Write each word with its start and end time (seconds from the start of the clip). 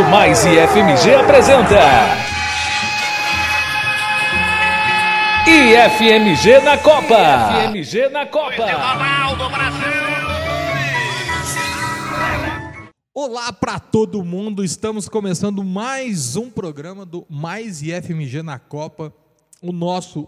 Rádio 0.00 0.10
Mais 0.10 0.44
e 0.46 0.56
FMG 0.66 1.14
apresenta 1.14 1.78
IFMG 5.46 6.60
na 6.60 6.78
Copa. 6.78 7.66
IFMG 7.66 8.08
na 8.08 8.26
Copa. 8.26 8.64
Olá 13.12 13.52
para 13.52 13.78
todo 13.78 14.24
mundo, 14.24 14.64
estamos 14.64 15.06
começando 15.08 15.62
mais 15.62 16.34
um 16.36 16.48
programa 16.50 17.04
do 17.04 17.26
Mais 17.28 17.82
IFMG 17.82 18.42
na 18.42 18.58
Copa, 18.58 19.12
o 19.60 19.72
nosso 19.72 20.26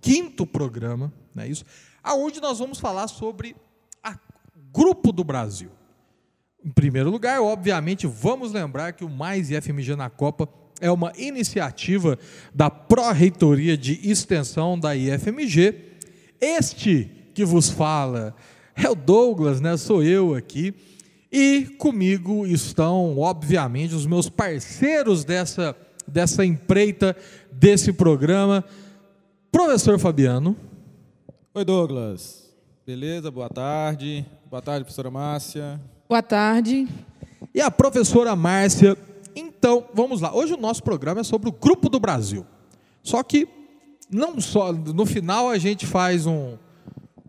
quinto 0.00 0.44
programa, 0.44 1.12
não 1.34 1.44
é 1.44 1.48
isso? 1.48 1.64
Aonde 2.02 2.40
nós 2.40 2.58
vamos 2.58 2.80
falar 2.80 3.06
sobre 3.06 3.54
a 4.02 4.16
Grupo 4.72 5.12
do 5.12 5.22
Brasil. 5.22 5.77
Em 6.68 6.70
primeiro 6.70 7.08
lugar, 7.08 7.40
obviamente, 7.40 8.06
vamos 8.06 8.52
lembrar 8.52 8.92
que 8.92 9.02
o 9.02 9.08
Mais 9.08 9.50
IFMG 9.50 9.96
na 9.96 10.10
Copa 10.10 10.46
é 10.82 10.90
uma 10.90 11.14
iniciativa 11.16 12.18
da 12.54 12.68
Pró-Reitoria 12.68 13.74
de 13.74 13.98
Extensão 14.06 14.78
da 14.78 14.94
IFMG. 14.94 15.74
Este 16.38 17.10
que 17.32 17.42
vos 17.42 17.70
fala 17.70 18.36
é 18.76 18.86
o 18.86 18.94
Douglas, 18.94 19.62
né? 19.62 19.78
Sou 19.78 20.02
eu 20.02 20.34
aqui. 20.34 20.74
E 21.32 21.74
comigo 21.78 22.46
estão, 22.46 23.18
obviamente, 23.18 23.94
os 23.94 24.04
meus 24.04 24.28
parceiros 24.28 25.24
dessa, 25.24 25.74
dessa 26.06 26.44
empreita, 26.44 27.16
desse 27.50 27.94
programa. 27.94 28.62
Professor 29.50 29.98
Fabiano. 29.98 30.54
Oi, 31.54 31.64
Douglas. 31.64 32.52
Beleza? 32.86 33.30
Boa 33.30 33.48
tarde. 33.48 34.26
Boa 34.50 34.60
tarde, 34.60 34.84
professora 34.84 35.10
Márcia. 35.10 35.80
Boa 36.08 36.22
tarde. 36.22 36.88
E 37.54 37.60
a 37.60 37.70
professora 37.70 38.34
Márcia. 38.34 38.96
Então, 39.36 39.84
vamos 39.92 40.22
lá. 40.22 40.34
Hoje 40.34 40.54
o 40.54 40.56
nosso 40.56 40.82
programa 40.82 41.20
é 41.20 41.22
sobre 41.22 41.50
o 41.50 41.52
Grupo 41.52 41.90
do 41.90 42.00
Brasil. 42.00 42.46
Só 43.02 43.22
que 43.22 43.46
não 44.10 44.40
só 44.40 44.72
no 44.72 45.04
final 45.04 45.50
a 45.50 45.58
gente 45.58 45.84
faz 45.84 46.24
um, 46.24 46.56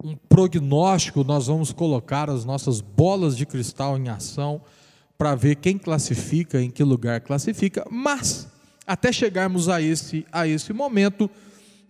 um 0.02 0.16
prognóstico, 0.30 1.26
nós 1.26 1.48
vamos 1.48 1.74
colocar 1.74 2.30
as 2.30 2.46
nossas 2.46 2.80
bolas 2.80 3.36
de 3.36 3.46
cristal 3.46 3.98
em 3.98 4.08
ação 4.08 4.62
para 5.18 5.36
ver 5.36 5.58
quem 5.58 5.78
classifica, 5.78 6.62
em 6.62 6.70
que 6.70 6.82
lugar 6.82 7.20
classifica, 7.20 7.86
mas 7.92 8.48
até 8.88 9.12
chegarmos 9.12 9.68
a 9.68 9.82
esse, 9.82 10.26
a 10.32 10.48
esse 10.48 10.72
momento, 10.72 11.30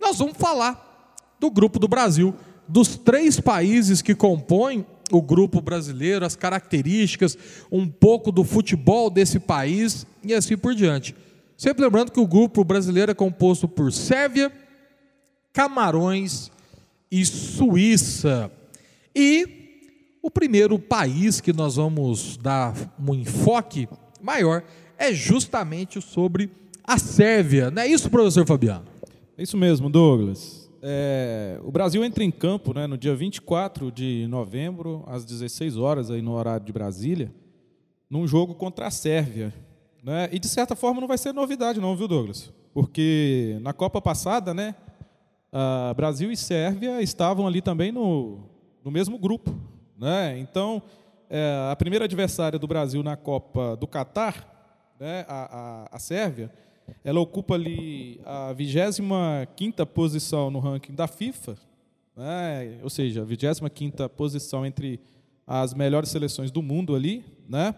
nós 0.02 0.18
vamos 0.18 0.38
falar 0.38 1.14
do 1.40 1.52
Grupo 1.52 1.78
do 1.78 1.88
Brasil, 1.88 2.34
dos 2.68 2.96
três 2.96 3.40
países 3.40 4.02
que 4.02 4.16
compõem 4.16 4.84
o 5.12 5.22
grupo 5.22 5.62
brasileiro, 5.62 6.26
as 6.26 6.36
características, 6.36 7.38
um 7.72 7.88
pouco 7.88 8.32
do 8.32 8.44
futebol 8.44 9.10
desse 9.10 9.40
país 9.40 10.06
e 10.24 10.34
assim 10.34 10.58
por 10.58 10.74
diante. 10.76 11.16
Sempre 11.58 11.84
lembrando 11.84 12.12
que 12.12 12.20
o 12.20 12.28
grupo 12.28 12.64
brasileiro 12.64 13.12
é 13.12 13.16
composto 13.16 13.68
por 13.68 13.92
Sérvia, 13.92 14.52
Camarões 15.52 16.52
e 17.12 17.26
Suíça. 17.26 18.52
E 19.16 19.60
o 20.22 20.32
primeiro 20.32 20.78
país 20.78 21.42
que 21.42 21.54
nós 21.54 21.76
vamos 21.76 22.38
dar 22.38 22.74
um 23.00 23.14
enfoque 23.14 23.88
maior 24.22 24.64
é 24.98 25.14
justamente 25.14 26.02
sobre 26.02 26.50
a 26.84 26.98
Sérvia. 26.98 27.70
Não 27.72 27.82
é 27.82 27.88
isso, 27.88 28.10
professor 28.10 28.46
Fabiano? 28.46 28.86
É 29.38 29.44
isso 29.44 29.58
mesmo, 29.58 29.90
Douglas. 29.90 30.59
É, 30.82 31.60
o 31.64 31.72
Brasil 31.72 32.04
entra 32.04 32.24
em 32.24 32.32
campo 32.32 32.74
né, 32.74 32.88
no 32.88 32.98
dia 32.98 33.16
24 33.16 33.92
de 33.92 34.26
novembro, 34.28 35.04
às 35.08 35.26
16 35.26 35.78
horas, 35.78 36.10
aí 36.10 36.22
no 36.22 36.34
horário 36.34 36.66
de 36.66 36.72
Brasília, 36.72 37.34
num 38.10 38.26
jogo 38.26 38.56
contra 38.56 38.88
a 38.88 38.92
Sérvia. 38.92 39.54
Né? 40.04 40.30
E, 40.32 40.40
de 40.40 40.48
certa 40.48 40.76
forma, 40.76 41.02
não 41.02 41.08
vai 41.08 41.18
ser 41.18 41.34
novidade 41.34 41.80
não, 41.80 41.96
viu, 41.96 42.08
Douglas? 42.08 42.52
Porque 42.74 43.58
na 43.62 43.74
Copa 43.74 44.02
passada, 44.02 44.54
né, 44.54 44.76
Brasil 45.96 46.32
e 46.32 46.38
Sérvia 46.38 47.02
estavam 47.02 47.46
ali 47.46 47.62
também 47.62 47.92
no, 47.92 48.40
no 48.84 48.92
mesmo 48.92 49.18
grupo. 49.18 49.54
Né? 49.98 50.40
Então, 50.40 50.82
é, 51.30 51.70
a 51.72 51.76
primeira 51.76 52.06
adversária 52.06 52.58
do 52.58 52.68
Brasil 52.68 53.04
na 53.04 53.18
Copa 53.18 53.76
do 53.76 53.86
Catar, 53.86 54.96
né, 55.00 55.26
a, 55.28 55.88
a, 55.92 55.96
a 55.96 56.00
Sérvia, 56.00 56.52
ela 57.04 57.20
ocupa 57.20 57.56
ali 57.56 58.20
a 58.26 58.54
25ª 58.54 59.86
posição 59.86 60.50
no 60.50 60.60
ranking 60.60 60.94
da 60.94 61.08
FIFA, 61.08 61.56
né? 62.16 62.80
ou 62.84 62.90
seja, 62.90 63.24
a 63.24 63.26
25ª 63.26 64.10
posição 64.10 64.66
entre 64.66 65.00
as 65.48 65.74
melhores 65.74 66.10
seleções 66.10 66.52
do 66.52 66.62
mundo 66.62 66.96
ali. 66.96 67.26
Né? 67.48 67.74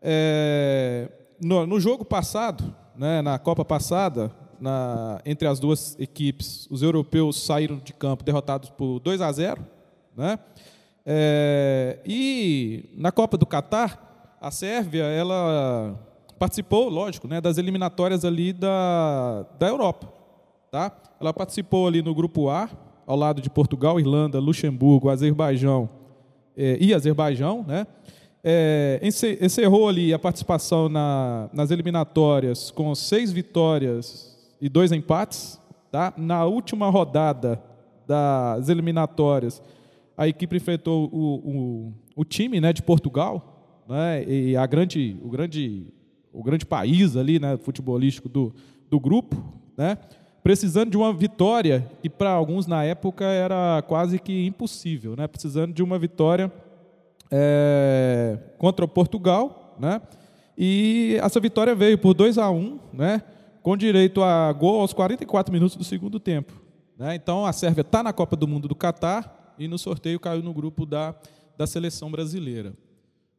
É, 0.00 1.10
no, 1.42 1.66
no, 1.66 1.80
jogo 1.80 2.04
passado, 2.04 2.74
né, 2.96 3.20
na 3.20 3.38
Copa 3.38 3.64
passada, 3.64 4.30
na, 4.60 5.20
entre 5.24 5.48
as 5.48 5.58
duas 5.58 5.98
equipes, 5.98 6.68
os 6.70 6.82
europeus 6.82 7.42
saíram 7.42 7.78
de 7.78 7.92
campo 7.92 8.22
derrotados 8.22 8.70
por 8.70 9.00
2 9.00 9.20
a 9.20 9.32
0. 9.32 9.66
Né? 10.16 10.38
É, 11.04 11.98
e 12.06 12.90
na 12.94 13.10
Copa 13.10 13.36
do 13.36 13.46
Catar, 13.46 14.36
a 14.40 14.50
Sérvia 14.50 15.04
ela 15.04 15.98
participou, 16.40 16.88
lógico, 16.88 17.28
né, 17.28 17.38
das 17.38 17.58
eliminatórias 17.58 18.24
ali 18.24 18.54
da, 18.54 19.44
da 19.58 19.68
Europa. 19.68 20.10
Tá? 20.70 20.90
Ela 21.20 21.34
participou 21.34 21.86
ali 21.86 22.00
no 22.00 22.14
grupo 22.14 22.48
A, 22.48 22.70
ao 23.06 23.14
lado 23.14 23.42
de 23.42 23.50
Portugal, 23.50 24.00
Irlanda, 24.00 24.40
Luxemburgo, 24.40 25.10
Azerbaijão 25.10 25.90
eh, 26.56 26.78
e 26.80 26.94
Azerbaijão. 26.94 27.62
Né? 27.68 27.86
É, 28.42 28.98
encerrou 29.38 29.86
ali 29.86 30.14
a 30.14 30.18
participação 30.18 30.88
na, 30.88 31.50
nas 31.52 31.70
eliminatórias 31.70 32.70
com 32.70 32.94
seis 32.94 33.30
vitórias 33.30 34.34
e 34.62 34.70
dois 34.70 34.92
empates. 34.92 35.60
Tá? 35.92 36.14
Na 36.16 36.46
última 36.46 36.88
rodada 36.88 37.62
das 38.06 38.70
eliminatórias, 38.70 39.60
a 40.16 40.26
equipe 40.26 40.56
enfrentou 40.56 41.06
o, 41.12 41.34
o, 41.34 41.92
o 42.16 42.24
time 42.24 42.62
né, 42.62 42.72
de 42.72 42.82
Portugal, 42.82 43.82
né, 43.86 44.24
e 44.26 44.56
a 44.56 44.64
grande, 44.64 45.18
o 45.22 45.28
grande 45.28 45.92
o 46.32 46.42
grande 46.42 46.64
país 46.64 47.16
ali, 47.16 47.38
né, 47.38 47.56
futebolístico 47.56 48.28
do, 48.28 48.54
do 48.88 49.00
grupo, 49.00 49.36
né, 49.76 49.98
precisando 50.42 50.90
de 50.90 50.96
uma 50.96 51.12
vitória 51.12 51.90
que 52.00 52.08
para 52.08 52.30
alguns 52.30 52.66
na 52.66 52.84
época 52.84 53.24
era 53.24 53.82
quase 53.86 54.18
que 54.18 54.46
impossível, 54.46 55.16
né, 55.16 55.26
precisando 55.26 55.72
de 55.72 55.82
uma 55.82 55.98
vitória 55.98 56.52
é, 57.30 58.38
contra 58.58 58.84
o 58.84 58.88
Portugal, 58.88 59.76
né, 59.78 60.00
e 60.56 61.16
essa 61.22 61.40
vitória 61.40 61.74
veio 61.74 61.98
por 61.98 62.14
2 62.14 62.38
a 62.38 62.50
1, 62.50 62.56
um, 62.56 62.78
né, 62.92 63.22
com 63.62 63.76
direito 63.76 64.22
a 64.22 64.52
gol 64.52 64.80
aos 64.80 64.92
44 64.92 65.52
minutos 65.52 65.76
do 65.76 65.84
segundo 65.84 66.18
tempo. 66.18 66.52
Né, 66.98 67.14
então 67.14 67.46
a 67.46 67.52
Sérvia 67.52 67.82
está 67.82 68.02
na 68.02 68.12
Copa 68.12 68.36
do 68.36 68.46
Mundo 68.46 68.68
do 68.68 68.74
Catar 68.74 69.54
e 69.58 69.66
no 69.68 69.78
sorteio 69.78 70.20
caiu 70.20 70.42
no 70.42 70.54
grupo 70.54 70.86
da, 70.86 71.14
da 71.56 71.66
seleção 71.66 72.10
brasileira. 72.10 72.74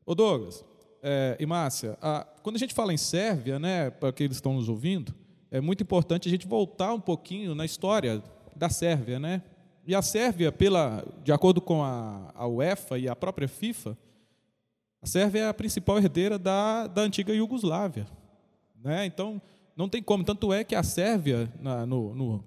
Ô 0.06 0.16
Douglas, 0.16 0.66
é, 1.02 1.36
e 1.40 1.46
Márcia, 1.46 1.98
a, 2.02 2.26
quando 2.44 2.56
a 2.56 2.60
gente 2.60 2.74
fala 2.74 2.94
em 2.94 2.98
Sérvia, 2.98 3.58
né, 3.58 3.90
para 3.90 4.12
que 4.12 4.24
estão 4.26 4.54
nos 4.54 4.70
ouvindo, 4.70 5.14
é 5.50 5.60
muito 5.60 5.84
importante 5.84 6.28
a 6.28 6.32
gente 6.32 6.48
voltar 6.48 6.94
um 6.94 7.00
pouquinho 7.00 7.54
na 7.56 7.66
história 7.66 8.24
da 8.56 8.70
Sérvia, 8.70 9.20
né? 9.20 9.42
E 9.86 9.96
a 9.96 10.02
Sérvia, 10.02 10.52
pela, 10.52 11.04
de 11.24 11.32
acordo 11.32 11.60
com 11.60 11.84
a, 11.84 12.32
a 12.36 12.48
UEFA 12.48 13.00
e 13.00 13.10
a 13.10 13.16
própria 13.16 13.48
FIFA, 13.48 13.98
a 15.02 15.08
Sérvia 15.08 15.42
é 15.42 15.48
a 15.48 15.54
principal 15.54 15.98
herdeira 15.98 16.38
da, 16.38 16.88
da 16.88 17.02
antiga 17.02 17.34
Iugoslávia, 17.34 18.06
né? 18.82 19.06
Então 19.06 19.42
não 19.76 19.90
tem 19.90 20.02
como. 20.02 20.24
Tanto 20.24 20.54
é 20.54 20.64
que 20.64 20.76
a 20.76 20.84
Sérvia 20.84 21.52
na, 21.60 21.86
no, 21.86 22.14
no, 22.14 22.44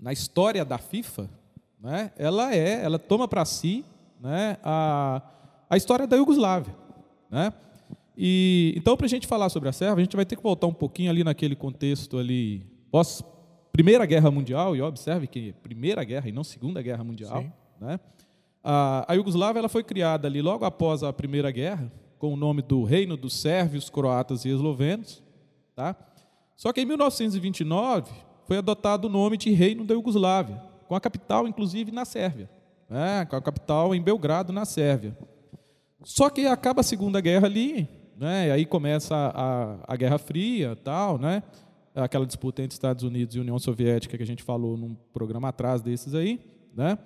na 0.00 0.12
história 0.12 0.64
da 0.64 0.78
FIFA, 0.78 1.28
né? 1.78 2.10
Ela 2.16 2.54
é, 2.54 2.82
ela 2.82 2.98
toma 2.98 3.28
para 3.28 3.44
si, 3.44 3.84
né? 4.18 4.56
A, 4.64 5.22
a 5.68 5.76
história 5.76 6.06
da 6.06 6.16
Iugoslávia, 6.16 6.74
né? 7.30 7.52
E 8.16 8.74
então 8.76 8.96
para 8.96 9.06
a 9.06 9.08
gente 9.08 9.26
falar 9.26 9.48
sobre 9.48 9.68
a 9.68 9.72
Sérvia, 9.72 10.02
a 10.02 10.04
gente 10.04 10.16
vai 10.16 10.24
ter 10.24 10.36
que 10.36 10.42
voltar 10.42 10.66
um 10.66 10.72
pouquinho 10.72 11.10
ali 11.10 11.24
naquele 11.24 11.56
contexto 11.56 12.18
ali 12.18 12.66
pós 12.90 13.22
Primeira 13.72 14.06
Guerra 14.06 14.30
Mundial 14.30 14.76
e 14.76 14.80
observe 14.80 15.26
que 15.26 15.52
Primeira 15.54 16.04
Guerra 16.04 16.28
e 16.28 16.32
não 16.32 16.44
Segunda 16.44 16.80
Guerra 16.80 17.02
Mundial, 17.02 17.42
Sim. 17.42 17.52
né? 17.80 17.98
A, 18.62 19.04
a 19.12 19.14
Iugoslávia 19.14 19.58
ela 19.58 19.68
foi 19.68 19.82
criada 19.82 20.28
ali 20.28 20.40
logo 20.40 20.64
após 20.64 21.02
a 21.02 21.12
Primeira 21.12 21.50
Guerra 21.50 21.92
com 22.18 22.32
o 22.32 22.36
nome 22.36 22.62
do 22.62 22.84
Reino 22.84 23.16
dos 23.16 23.34
Sérvios, 23.34 23.90
Croatas 23.90 24.44
e 24.44 24.48
Eslovenos, 24.48 25.22
tá? 25.74 25.96
Só 26.56 26.72
que 26.72 26.80
em 26.80 26.84
1929 26.84 28.10
foi 28.46 28.58
adotado 28.58 29.08
o 29.08 29.10
nome 29.10 29.36
de 29.36 29.50
Reino 29.50 29.84
da 29.84 29.94
Iugoslávia, 29.94 30.62
com 30.86 30.94
a 30.94 31.00
capital 31.00 31.48
inclusive 31.48 31.90
na 31.90 32.04
Sérvia, 32.04 32.48
né? 32.88 33.26
com 33.26 33.36
a 33.36 33.42
capital 33.42 33.94
em 33.94 34.00
Belgrado, 34.00 34.52
na 34.52 34.64
Sérvia. 34.64 35.18
Só 36.04 36.30
que 36.30 36.46
acaba 36.46 36.80
a 36.80 36.84
Segunda 36.84 37.20
Guerra 37.20 37.46
ali, 37.46 37.88
né? 38.16 38.48
E 38.48 38.50
aí 38.50 38.66
começa 38.66 39.14
a, 39.14 39.76
a 39.86 39.96
Guerra 39.96 40.18
Fria, 40.18 40.76
tal, 40.76 41.18
né? 41.18 41.42
Aquela 41.94 42.26
disputa 42.26 42.62
entre 42.62 42.74
Estados 42.74 43.04
Unidos 43.04 43.36
e 43.36 43.40
União 43.40 43.58
Soviética 43.58 44.16
que 44.16 44.22
a 44.22 44.26
gente 44.26 44.42
falou 44.42 44.76
num 44.76 44.96
programa 45.12 45.48
atrás 45.48 45.80
desses 45.80 46.14
aí, 46.14 46.40
né? 46.74 46.98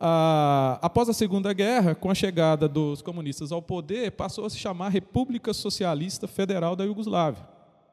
Ah, 0.00 0.78
após 0.80 1.08
a 1.08 1.12
Segunda 1.12 1.52
Guerra, 1.52 1.94
com 1.94 2.08
a 2.08 2.14
chegada 2.14 2.68
dos 2.68 3.02
comunistas 3.02 3.50
ao 3.50 3.60
poder, 3.60 4.12
passou 4.12 4.46
a 4.46 4.50
se 4.50 4.56
chamar 4.56 4.90
República 4.90 5.52
Socialista 5.52 6.28
Federal 6.28 6.76
da 6.76 6.84
Iugoslávia. 6.84 7.42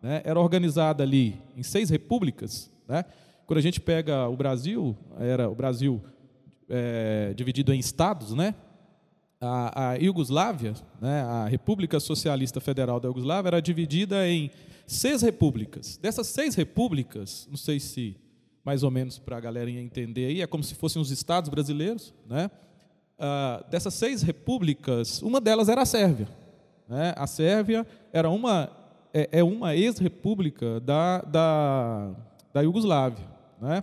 Né? 0.01 0.21
Era 0.23 0.39
organizada 0.39 1.01
ali 1.01 1.35
em 1.57 1.63
seis 1.63 1.89
repúblicas. 1.89 2.71
Né? 2.87 3.03
Quando 3.47 3.57
a 3.57 3.61
gente 3.61 3.81
pega 3.81 4.27
o 4.27 4.35
Brasil, 4.35 4.95
era 5.19 5.49
o 5.49 5.55
Brasil 5.55 5.99
é, 6.69 7.33
dividido 7.35 7.73
em 7.73 7.79
estados, 7.79 8.33
né? 8.33 8.53
A, 9.45 9.91
a 9.91 9.95
Iugoslávia, 9.95 10.73
né, 10.99 11.21
a 11.21 11.47
República 11.47 11.99
Socialista 11.99 12.59
Federal 12.59 12.99
da 12.99 13.07
Iugoslávia, 13.07 13.49
era 13.49 13.61
dividida 13.61 14.27
em 14.27 14.49
seis 14.87 15.21
repúblicas. 15.21 15.97
Dessas 15.97 16.27
seis 16.27 16.55
repúblicas, 16.55 17.47
não 17.49 17.57
sei 17.57 17.79
se 17.79 18.17
mais 18.63 18.81
ou 18.81 18.89
menos 18.89 19.19
para 19.19 19.37
a 19.37 19.39
galera 19.39 19.69
entender 19.69 20.25
aí, 20.25 20.41
é 20.41 20.47
como 20.47 20.63
se 20.63 20.73
fossem 20.73 20.99
os 20.99 21.11
estados 21.11 21.49
brasileiros, 21.49 22.13
né? 22.27 22.49
Ah, 23.19 23.63
dessas 23.69 23.93
seis 23.93 24.23
repúblicas, 24.23 25.21
uma 25.21 25.39
delas 25.39 25.69
era 25.69 25.83
a 25.83 25.85
Sérvia. 25.85 26.27
Né? 26.89 27.13
A 27.15 27.27
Sérvia 27.27 27.85
era 28.11 28.29
uma 28.29 28.69
é, 29.13 29.29
é 29.31 29.43
uma 29.43 29.75
ex-república 29.75 30.79
da, 30.81 31.21
da, 31.21 32.11
da 32.53 32.61
Iugoslávia, 32.61 33.25
né? 33.61 33.81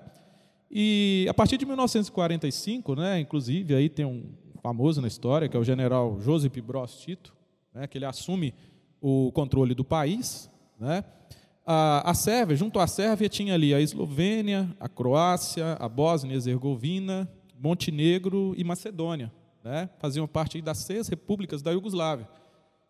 E 0.71 1.27
a 1.29 1.35
partir 1.35 1.59
de 1.59 1.67
1945, 1.67 2.95
né, 2.95 3.21
inclusive 3.21 3.75
aí 3.75 3.91
tem 3.91 4.07
um 4.07 4.25
famoso 4.63 5.01
na 5.01 5.09
história 5.09 5.49
que 5.49 5.57
é 5.57 5.61
o 5.61 5.65
general 5.65 6.21
Josip 6.21 6.61
Broz 6.61 6.95
Tito, 6.95 7.35
né, 7.75 7.87
que 7.87 7.99
ele 7.99 8.05
assume 8.05 8.55
o 9.01 9.33
controle 9.33 9.75
do 9.75 9.85
país, 9.85 10.49
né? 10.79 11.05
A, 11.65 12.11
a 12.11 12.15
Sérvia, 12.15 12.57
junto 12.57 12.81
à 12.81 12.87
Sérvia, 12.87 13.29
tinha 13.29 13.55
ali 13.55 13.73
a 13.73 13.81
Eslovênia, 13.81 14.69
a 14.81 14.89
Croácia, 14.89 15.77
a 15.79 15.89
Bósnia 15.89 16.33
e 16.33 16.37
Herzegovina, 16.37 17.31
Montenegro 17.57 18.53
e 18.57 18.65
Macedônia. 18.65 19.33
Né? 19.63 19.89
Faziam 19.99 20.27
parte 20.27 20.61
das 20.61 20.79
seis 20.79 21.07
repúblicas 21.07 21.63
da 21.63 21.71
Iugoslávia. 21.71 22.29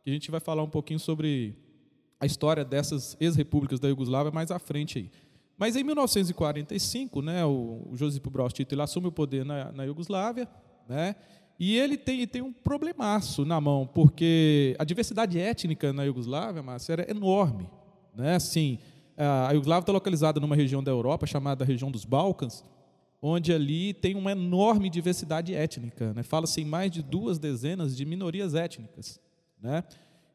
Que 0.03 0.11
a 0.11 0.13
gente 0.13 0.31
vai 0.31 0.41
falar 0.41 0.63
um 0.63 0.71
pouquinho 0.71 0.99
sobre 0.99 1.55
a 2.19 2.25
história 2.25 2.65
dessas 2.65 3.15
ex-repúblicas 3.21 3.79
da 3.79 3.89
Iugoslávia 3.89 4.33
mais 4.33 4.51
à 4.51 4.59
frente. 4.59 4.99
Aí. 4.99 5.11
Mas 5.59 5.77
em 5.77 5.85
1945, 5.85 7.21
né, 7.21 7.45
o, 7.45 7.89
o 7.91 7.97
Josip 7.97 8.29
Broz 8.31 8.55
Tito 8.55 8.75
ele 8.75 8.83
assume 8.83 9.09
o 9.09 9.13
poder 9.13 9.45
na, 9.45 9.71
na 9.71 9.85
Iugoslávia, 9.85 10.49
né, 10.89 11.15
e 11.65 11.79
ele 11.79 11.97
tem, 11.97 12.27
tem 12.27 12.43
um 12.43 12.53
problemaço 12.53 13.45
na 13.45 13.61
mão, 13.61 13.87
porque 13.87 14.75
a 14.81 14.85
diversidade 14.85 15.39
étnica 15.39 15.93
na 15.93 16.03
Iugoslávia, 16.03 16.61
Márcio, 16.61 16.93
era 16.93 17.09
enorme. 17.09 17.71
Né? 18.17 18.35
Assim, 18.35 18.81
a 19.17 19.53
Iugoslávia 19.53 19.83
está 19.83 19.93
localizada 19.93 20.41
numa 20.41 20.57
região 20.57 20.83
da 20.83 20.91
Europa 20.91 21.25
chamada 21.25 21.65
região 21.65 21.89
dos 21.89 22.05
Balcãs, 22.05 22.65
onde 23.23 23.53
ali 23.53 23.95
tem 23.95 24.17
uma 24.17 24.33
enorme 24.33 24.91
diversidade 24.91 25.55
étnica. 25.55 26.13
Né? 26.13 26.25
Fala-se 26.25 26.61
em 26.61 26.65
mais 26.65 26.91
de 26.91 27.01
duas 27.01 27.39
dezenas 27.39 27.97
de 27.97 28.05
minorias 28.05 28.57
étnicas. 28.57 29.21
Né? 29.63 29.85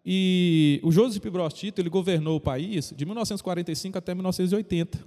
E 0.05 0.79
o 0.81 0.93
Josip 0.93 1.29
Broz 1.29 1.53
Tito 1.53 1.81
ele 1.81 1.89
governou 1.89 2.37
o 2.37 2.39
país 2.39 2.93
de 2.95 3.05
1945 3.05 3.97
até 3.97 4.15
1980. 4.15 5.05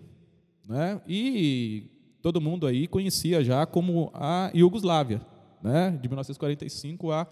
Né? 0.68 1.00
E 1.08 1.86
todo 2.20 2.42
mundo 2.42 2.66
aí 2.66 2.86
conhecia 2.86 3.42
já 3.42 3.64
como 3.64 4.10
a 4.12 4.50
Iugoslávia, 4.54 5.29
né? 5.62 5.90
de 6.00 6.08
1945 6.08 7.12
a, 7.12 7.26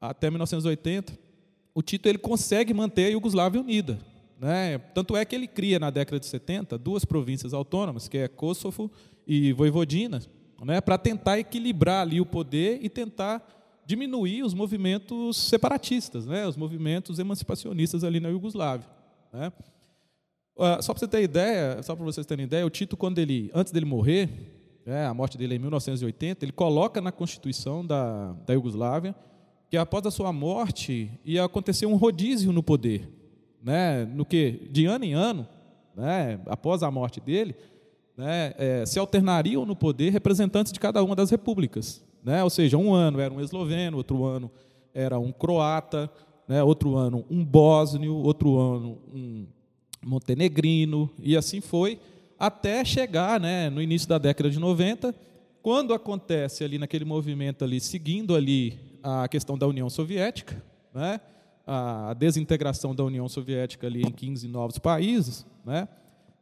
até 0.00 0.30
1980. 0.30 1.18
O 1.74 1.82
Tito 1.82 2.08
ele 2.08 2.18
consegue 2.18 2.72
manter 2.72 3.06
a 3.06 3.08
Iugoslávia 3.08 3.60
unida. 3.60 3.98
Né? 4.38 4.78
Tanto 4.94 5.16
é 5.16 5.24
que 5.24 5.34
ele 5.34 5.46
cria, 5.46 5.78
na 5.78 5.90
década 5.90 6.20
de 6.20 6.26
70, 6.26 6.78
duas 6.78 7.04
províncias 7.04 7.54
autônomas, 7.54 8.08
que 8.08 8.18
é 8.18 8.28
Kosovo 8.28 8.90
e 9.26 9.52
Voivodina, 9.52 10.20
né? 10.64 10.80
para 10.80 10.98
tentar 10.98 11.38
equilibrar 11.38 12.02
ali 12.02 12.20
o 12.20 12.26
poder 12.26 12.78
e 12.82 12.88
tentar 12.88 13.42
diminuir 13.86 14.42
os 14.42 14.54
movimentos 14.54 15.36
separatistas, 15.36 16.26
né? 16.26 16.46
os 16.46 16.56
movimentos 16.56 17.18
emancipacionistas 17.18 18.04
ali 18.04 18.20
na 18.20 18.28
Iugoslávia. 18.28 18.86
Né? 19.32 19.52
Uh, 20.56 20.80
só 20.80 20.92
para 20.92 21.00
você 21.00 21.08
ter 21.08 21.22
ideia, 21.22 21.82
só 21.82 21.96
para 21.96 22.04
vocês 22.04 22.24
terem 22.26 22.44
ideia, 22.44 22.64
o 22.64 22.70
Tito, 22.70 22.96
quando 22.96 23.18
ele, 23.18 23.50
antes 23.52 23.72
dele 23.72 23.86
morrer, 23.86 24.53
né, 24.84 25.06
a 25.06 25.14
morte 25.14 25.38
dele 25.38 25.54
é 25.54 25.56
em 25.56 25.60
1980, 25.60 26.44
ele 26.44 26.52
coloca 26.52 27.00
na 27.00 27.12
Constituição 27.12 27.84
da, 27.84 28.32
da 28.46 28.54
Iugoslávia 28.54 29.14
que 29.70 29.76
após 29.76 30.06
a 30.06 30.10
sua 30.10 30.32
morte 30.32 31.10
ia 31.24 31.44
acontecer 31.44 31.86
um 31.86 31.96
rodízio 31.96 32.52
no 32.52 32.62
poder 32.62 33.08
né, 33.64 34.04
no 34.04 34.26
que 34.26 34.68
de 34.70 34.84
ano 34.84 35.06
em 35.06 35.14
ano, 35.14 35.48
né, 35.96 36.38
após 36.46 36.82
a 36.82 36.90
morte 36.90 37.18
dele, 37.18 37.56
né, 38.14 38.52
é, 38.58 38.84
se 38.84 38.98
alternariam 38.98 39.64
no 39.64 39.74
poder 39.74 40.10
representantes 40.10 40.70
de 40.70 40.78
cada 40.78 41.02
uma 41.02 41.16
das 41.16 41.30
repúblicas, 41.30 42.04
né, 42.22 42.44
ou 42.44 42.50
seja, 42.50 42.76
um 42.76 42.92
ano 42.92 43.20
era 43.20 43.32
um 43.32 43.40
esloveno, 43.40 43.96
outro 43.96 44.22
ano 44.24 44.50
era 44.92 45.18
um 45.18 45.32
croata, 45.32 46.10
né, 46.46 46.62
outro 46.62 46.94
ano 46.94 47.24
um 47.30 47.42
bósnio, 47.42 48.14
outro 48.14 48.58
ano 48.58 48.98
um 49.12 49.46
montenegrino 50.04 51.08
e 51.18 51.34
assim 51.34 51.62
foi 51.62 51.98
até 52.46 52.84
chegar, 52.84 53.40
né, 53.40 53.70
no 53.70 53.80
início 53.80 54.08
da 54.08 54.18
década 54.18 54.50
de 54.50 54.58
90, 54.58 55.14
quando 55.62 55.94
acontece 55.94 56.62
ali 56.64 56.78
naquele 56.78 57.04
movimento 57.04 57.64
ali 57.64 57.80
seguindo 57.80 58.34
ali 58.34 58.78
a 59.02 59.28
questão 59.28 59.56
da 59.56 59.66
União 59.66 59.88
Soviética, 59.88 60.62
né, 60.92 61.20
a 61.66 62.14
desintegração 62.14 62.94
da 62.94 63.02
União 63.04 63.28
Soviética 63.28 63.86
ali 63.86 64.02
em 64.02 64.10
15 64.10 64.46
novos 64.48 64.78
países, 64.78 65.46
né, 65.64 65.88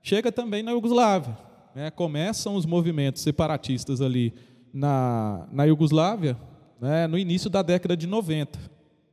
chega 0.02 0.32
também 0.32 0.62
na 0.62 0.72
Iugoslávia. 0.72 1.36
Né, 1.74 1.90
começam 1.90 2.54
os 2.54 2.66
movimentos 2.66 3.22
separatistas 3.22 4.02
ali 4.02 4.34
na, 4.74 5.46
na 5.50 5.64
Iugoslávia 5.64 6.36
né, 6.82 7.06
no 7.06 7.16
início 7.16 7.48
da 7.48 7.62
década 7.62 7.96
de 7.96 8.06
90. 8.08 8.58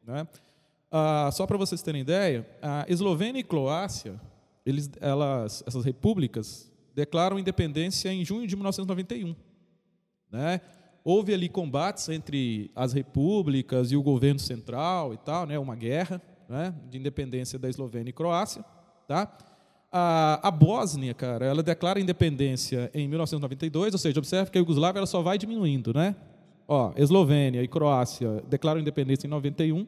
Né. 0.06 0.28
Ah, 0.92 1.30
só 1.32 1.46
para 1.46 1.56
vocês 1.56 1.84
terem 1.84 2.02
ideia, 2.02 2.48
a 2.62 2.84
Eslovênia 2.90 3.40
e 3.40 3.44
Croácia, 3.44 4.20
eles, 4.66 4.90
elas, 5.00 5.64
essas 5.68 5.86
repúblicas, 5.86 6.69
declaram 7.00 7.40
independência 7.40 8.12
em 8.14 8.24
junho 8.24 8.46
de 8.48 8.56
1991. 8.56 9.36
Né? 10.32 10.62
houve 11.04 11.34
ali 11.34 11.50
combates 11.50 12.10
entre 12.10 12.70
as 12.76 12.94
repúblicas 12.94 13.92
e 13.92 13.96
o 13.96 14.04
governo 14.04 14.40
central 14.40 15.14
e 15.14 15.18
tal, 15.18 15.46
né, 15.46 15.58
uma 15.58 15.76
guerra 15.76 16.22
né, 16.48 16.74
de 16.90 16.98
independência 16.98 17.58
da 17.58 17.70
Eslovênia 17.70 18.10
e 18.10 18.14
Croácia. 18.14 18.64
Tá? 19.08 19.32
A, 19.92 20.48
a 20.48 20.52
Bósnia, 20.52 21.14
cara, 21.14 21.46
ela 21.46 21.64
declara 21.64 22.00
independência 22.00 22.92
em 22.94 23.08
1992, 23.08 23.94
ou 23.94 24.00
seja, 24.00 24.20
observe 24.20 24.52
que 24.52 24.58
a 24.58 24.62
Iugoslávia 24.62 25.00
ela 25.00 25.08
só 25.08 25.22
vai 25.22 25.38
diminuindo. 25.38 25.94
Né? 25.94 26.16
Ó, 26.68 26.94
Eslovênia 26.96 27.64
e 27.64 27.68
Croácia 27.68 28.44
declaram 28.48 28.80
independência 28.80 29.26
em 29.26 29.30
91, 29.30 29.88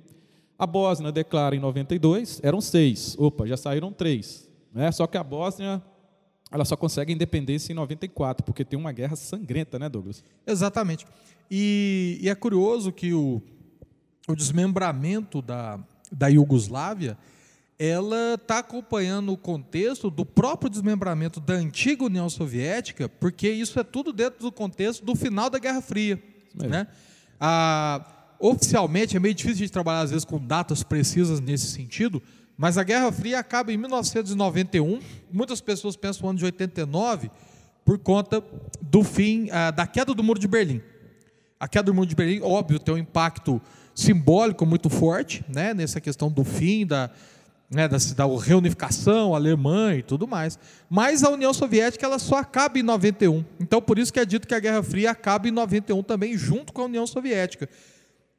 a 0.57 0.65
Bósnia 0.65 1.11
declara 1.11 1.55
em 1.55 1.59
92, 1.59 2.39
eram 2.43 2.61
seis, 2.61 3.15
opa, 3.19 3.45
já 3.47 3.57
saíram 3.57 3.91
três. 3.91 4.49
Né? 4.73 4.91
Só 4.91 5.05
que 5.05 5.17
a 5.17 5.23
Bósnia 5.23 5.81
ela 6.51 6.65
só 6.65 6.75
consegue 6.75 7.13
independência 7.13 7.71
em 7.71 7.75
94, 7.75 8.45
porque 8.45 8.65
tem 8.65 8.77
uma 8.77 8.91
guerra 8.91 9.15
sangrenta, 9.15 9.79
né, 9.79 9.87
Douglas? 9.87 10.23
Exatamente. 10.45 11.05
E, 11.49 12.19
e 12.21 12.29
é 12.29 12.35
curioso 12.35 12.91
que 12.91 13.13
o, 13.13 13.41
o 14.27 14.35
desmembramento 14.35 15.41
da, 15.41 15.79
da 16.11 16.27
Iugoslávia 16.27 17.17
ela 17.79 18.35
está 18.35 18.59
acompanhando 18.59 19.31
o 19.33 19.37
contexto 19.37 20.11
do 20.11 20.23
próprio 20.23 20.69
desmembramento 20.69 21.39
da 21.39 21.55
antiga 21.55 22.03
União 22.03 22.29
Soviética, 22.29 23.09
porque 23.09 23.49
isso 23.49 23.79
é 23.79 23.83
tudo 23.83 24.13
dentro 24.13 24.39
do 24.39 24.51
contexto 24.51 25.03
do 25.03 25.15
final 25.15 25.49
da 25.49 25.57
Guerra 25.57 25.81
Fria. 25.81 26.21
É. 26.61 26.67
Né? 26.67 26.87
Ah, 27.39 28.05
oficialmente, 28.39 29.17
é 29.17 29.19
meio 29.19 29.33
difícil 29.33 29.65
de 29.65 29.71
trabalhar, 29.71 30.01
às 30.01 30.11
vezes, 30.11 30.23
com 30.23 30.37
datas 30.37 30.83
precisas 30.83 31.39
nesse 31.39 31.71
sentido, 31.71 32.21
mas 32.61 32.77
a 32.77 32.83
Guerra 32.83 33.11
Fria 33.11 33.39
acaba 33.39 33.73
em 33.73 33.77
1991. 33.77 34.99
Muitas 35.33 35.59
pessoas 35.59 35.95
pensam 35.95 36.21
no 36.21 36.29
ano 36.29 36.37
de 36.37 36.45
89 36.45 37.31
por 37.83 37.97
conta 37.97 38.43
do 38.79 39.03
fim, 39.03 39.49
ah, 39.49 39.71
da 39.71 39.87
queda 39.87 40.13
do 40.13 40.21
Muro 40.21 40.39
de 40.39 40.47
Berlim. 40.47 40.79
A 41.59 41.67
queda 41.67 41.85
do 41.85 41.93
Muro 41.95 42.05
de 42.05 42.13
Berlim, 42.13 42.39
óbvio, 42.43 42.77
tem 42.77 42.93
um 42.93 42.99
impacto 42.99 43.59
simbólico 43.95 44.63
muito 44.63 44.91
forte, 44.91 45.43
né, 45.49 45.73
nessa 45.73 45.99
questão 45.99 46.31
do 46.31 46.43
fim 46.43 46.85
da, 46.85 47.09
né, 47.67 47.87
da, 47.87 47.97
da 47.97 48.25
reunificação 48.39 49.33
alemã 49.33 49.95
e 49.95 50.03
tudo 50.03 50.27
mais. 50.27 50.59
Mas 50.87 51.23
a 51.23 51.31
União 51.31 51.55
Soviética 51.55 52.05
ela 52.05 52.19
só 52.19 52.35
acaba 52.35 52.77
em 52.77 52.83
91. 52.83 53.43
Então, 53.59 53.81
por 53.81 53.97
isso 53.97 54.13
que 54.13 54.19
é 54.19 54.25
dito 54.25 54.47
que 54.47 54.53
a 54.53 54.59
Guerra 54.59 54.83
Fria 54.83 55.09
acaba 55.09 55.47
em 55.47 55.51
91 55.51 56.03
também, 56.03 56.37
junto 56.37 56.71
com 56.71 56.83
a 56.83 56.85
União 56.85 57.07
Soviética. 57.07 57.67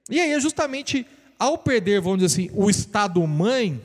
E 0.08 0.20
aí 0.20 0.30
é 0.30 0.38
justamente 0.38 1.04
ao 1.36 1.58
perder, 1.58 2.00
vamos 2.00 2.20
dizer 2.20 2.32
assim, 2.32 2.50
o 2.54 2.70
Estado-mãe, 2.70 3.82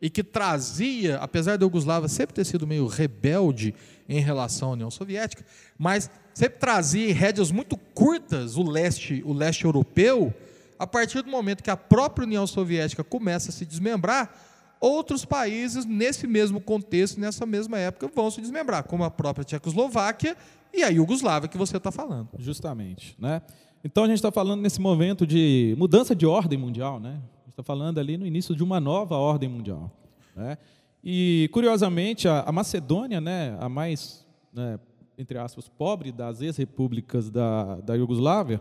e 0.00 0.08
que 0.08 0.24
trazia, 0.24 1.16
apesar 1.16 1.58
da 1.58 1.64
Yugoslávia 1.64 2.08
sempre 2.08 2.34
ter 2.34 2.44
sido 2.44 2.66
meio 2.66 2.86
rebelde 2.86 3.74
em 4.08 4.20
relação 4.20 4.70
à 4.70 4.72
União 4.72 4.90
Soviética, 4.90 5.44
mas 5.78 6.10
sempre 6.32 6.58
trazia 6.58 7.10
em 7.10 7.12
rédeas 7.12 7.50
muito 7.50 7.76
curtas 7.76 8.56
o 8.56 8.62
leste, 8.62 9.22
o 9.26 9.32
leste 9.32 9.64
europeu, 9.64 10.32
a 10.78 10.86
partir 10.86 11.22
do 11.22 11.30
momento 11.30 11.62
que 11.62 11.70
a 11.70 11.76
própria 11.76 12.24
União 12.24 12.46
Soviética 12.46 13.04
começa 13.04 13.50
a 13.50 13.52
se 13.52 13.66
desmembrar, 13.66 14.34
outros 14.80 15.26
países, 15.26 15.84
nesse 15.84 16.26
mesmo 16.26 16.60
contexto, 16.60 17.20
nessa 17.20 17.44
mesma 17.44 17.78
época, 17.78 18.10
vão 18.14 18.30
se 18.30 18.40
desmembrar, 18.40 18.84
como 18.84 19.04
a 19.04 19.10
própria 19.10 19.44
Tchecoslováquia 19.44 20.34
e 20.72 20.82
a 20.82 20.88
Iugoslávia 20.88 21.48
que 21.48 21.58
você 21.58 21.76
está 21.76 21.92
falando. 21.92 22.28
Justamente. 22.38 23.14
Né? 23.18 23.42
Então 23.84 24.04
a 24.04 24.06
gente 24.06 24.16
está 24.16 24.32
falando 24.32 24.62
nesse 24.62 24.80
momento 24.80 25.26
de 25.26 25.74
mudança 25.78 26.14
de 26.14 26.24
ordem 26.24 26.58
mundial. 26.58 26.98
Né? 26.98 27.18
Está 27.50 27.62
falando 27.64 27.98
ali 27.98 28.16
no 28.16 28.24
início 28.24 28.54
de 28.54 28.62
uma 28.62 28.78
nova 28.78 29.16
ordem 29.16 29.48
mundial. 29.48 29.90
Né? 30.36 30.56
E, 31.02 31.50
curiosamente, 31.52 32.28
a, 32.28 32.40
a 32.40 32.52
Macedônia, 32.52 33.20
né, 33.20 33.56
a 33.58 33.68
mais, 33.68 34.24
né, 34.52 34.78
entre 35.18 35.36
aspas, 35.36 35.68
pobre 35.68 36.12
das 36.12 36.40
ex-repúblicas 36.40 37.28
da, 37.28 37.76
da 37.76 37.94
Iugoslávia, 37.94 38.60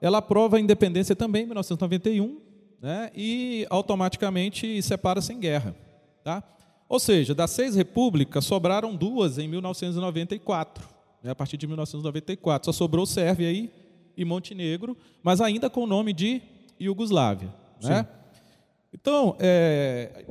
ela 0.00 0.18
aprova 0.18 0.56
a 0.56 0.60
independência 0.60 1.14
também 1.14 1.42
em 1.42 1.46
1991 1.46 2.40
né, 2.80 3.10
e 3.14 3.66
automaticamente 3.68 4.80
separa-se 4.80 5.32
em 5.32 5.38
guerra. 5.38 5.74
Tá? 6.24 6.42
Ou 6.88 6.98
seja, 6.98 7.34
das 7.34 7.50
seis 7.50 7.76
repúblicas, 7.76 8.44
sobraram 8.44 8.96
duas 8.96 9.36
em 9.36 9.46
1994, 9.46 10.88
né, 11.22 11.30
a 11.30 11.34
partir 11.34 11.58
de 11.58 11.66
1994. 11.66 12.66
Só 12.66 12.72
sobrou 12.72 13.04
Sérvia 13.04 13.48
aí 13.48 13.70
e 14.16 14.24
Montenegro, 14.24 14.96
mas 15.22 15.42
ainda 15.42 15.68
com 15.68 15.84
o 15.84 15.86
nome 15.86 16.14
de 16.14 16.40
Iugoslávia. 16.80 17.52
Né? 17.82 18.06
Então, 18.92 19.36
é, 19.38 20.24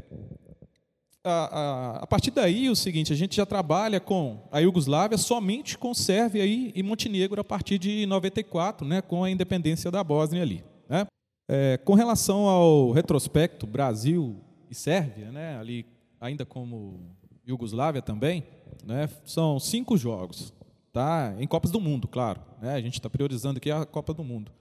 a, 1.23 1.31
a, 1.31 1.97
a, 2.03 2.07
partir 2.07 2.31
daí, 2.31 2.69
o 2.69 2.75
seguinte, 2.75 3.13
a 3.13 3.15
gente 3.15 3.35
já 3.35 3.45
trabalha 3.45 3.99
com 3.99 4.47
a 4.51 4.59
Iugoslávia 4.59 5.17
somente 5.17 5.77
com 5.77 5.93
Sérvia 5.93 6.45
e, 6.45 6.71
e 6.75 6.83
Montenegro 6.83 7.39
a 7.39 7.43
partir 7.43 7.77
de 7.77 8.05
94, 8.05 8.87
né, 8.87 9.01
com 9.01 9.23
a 9.23 9.29
independência 9.29 9.91
da 9.91 10.03
Bósnia 10.03 10.41
ali. 10.41 10.63
Né? 10.87 11.05
É, 11.47 11.77
com 11.77 11.93
relação 11.93 12.47
ao 12.47 12.91
retrospecto 12.91 13.67
Brasil 13.67 14.37
e 14.69 14.75
Sérvia, 14.75 15.31
né, 15.31 15.57
ali 15.57 15.85
ainda 16.19 16.45
como 16.45 17.15
Iugoslávia 17.47 18.01
também, 18.01 18.43
né, 18.85 19.09
são 19.25 19.59
cinco 19.59 19.97
jogos, 19.97 20.53
tá? 20.91 21.35
em 21.39 21.47
Copas 21.47 21.71
do 21.71 21.79
Mundo, 21.79 22.07
claro. 22.07 22.41
Né, 22.61 22.73
a 22.73 22.81
gente 22.81 22.93
está 22.93 23.09
priorizando 23.09 23.57
aqui 23.57 23.71
a 23.71 23.85
Copa 23.85 24.13
do 24.13 24.23
Mundo. 24.23 24.51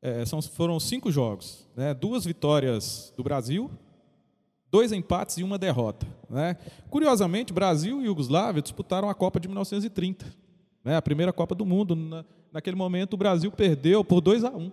É, 0.00 0.24
são, 0.24 0.40
foram 0.40 0.78
cinco 0.78 1.10
jogos, 1.10 1.66
né, 1.76 1.92
duas 1.92 2.24
vitórias 2.24 3.12
do 3.16 3.24
Brasil, 3.24 3.70
dois 4.70 4.92
empates 4.92 5.38
e 5.38 5.42
uma 5.42 5.58
derrota. 5.58 6.06
Né? 6.30 6.56
Curiosamente, 6.88 7.52
Brasil 7.52 8.00
e 8.00 8.04
Iugoslávia 8.04 8.62
disputaram 8.62 9.08
a 9.10 9.14
Copa 9.14 9.40
de 9.40 9.48
1930, 9.48 10.26
né? 10.84 10.96
a 10.96 11.02
primeira 11.02 11.32
Copa 11.32 11.54
do 11.54 11.66
Mundo. 11.66 11.96
Na, 11.96 12.24
naquele 12.52 12.76
momento, 12.76 13.14
o 13.14 13.16
Brasil 13.16 13.50
perdeu 13.50 14.04
por 14.04 14.20
2 14.20 14.44
a 14.44 14.50
1 14.50 14.70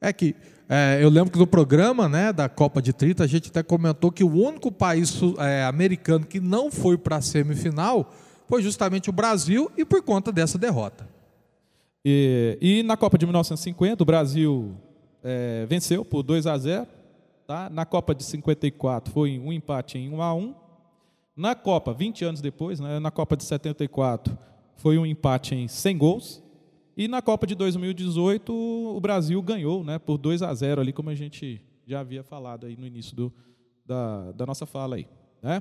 É 0.00 0.12
que 0.12 0.34
é, 0.68 0.98
eu 1.02 1.08
lembro 1.08 1.32
que 1.32 1.38
no 1.38 1.46
programa 1.46 2.08
né, 2.08 2.32
da 2.32 2.48
Copa 2.48 2.80
de 2.80 2.92
30 2.92 3.24
a 3.24 3.26
gente 3.26 3.48
até 3.48 3.62
comentou 3.62 4.12
que 4.12 4.22
o 4.22 4.32
único 4.32 4.70
país 4.70 5.20
é, 5.38 5.64
americano 5.64 6.24
que 6.24 6.38
não 6.38 6.70
foi 6.70 6.96
para 6.96 7.16
a 7.16 7.20
semifinal 7.20 8.12
foi 8.48 8.62
justamente 8.62 9.10
o 9.10 9.12
Brasil 9.12 9.70
e 9.76 9.84
por 9.84 10.02
conta 10.02 10.30
dessa 10.30 10.56
derrota. 10.56 11.08
E, 12.04 12.58
e 12.60 12.82
na 12.82 12.96
Copa 12.96 13.18
de 13.18 13.26
1950 13.26 14.02
o 14.02 14.06
Brasil 14.06 14.76
é, 15.22 15.66
venceu 15.66 16.04
por 16.04 16.22
2 16.22 16.46
a 16.46 16.56
0 16.56 17.00
Tá? 17.50 17.68
Na 17.68 17.84
Copa 17.84 18.14
de 18.14 18.22
54 18.22 19.12
foi 19.12 19.36
um 19.36 19.52
empate 19.52 19.98
em 19.98 20.08
1 20.08 20.22
a 20.22 20.32
1. 20.32 20.54
Na 21.36 21.56
Copa, 21.56 21.92
20 21.92 22.24
anos 22.24 22.40
depois, 22.40 22.78
né, 22.78 23.00
na 23.00 23.10
Copa 23.10 23.36
de 23.36 23.42
74, 23.42 24.38
foi 24.76 24.96
um 24.96 25.04
empate 25.04 25.56
em 25.56 25.66
100 25.66 25.98
gols. 25.98 26.42
E 26.96 27.08
na 27.08 27.20
Copa 27.20 27.48
de 27.48 27.56
2018, 27.56 28.52
o 28.52 29.00
Brasil 29.00 29.42
ganhou 29.42 29.82
né, 29.82 29.98
por 29.98 30.16
2 30.16 30.42
a 30.42 30.54
0 30.54 30.80
ali, 30.80 30.92
como 30.92 31.10
a 31.10 31.14
gente 31.16 31.60
já 31.84 31.98
havia 31.98 32.22
falado 32.22 32.66
aí 32.66 32.76
no 32.76 32.86
início 32.86 33.16
do, 33.16 33.32
da, 33.84 34.30
da 34.30 34.46
nossa 34.46 34.64
fala 34.64 34.94
aí. 34.94 35.08
Né? 35.42 35.60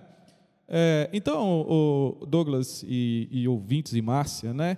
É, 0.67 1.09
então, 1.11 2.19
Douglas 2.27 2.85
e, 2.87 3.27
e, 3.31 3.47
ouvintes 3.47 3.93
e 3.93 4.01
Márcia, 4.03 4.53
né, 4.53 4.77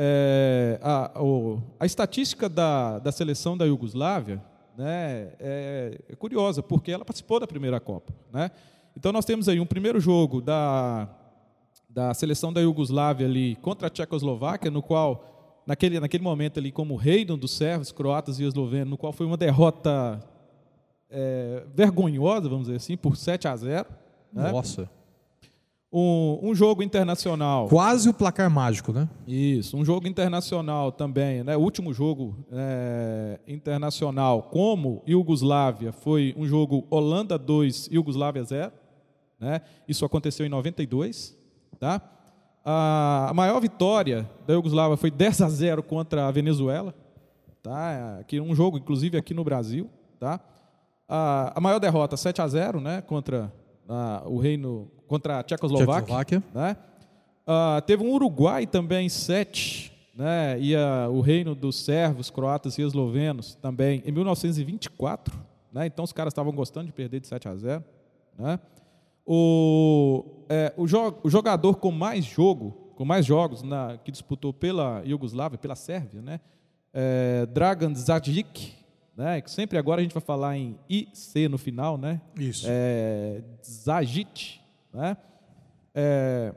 é, 0.00 0.78
a, 0.80 1.20
o, 1.20 1.60
a 1.80 1.84
estatística 1.84 2.48
da, 2.48 3.00
da 3.00 3.10
seleção 3.10 3.58
da 3.58 3.64
Iugoslávia 3.64 4.40
né, 4.76 5.32
é, 5.40 6.00
é 6.08 6.14
curiosa, 6.14 6.62
porque 6.62 6.92
ela 6.92 7.04
participou 7.04 7.40
da 7.40 7.48
primeira 7.48 7.80
Copa. 7.80 8.12
Né? 8.32 8.48
Então 8.96 9.10
nós 9.10 9.24
temos 9.24 9.48
aí 9.48 9.58
um 9.58 9.66
primeiro 9.66 9.98
jogo 9.98 10.40
da, 10.40 11.08
da 11.90 12.14
seleção 12.14 12.52
da 12.52 12.60
Iugoslávia 12.60 13.26
ali 13.26 13.56
contra 13.56 13.88
a 13.88 13.90
Tchecoslováquia, 13.90 14.70
no 14.70 14.82
qual, 14.82 15.64
naquele, 15.66 15.98
naquele 15.98 16.22
momento 16.22 16.60
ali, 16.60 16.70
como 16.70 16.94
reino 16.94 17.36
dos 17.36 17.50
servos, 17.50 17.90
croatas 17.90 18.38
e 18.38 18.44
eslovenos, 18.44 18.90
no 18.90 18.96
qual 18.96 19.12
foi 19.12 19.26
uma 19.26 19.36
derrota 19.36 20.20
é, 21.10 21.64
vergonhosa, 21.74 22.48
vamos 22.48 22.66
dizer 22.66 22.76
assim, 22.76 22.96
por 22.96 23.16
7 23.16 23.48
a 23.48 23.56
0. 23.56 23.88
Né? 24.32 24.52
Nossa 24.52 24.88
um, 25.92 26.38
um, 26.42 26.54
jogo 26.54 26.82
internacional. 26.82 27.68
Quase 27.68 28.08
o 28.08 28.14
placar 28.14 28.50
mágico, 28.50 28.92
né? 28.92 29.08
Isso, 29.26 29.76
um 29.76 29.84
jogo 29.84 30.06
internacional 30.06 30.92
também, 30.92 31.42
né? 31.42 31.56
O 31.56 31.60
último 31.60 31.94
jogo 31.94 32.44
é, 32.52 33.40
internacional, 33.48 34.42
como 34.42 35.02
Iugoslávia, 35.06 35.92
foi 35.92 36.34
um 36.36 36.46
jogo 36.46 36.86
Holanda 36.90 37.38
2, 37.38 37.88
Iugoslávia 37.90 38.44
0. 38.44 38.72
Né? 39.40 39.60
Isso 39.86 40.04
aconteceu 40.04 40.44
em 40.44 40.48
92. 40.48 41.36
Tá? 41.78 42.02
A, 42.64 43.28
a 43.30 43.34
maior 43.34 43.60
vitória 43.60 44.28
da 44.46 44.54
Iugoslávia 44.54 44.96
foi 44.96 45.10
10 45.10 45.40
a 45.42 45.48
0 45.48 45.82
contra 45.82 46.26
a 46.26 46.30
Venezuela. 46.30 46.94
Tá? 47.62 48.18
Aqui, 48.20 48.40
um 48.40 48.54
jogo, 48.54 48.76
inclusive, 48.76 49.16
aqui 49.16 49.32
no 49.32 49.44
Brasil. 49.44 49.88
Tá? 50.18 50.40
A, 51.08 51.52
a 51.56 51.60
maior 51.60 51.78
derrota, 51.78 52.16
7 52.16 52.42
a 52.42 52.48
0 52.48 52.80
né? 52.80 53.00
contra 53.00 53.52
a, 53.88 54.22
o 54.26 54.38
Reino 54.38 54.90
contra 55.08 55.40
a 55.40 55.42
Tchecoslováquia. 55.42 56.16
Tchecoslováquia. 56.16 56.42
Né? 56.54 56.76
Uh, 57.46 57.80
teve 57.82 58.04
um 58.04 58.12
Uruguai 58.12 58.66
também, 58.66 59.08
7, 59.08 59.92
né? 60.14 60.60
e 60.60 60.76
a, 60.76 61.08
o 61.08 61.20
reino 61.20 61.54
dos 61.54 61.82
servos, 61.82 62.30
croatas 62.30 62.76
e 62.78 62.82
eslovenos 62.82 63.54
também, 63.56 64.02
em 64.04 64.12
1924. 64.12 65.34
Né? 65.72 65.86
Então 65.86 66.04
os 66.04 66.12
caras 66.12 66.32
estavam 66.32 66.52
gostando 66.52 66.86
de 66.86 66.92
perder 66.92 67.20
de 67.20 67.26
7 67.26 67.48
a 67.48 67.56
0. 67.56 67.84
Né? 68.38 68.60
O, 69.26 70.24
é, 70.48 70.72
o, 70.76 70.86
jo 70.86 71.14
o, 71.22 71.28
jogador 71.28 71.76
com 71.76 71.90
mais 71.90 72.24
jogo, 72.24 72.92
com 72.96 73.04
mais 73.04 73.26
jogos 73.26 73.62
na, 73.62 73.98
que 73.98 74.10
disputou 74.10 74.52
pela 74.52 75.02
Iugoslávia, 75.04 75.58
pela 75.58 75.76
Sérvia, 75.76 76.22
né? 76.22 76.40
É, 76.94 77.44
Dragan 77.44 77.94
Zajic, 77.94 78.72
né? 79.14 79.42
Sempre 79.46 79.76
agora 79.76 80.00
a 80.00 80.02
gente 80.02 80.14
vai 80.14 80.22
falar 80.22 80.56
em 80.56 80.78
IC 80.88 81.46
no 81.48 81.58
final, 81.58 81.98
né? 81.98 82.22
Isso. 82.38 82.64
É, 82.68 83.42
Zajic, 83.62 84.60
né? 84.92 85.16
É, 85.94 86.54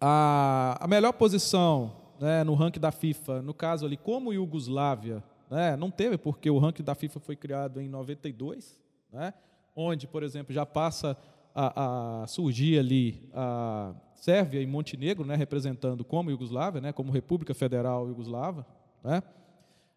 a, 0.00 0.78
a 0.80 0.88
melhor 0.88 1.12
posição 1.12 1.92
né, 2.20 2.44
no 2.44 2.54
ranking 2.54 2.80
da 2.80 2.92
FIFA, 2.92 3.42
no 3.42 3.52
caso 3.52 3.86
ali, 3.86 3.96
como 3.96 4.32
Iugoslávia, 4.32 5.22
né, 5.50 5.76
não 5.76 5.90
teve, 5.90 6.16
porque 6.16 6.50
o 6.50 6.58
ranking 6.58 6.82
da 6.82 6.94
FIFA 6.94 7.20
foi 7.20 7.36
criado 7.36 7.80
em 7.80 7.88
92, 7.88 8.78
né, 9.12 9.34
onde, 9.74 10.06
por 10.06 10.22
exemplo, 10.22 10.52
já 10.52 10.64
passa 10.64 11.16
a, 11.54 12.22
a 12.22 12.26
surgir 12.26 12.78
ali 12.78 13.28
a 13.34 13.92
Sérvia 14.14 14.60
e 14.60 14.66
Montenegro, 14.66 15.26
né, 15.26 15.34
representando 15.34 16.04
como 16.04 16.30
Iugoslávia, 16.30 16.80
né, 16.80 16.92
como 16.92 17.12
República 17.12 17.54
Federal 17.54 18.06
Iugoslava. 18.08 18.66
Né. 19.02 19.22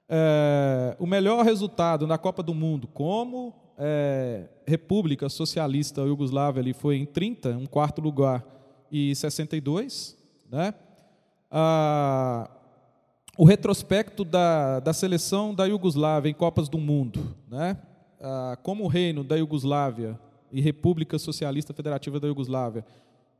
É, 0.09 0.95
o 1.00 1.05
melhor 1.05 1.43
resultado 1.45 2.05
na 2.05 2.17
Copa 2.17 2.43
do 2.43 2.53
Mundo, 2.53 2.88
como 2.88 3.53
é, 3.77 4.48
República 4.65 5.29
Socialista 5.29 6.01
Iugoslávia 6.01 6.62
ali 6.62 6.74
foi 6.74 6.98
em 6.98 7.05
30, 7.05 7.58
um 7.58 7.65
quarto 7.65 8.01
lugar, 8.01 8.44
e 8.91 9.15
62. 9.15 10.17
Né? 10.50 10.74
Ah, 11.51 12.50
o 13.38 13.44
retrospecto 13.44 14.24
da, 14.24 14.79
da 14.79 14.94
seleção 14.94 15.53
da 15.53 15.65
Iugoslávia 15.65 16.29
em 16.29 16.34
Copas 16.34 16.70
do 16.70 16.77
Mundo. 16.77 17.36
Né? 17.50 17.77
Ah, 18.22 18.58
como 18.63 18.84
o 18.86 18.88
reino 18.88 19.24
da 19.24 19.36
Iugoslávia 19.36 20.20
e 20.51 20.62
República 20.62 21.20
Socialista 21.20 21.74
Federativa 21.74 22.20
da 22.20 22.27
Iugoslávia, 22.27 22.86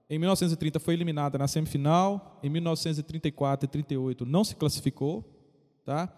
em 0.10 0.20
1930 0.20 0.80
foi 0.80 0.94
eliminada 0.94 1.38
na 1.38 1.48
semifinal, 1.48 2.38
em 2.44 2.50
1934 2.50 3.66
e 3.66 3.68
38 3.68 4.26
não 4.26 4.44
se 4.44 4.56
classificou. 4.56 5.24
Tá? 5.84 6.12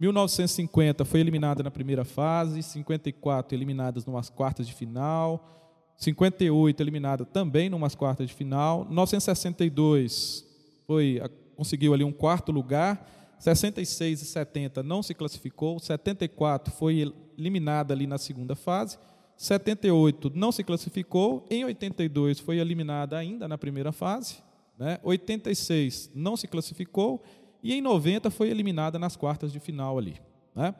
1950 0.00 1.04
foi 1.04 1.20
eliminada 1.20 1.62
na 1.62 1.70
primeira 1.70 2.04
fase, 2.04 2.62
54 2.62 3.54
eliminadas 3.54 4.06
numas 4.06 4.30
quartas 4.30 4.66
de 4.66 4.72
final, 4.72 5.92
58 5.98 6.82
eliminada 6.82 7.26
também 7.26 7.68
numas 7.68 7.94
quartas 7.94 8.26
de 8.26 8.34
final, 8.34 8.86
1962 8.86 10.46
foi 10.86 11.20
conseguiu 11.54 11.92
ali 11.92 12.02
um 12.02 12.12
quarto 12.12 12.50
lugar, 12.50 13.06
66 13.38 14.22
e 14.22 14.24
70 14.24 14.82
não 14.82 15.02
se 15.02 15.12
classificou, 15.12 15.78
74 15.78 16.72
foi 16.72 17.12
eliminada 17.36 17.92
ali 17.92 18.06
na 18.06 18.16
segunda 18.16 18.56
fase, 18.56 18.98
78 19.36 20.32
não 20.34 20.50
se 20.50 20.64
classificou, 20.64 21.46
em 21.50 21.64
82 21.66 22.40
foi 22.40 22.58
eliminada 22.58 23.18
ainda 23.18 23.46
na 23.46 23.58
primeira 23.58 23.92
fase, 23.92 24.36
né? 24.78 24.98
86 25.02 26.10
não 26.14 26.34
se 26.34 26.48
classificou 26.48 27.22
e 27.62 27.74
em 27.74 27.80
90 27.80 28.30
foi 28.30 28.48
eliminada 28.48 28.98
nas 28.98 29.16
quartas 29.16 29.52
de 29.52 29.60
final 29.60 29.98
ali. 29.98 30.16
Né? 30.54 30.74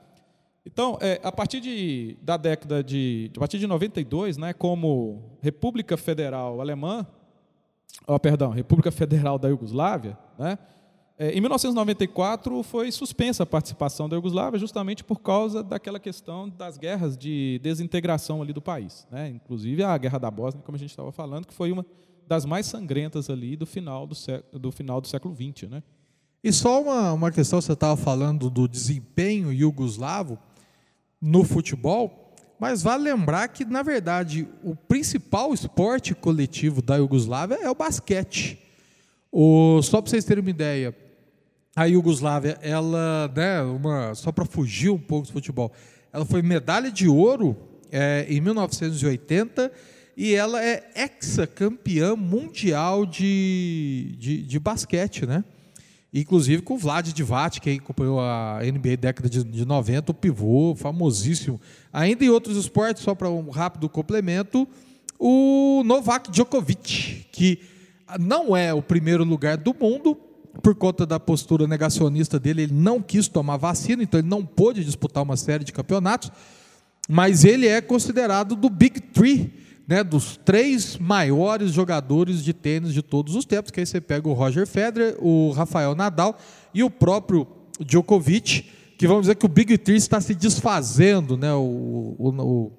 Então, 0.64 0.98
é, 1.00 1.20
a 1.22 1.32
partir 1.32 1.60
de, 1.60 2.16
da 2.22 2.36
década 2.36 2.84
de, 2.84 3.30
a 3.36 3.40
partir 3.40 3.58
de 3.58 3.66
92, 3.66 4.36
né, 4.36 4.52
como 4.52 5.36
República 5.40 5.96
Federal 5.96 6.60
Alemã, 6.60 7.06
oh, 8.06 8.18
perdão, 8.18 8.50
República 8.50 8.90
Federal 8.90 9.38
da 9.38 9.48
Iugoslávia, 9.48 10.18
né, 10.38 10.58
é, 11.18 11.32
em 11.32 11.40
1994 11.40 12.62
foi 12.62 12.90
suspensa 12.92 13.42
a 13.42 13.46
participação 13.46 14.08
da 14.08 14.16
Iugoslávia 14.16 14.58
justamente 14.58 15.02
por 15.02 15.20
causa 15.20 15.62
daquela 15.62 15.98
questão 15.98 16.48
das 16.48 16.78
guerras 16.78 17.16
de 17.16 17.58
desintegração 17.62 18.42
ali 18.42 18.52
do 18.52 18.60
país, 18.60 19.06
né, 19.10 19.28
inclusive 19.28 19.82
a 19.82 19.96
Guerra 19.96 20.18
da 20.18 20.30
Bósnia, 20.30 20.62
como 20.62 20.76
a 20.76 20.78
gente 20.78 20.90
estava 20.90 21.10
falando, 21.10 21.46
que 21.46 21.54
foi 21.54 21.72
uma 21.72 21.86
das 22.26 22.44
mais 22.44 22.66
sangrentas 22.66 23.28
ali 23.28 23.56
do 23.56 23.66
final 23.66 24.06
do, 24.06 24.14
século, 24.14 24.58
do 24.58 24.70
final 24.70 25.00
do 25.00 25.08
século 25.08 25.34
XX, 25.34 25.68
né? 25.68 25.82
E 26.42 26.52
só 26.52 26.80
uma, 26.80 27.12
uma 27.12 27.30
questão, 27.30 27.60
você 27.60 27.72
estava 27.72 27.96
falando 27.96 28.48
do 28.48 28.66
desempenho 28.66 29.52
iugoslavo 29.52 30.38
no 31.20 31.44
futebol, 31.44 32.34
mas 32.58 32.82
vale 32.82 33.04
lembrar 33.04 33.48
que, 33.48 33.64
na 33.64 33.82
verdade, 33.82 34.48
o 34.64 34.74
principal 34.74 35.52
esporte 35.52 36.14
coletivo 36.14 36.80
da 36.80 36.96
Iugoslávia 36.96 37.58
é 37.60 37.70
o 37.70 37.74
basquete. 37.74 38.58
O, 39.30 39.82
só 39.82 40.00
para 40.00 40.10
vocês 40.10 40.24
terem 40.24 40.42
uma 40.42 40.50
ideia, 40.50 40.96
a 41.76 41.84
Iugoslávia, 41.84 42.58
ela, 42.62 43.30
né, 43.34 43.62
uma, 43.62 44.14
só 44.14 44.32
para 44.32 44.44
fugir 44.44 44.90
um 44.90 44.98
pouco 44.98 45.26
do 45.26 45.32
futebol, 45.32 45.72
ela 46.12 46.24
foi 46.24 46.42
medalha 46.42 46.90
de 46.90 47.06
ouro 47.06 47.56
é, 47.92 48.26
em 48.28 48.40
1980 48.40 49.70
e 50.16 50.34
ela 50.34 50.62
é 50.62 50.90
ex-campeã 50.96 52.16
mundial 52.16 53.06
de, 53.06 54.16
de, 54.18 54.42
de 54.42 54.58
basquete, 54.58 55.26
né? 55.26 55.44
Inclusive 56.12 56.62
com 56.62 56.74
o 56.74 56.78
Vlad 56.78 57.12
Divac, 57.12 57.60
que 57.60 57.70
acompanhou 57.70 58.20
a 58.20 58.58
NBA 58.62 58.96
década 58.96 59.28
de, 59.28 59.44
de 59.44 59.64
90, 59.64 60.10
o 60.10 60.14
pivô, 60.14 60.74
famosíssimo. 60.74 61.60
Ainda 61.92 62.24
em 62.24 62.28
outros 62.28 62.56
esportes, 62.56 63.02
só 63.02 63.14
para 63.14 63.30
um 63.30 63.48
rápido 63.50 63.88
complemento, 63.88 64.66
o 65.18 65.82
Novak 65.84 66.30
Djokovic, 66.30 67.26
que 67.30 67.60
não 68.18 68.56
é 68.56 68.74
o 68.74 68.82
primeiro 68.82 69.22
lugar 69.22 69.56
do 69.56 69.72
mundo, 69.78 70.18
por 70.62 70.74
conta 70.74 71.06
da 71.06 71.20
postura 71.20 71.66
negacionista 71.66 72.38
dele, 72.38 72.62
ele 72.62 72.74
não 72.74 73.00
quis 73.00 73.28
tomar 73.28 73.56
vacina, 73.56 74.02
então 74.02 74.18
ele 74.18 74.28
não 74.28 74.44
pôde 74.44 74.84
disputar 74.84 75.22
uma 75.22 75.36
série 75.36 75.62
de 75.62 75.72
campeonatos, 75.72 76.32
mas 77.08 77.44
ele 77.44 77.68
é 77.68 77.80
considerado 77.80 78.56
do 78.56 78.68
Big 78.68 79.00
Three 79.00 79.52
né, 79.90 80.04
dos 80.04 80.36
três 80.36 80.96
maiores 80.96 81.72
jogadores 81.72 82.44
de 82.44 82.52
tênis 82.54 82.94
de 82.94 83.02
todos 83.02 83.34
os 83.34 83.44
tempos, 83.44 83.72
que 83.72 83.80
aí 83.80 83.86
você 83.86 84.00
pega 84.00 84.28
o 84.28 84.32
Roger 84.32 84.64
Federer, 84.64 85.16
o 85.18 85.50
Rafael 85.50 85.96
Nadal 85.96 86.38
e 86.72 86.84
o 86.84 86.88
próprio 86.88 87.44
Djokovic, 87.80 88.70
que 88.96 89.08
vamos 89.08 89.22
dizer 89.22 89.34
que 89.34 89.44
o 89.44 89.48
Big 89.48 89.76
Three 89.76 89.96
está 89.96 90.20
se 90.20 90.32
desfazendo, 90.32 91.36
né? 91.36 91.52
O, 91.54 92.14
o, 92.16 92.28
o 92.28 92.72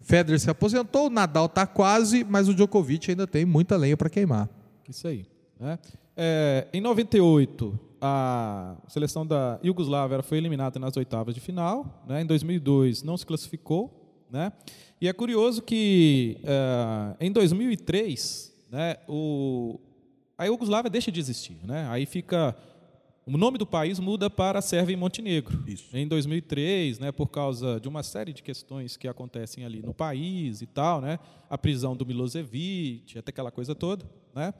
Federer 0.00 0.40
se 0.40 0.50
aposentou, 0.50 1.06
o 1.06 1.10
Nadal 1.10 1.46
está 1.46 1.64
quase, 1.64 2.24
mas 2.24 2.48
o 2.48 2.54
Djokovic 2.54 3.08
ainda 3.08 3.26
tem 3.26 3.44
muita 3.44 3.76
lenha 3.76 3.96
para 3.96 4.10
queimar. 4.10 4.48
Isso 4.88 5.06
aí. 5.06 5.26
Né? 5.60 5.78
É, 6.16 6.66
em 6.72 6.80
98, 6.80 7.78
a 8.00 8.74
seleção 8.88 9.24
da 9.24 9.60
Iugoslávia 9.62 10.22
foi 10.24 10.38
eliminada 10.38 10.80
nas 10.80 10.96
oitavas 10.96 11.36
de 11.36 11.40
final. 11.40 12.02
Né? 12.04 12.22
Em 12.22 12.26
2002, 12.26 13.04
não 13.04 13.16
se 13.16 13.24
classificou. 13.24 13.97
Né? 14.30 14.52
E 15.00 15.08
é 15.08 15.12
curioso 15.12 15.62
que 15.62 16.38
uh, 16.42 17.16
em 17.20 17.32
2003, 17.32 18.52
né, 18.70 18.96
o, 19.08 19.80
a 20.36 20.44
Iugoslávia 20.44 20.90
deixa 20.90 21.10
de 21.10 21.20
existir. 21.20 21.58
Né? 21.64 21.86
Aí 21.90 22.06
fica. 22.06 22.56
O 23.26 23.36
nome 23.36 23.58
do 23.58 23.66
país 23.66 23.98
muda 23.98 24.30
para 24.30 24.62
Sérvia 24.62 24.94
e 24.94 24.96
Montenegro. 24.96 25.62
Isso. 25.66 25.94
Em 25.94 26.08
2003, 26.08 26.98
né, 26.98 27.12
por 27.12 27.26
causa 27.26 27.78
de 27.78 27.86
uma 27.86 28.02
série 28.02 28.32
de 28.32 28.42
questões 28.42 28.96
que 28.96 29.06
acontecem 29.06 29.66
ali 29.66 29.82
no 29.82 29.92
país 29.92 30.62
e 30.62 30.66
tal, 30.66 31.02
né, 31.02 31.18
a 31.50 31.58
prisão 31.58 31.94
do 31.94 32.06
Milosevic, 32.06 33.18
até 33.18 33.28
aquela 33.28 33.50
coisa 33.50 33.74
toda. 33.74 34.02
Né, 34.34 34.54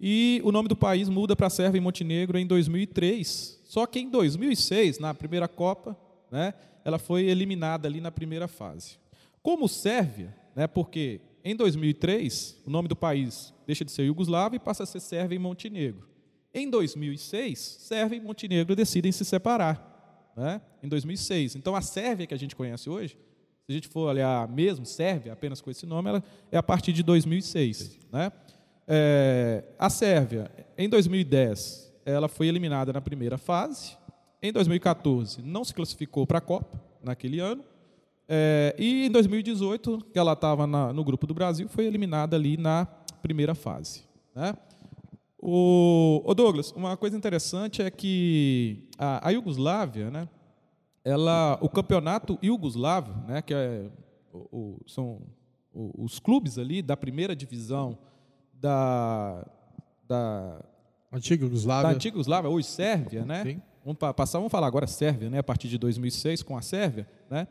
e 0.00 0.40
o 0.42 0.50
nome 0.50 0.68
do 0.68 0.74
país 0.74 1.08
muda 1.08 1.36
para 1.36 1.50
Sérvia 1.50 1.78
e 1.78 1.80
Montenegro 1.80 2.36
em 2.38 2.46
2003. 2.46 3.60
Só 3.64 3.86
que 3.86 4.00
em 4.00 4.10
2006, 4.10 4.98
na 4.98 5.14
primeira 5.14 5.46
Copa, 5.46 5.96
né, 6.32 6.54
ela 6.84 6.98
foi 6.98 7.26
eliminada 7.26 7.86
ali 7.86 8.00
na 8.00 8.10
primeira 8.10 8.48
fase. 8.48 8.99
Como 9.42 9.68
Sérvia, 9.68 10.34
né, 10.54 10.66
porque 10.66 11.20
em 11.42 11.56
2003 11.56 12.62
o 12.66 12.70
nome 12.70 12.88
do 12.88 12.96
país 12.96 13.54
deixa 13.66 13.84
de 13.84 13.90
ser 13.90 14.04
Iugoslávia 14.04 14.56
e 14.56 14.60
passa 14.60 14.82
a 14.82 14.86
ser 14.86 15.00
Sérvia 15.00 15.36
e 15.36 15.38
Montenegro. 15.38 16.08
Em 16.52 16.68
2006, 16.68 17.58
Sérvia 17.58 18.16
e 18.16 18.20
Montenegro 18.20 18.74
decidem 18.74 19.12
se 19.12 19.24
separar, 19.24 20.32
né, 20.36 20.60
em 20.82 20.88
2006. 20.88 21.56
Então 21.56 21.74
a 21.74 21.80
Sérvia 21.80 22.26
que 22.26 22.34
a 22.34 22.38
gente 22.38 22.56
conhece 22.56 22.90
hoje, 22.90 23.16
se 23.64 23.72
a 23.72 23.72
gente 23.72 23.88
for 23.88 24.08
olhar 24.08 24.48
mesmo 24.48 24.84
Sérvia, 24.84 25.32
apenas 25.32 25.60
com 25.60 25.70
esse 25.70 25.86
nome, 25.86 26.08
ela 26.08 26.24
é 26.50 26.58
a 26.58 26.62
partir 26.62 26.92
de 26.92 27.02
2006. 27.02 27.98
Né? 28.12 28.32
É, 28.86 29.64
a 29.78 29.88
Sérvia, 29.88 30.50
em 30.76 30.88
2010, 30.88 31.92
ela 32.04 32.28
foi 32.28 32.48
eliminada 32.48 32.92
na 32.92 33.00
primeira 33.00 33.38
fase. 33.38 33.96
Em 34.42 34.52
2014, 34.52 35.42
não 35.42 35.64
se 35.64 35.72
classificou 35.72 36.26
para 36.26 36.38
a 36.38 36.40
Copa 36.40 36.82
naquele 37.02 37.38
ano. 37.38 37.62
É, 38.32 38.76
e 38.78 39.06
em 39.06 39.10
2018, 39.10 40.06
que 40.12 40.16
ela 40.16 40.34
estava 40.34 40.64
no 40.64 41.02
grupo 41.02 41.26
do 41.26 41.34
Brasil, 41.34 41.68
foi 41.68 41.84
eliminada 41.84 42.36
ali 42.36 42.56
na 42.56 42.86
primeira 43.20 43.56
fase. 43.56 44.04
Né? 44.32 44.54
O, 45.36 46.22
o, 46.24 46.32
Douglas, 46.32 46.70
uma 46.70 46.96
coisa 46.96 47.16
interessante 47.16 47.82
é 47.82 47.90
que 47.90 48.88
a, 48.96 49.26
a 49.26 49.30
Iugoslávia, 49.32 50.12
né, 50.12 50.28
ela, 51.04 51.58
o 51.60 51.68
campeonato 51.68 52.38
iugoslavo, 52.40 53.26
né, 53.26 53.42
que 53.42 53.52
é, 53.52 53.90
o, 54.32 54.38
o, 54.38 54.80
são 54.86 55.22
os 55.74 56.20
clubes 56.20 56.56
ali 56.56 56.82
da 56.82 56.96
primeira 56.96 57.34
divisão 57.34 57.98
da, 58.54 59.44
da 60.06 60.64
antiga 61.12 61.44
Iugoslávia, 61.44 61.88
da 61.88 61.94
antiga 61.96 62.14
Iugoslávia 62.14 62.48
hoje 62.48 62.68
Sérvia, 62.68 63.24
né? 63.24 63.42
Sim. 63.42 63.62
Vamos 63.84 63.98
passar, 64.14 64.38
vamos 64.38 64.52
falar 64.52 64.66
agora 64.66 64.86
Sérvia, 64.86 65.30
né? 65.30 65.38
A 65.38 65.42
partir 65.42 65.68
de 65.68 65.78
2006 65.78 66.42
com 66.42 66.56
a 66.56 66.62
Sérvia, 66.62 67.08
né? 67.28 67.48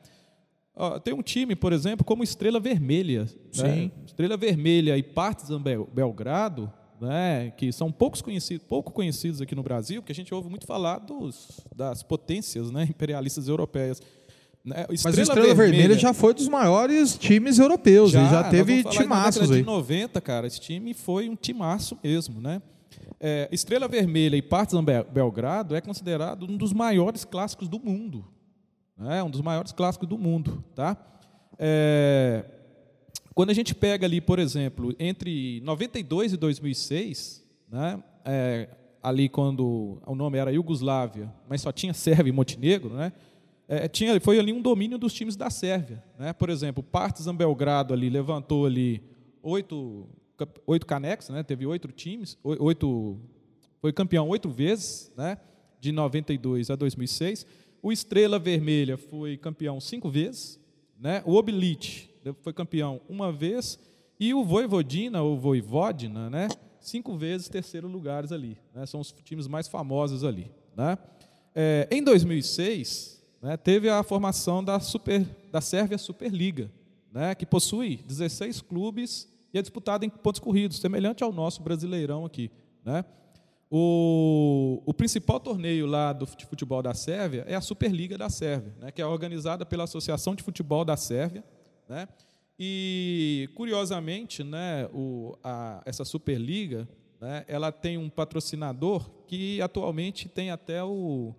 Tem 1.03 1.13
um 1.13 1.21
time, 1.21 1.55
por 1.55 1.73
exemplo, 1.73 2.05
como 2.05 2.23
Estrela 2.23 2.59
Vermelha. 2.59 3.27
Né? 3.57 3.91
Estrela 4.05 4.37
Vermelha 4.37 4.97
e 4.97 5.03
Partizan 5.03 5.61
Belgrado, 5.61 6.71
né? 7.01 7.51
que 7.57 7.71
são 7.71 7.91
poucos 7.91 8.21
conhecidos, 8.21 8.65
pouco 8.65 8.91
conhecidos 8.91 9.41
aqui 9.41 9.55
no 9.55 9.63
Brasil, 9.63 10.01
porque 10.01 10.11
a 10.11 10.15
gente 10.15 10.33
ouve 10.33 10.49
muito 10.49 10.65
falar 10.65 10.99
dos, 10.99 11.59
das 11.75 12.01
potências 12.03 12.71
né? 12.71 12.83
imperialistas 12.89 13.47
europeias. 13.47 14.01
Né? 14.63 14.85
Estrela 14.89 14.97
Mas 15.03 15.17
o 15.17 15.21
Estrela 15.21 15.47
Vermelha, 15.47 15.71
Vermelha, 15.71 15.99
já 15.99 16.13
foi 16.13 16.33
dos 16.33 16.47
maiores 16.47 17.17
times 17.17 17.59
europeus, 17.59 18.11
já, 18.11 18.29
já 18.29 18.43
teve 18.49 18.83
timaços 18.85 19.51
aí. 19.51 19.59
de 19.59 19.65
90, 19.65 20.21
cara, 20.21 20.47
esse 20.47 20.59
time 20.59 20.93
foi 20.93 21.29
um 21.29 21.35
timaço 21.35 21.97
mesmo, 22.03 22.39
né? 22.39 22.61
É, 23.21 23.49
Estrela 23.51 23.85
Vermelha 23.87 24.37
e 24.37 24.41
Partizan 24.41 24.83
Belgrado 24.83 25.75
é 25.75 25.81
considerado 25.81 26.43
um 26.43 26.55
dos 26.55 26.71
maiores 26.71 27.25
clássicos 27.25 27.67
do 27.67 27.77
mundo 27.77 28.25
né? 28.99 29.23
um 29.23 29.29
dos 29.29 29.41
maiores 29.41 29.71
clássicos 29.71 30.07
do 30.07 30.17
mundo. 30.17 30.63
Tá? 30.75 30.97
É, 31.57 32.45
quando 33.33 33.51
a 33.51 33.53
gente 33.53 33.73
pega 33.73 34.05
ali, 34.05 34.19
por 34.19 34.37
exemplo, 34.37 34.93
entre 34.99 35.61
92 35.61 36.33
e 36.33 36.37
2006, 36.37 37.45
né? 37.71 38.03
É, 38.25 38.67
ali 39.01 39.29
quando 39.29 39.97
o 40.05 40.13
nome 40.13 40.37
era 40.37 40.51
Iugoslávia, 40.51 41.33
mas 41.47 41.61
só 41.61 41.71
tinha 41.71 41.93
Sérvia 41.93 42.29
e 42.29 42.33
Montenegro, 42.33 42.93
né? 42.93 43.13
É, 43.71 43.87
tinha, 43.87 44.19
foi 44.19 44.39
ali 44.39 44.51
um 44.51 44.61
domínio 44.61 44.97
dos 44.97 45.13
times 45.13 45.35
da 45.35 45.49
Sérvia. 45.49 46.03
Né? 46.17 46.33
Por 46.33 46.49
exemplo, 46.49 46.81
Partizan 46.81 47.35
Belgrado 47.35 47.93
ali 47.93 48.09
levantou 48.09 48.65
ali 48.65 49.01
oito, 49.43 50.07
oito 50.65 50.87
canecos, 50.87 51.29
né? 51.29 51.43
teve 51.43 51.67
oito 51.67 51.87
times, 51.91 52.35
oito, 52.43 53.19
foi 53.79 53.93
campeão 53.93 54.27
oito 54.27 54.49
vezes, 54.49 55.11
né? 55.15 55.37
de 55.79 55.91
92 55.91 56.71
a 56.71 56.75
2006. 56.75 57.45
O 57.81 57.91
Estrela 57.91 58.37
Vermelha 58.37 58.97
foi 58.97 59.37
campeão 59.37 59.79
cinco 59.79 60.09
vezes, 60.09 60.59
né? 60.99 61.23
o 61.25 61.35
Oblite 61.35 62.09
foi 62.41 62.53
campeão 62.53 63.01
uma 63.07 63.31
vez, 63.31 63.79
e 64.19 64.33
o 64.33 64.43
Voivodina, 64.43 65.21
ou 65.21 65.37
Voivodina, 65.37 66.29
né? 66.29 66.49
cinco 66.79 67.15
vezes 67.15 67.47
terceiro 67.47 67.87
lugares 67.87 68.31
ali. 68.31 68.57
Né? 68.73 68.85
São 68.85 68.99
os 68.99 69.11
times 69.23 69.47
mais 69.47 69.67
famosos 69.67 70.23
ali. 70.23 70.51
Né? 70.75 70.97
É, 71.55 71.87
em 71.91 72.03
2006, 72.03 73.21
né, 73.41 73.57
teve 73.57 73.89
a 73.89 74.03
formação 74.03 74.63
da, 74.63 74.79
Super, 74.79 75.25
da 75.51 75.61
Sérvia 75.61 75.97
Superliga, 75.97 76.71
né, 77.11 77.33
que 77.33 77.45
possui 77.45 77.97
16 78.05 78.61
clubes 78.61 79.27
e 79.53 79.57
é 79.57 79.61
disputada 79.61 80.05
em 80.05 80.09
pontos 80.09 80.39
corridos, 80.39 80.77
semelhante 80.77 81.23
ao 81.23 81.31
nosso 81.31 81.61
brasileirão 81.61 82.25
aqui. 82.25 82.51
Né? 82.83 83.03
O, 83.71 84.81
o, 84.83 84.93
principal 84.93 85.39
torneio 85.39 85.85
lá 85.85 86.11
do 86.11 86.25
futebol 86.25 86.81
da 86.81 86.95
Sérvia 86.95 87.45
é 87.47 87.53
a 87.53 87.61
Superliga 87.61 88.17
da 88.17 88.27
Sérvia, 88.27 88.73
né, 88.79 88.91
que 88.91 88.99
é 88.99 89.05
organizada 89.05 89.63
pela 89.63 89.83
Associação 89.83 90.33
de 90.33 90.41
Futebol 90.41 90.83
da 90.83 90.97
Sérvia. 90.97 91.43
Né, 91.87 92.07
e, 92.57 93.47
curiosamente, 93.53 94.43
né, 94.43 94.89
o, 94.91 95.37
a, 95.43 95.83
essa 95.85 96.03
Superliga 96.03 96.89
né, 97.21 97.45
ela 97.47 97.71
tem 97.71 97.97
um 97.97 98.09
patrocinador 98.09 99.09
que 99.27 99.61
atualmente 99.61 100.27
tem 100.27 100.49
até 100.49 100.83
o, 100.83 101.35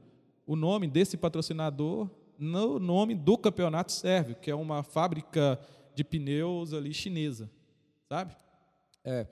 o 0.47 0.55
nome 0.55 0.87
desse 0.87 1.17
patrocinador 1.17 2.09
no 2.39 2.79
nome 2.79 3.15
do 3.15 3.37
campeonato 3.37 3.93
sérvio, 3.93 4.37
que 4.37 4.51
é 4.51 4.55
uma 4.55 4.83
fábrica 4.83 5.61
de 5.95 6.03
pneus 6.03 6.73
ali 6.73 6.95
chinesa, 6.95 7.51
sabe? 8.09 8.35
É. 9.05 9.27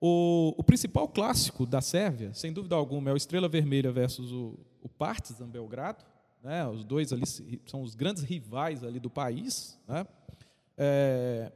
O, 0.00 0.54
o, 0.58 0.62
principal 0.62 1.08
clássico 1.08 1.64
da 1.64 1.80
Sérvia, 1.80 2.32
sem 2.34 2.52
dúvida 2.52 2.74
alguma, 2.74 3.10
é 3.10 3.12
o 3.12 3.16
Estrela 3.16 3.48
Vermelha 3.48 3.90
versus 3.90 4.30
o, 4.30 4.58
o 4.82 4.88
Partizan 4.88 5.48
Belgrado. 5.48 6.04
Né? 6.42 6.66
Os 6.68 6.84
dois 6.84 7.12
ali 7.12 7.24
são 7.66 7.82
os 7.82 7.94
grandes 7.94 8.22
rivais 8.22 8.84
ali 8.84 9.00
do 9.00 9.08
país. 9.08 9.78
Né? 9.88 10.06
É, 10.76 11.50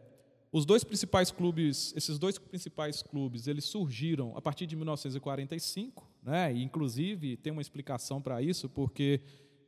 os 0.53 0.65
dois 0.65 0.83
principais 0.83 1.31
clubes, 1.31 1.93
esses 1.95 2.19
dois 2.19 2.39
principais 2.39 3.03
clubes, 3.03 3.47
eles 3.47 3.65
surgiram 3.67 4.37
a 4.37 4.43
partir 4.43 4.67
de 4.67 4.75
1945, 4.75 6.09
né? 6.23 6.53
E, 6.53 6.65
inclusive 6.65 7.37
tem 7.37 7.53
uma 7.53 7.63
explicação 7.63 8.21
para 8.21 8.43
isso, 8.43 8.69
porque 8.69 9.21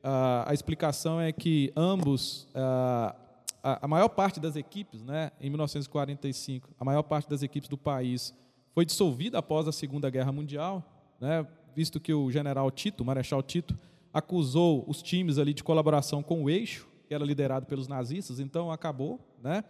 uh, 0.03 0.43
a 0.45 0.53
explicação 0.53 1.21
é 1.21 1.31
que 1.31 1.73
ambos, 1.77 2.49
uh, 2.51 3.15
a, 3.63 3.85
a, 3.85 3.87
maior 3.87 4.09
parte 4.09 4.41
das 4.41 4.57
equipes, 4.57 5.05
né, 5.05 5.31
em 5.41 5.49
1945, 5.51 6.71
a 6.81 6.85
maior 6.85 7.05
parte 7.05 7.31
das 7.31 7.45
equipes 7.45 7.69
do 7.69 7.79
país 7.79 8.35
foi 8.75 8.85
dissolvida 8.85 9.39
após 9.39 9.69
a 9.69 9.73
Segunda 9.73 10.11
Guerra 10.11 10.33
Mundial, 10.33 10.83
né? 11.21 11.47
Visto 11.75 12.01
que 12.01 12.13
o 12.13 12.31
General 12.31 12.71
Tito, 12.71 13.03
o 13.03 13.07
Marechal 13.07 13.43
Tito, 13.43 13.79
acusou 14.13 14.85
os 14.87 15.03
times 15.03 15.39
ali 15.39 15.55
de 15.55 15.65
colaboração 15.65 16.23
com 16.23 16.43
o 16.43 16.51
Eixo, 16.51 16.87
que 17.07 17.15
era 17.15 17.25
liderado 17.25 17.67
pelos 17.67 17.89
nazistas, 17.89 18.41
então 18.41 18.71
acabou, 18.71 19.21
né? 19.43 19.65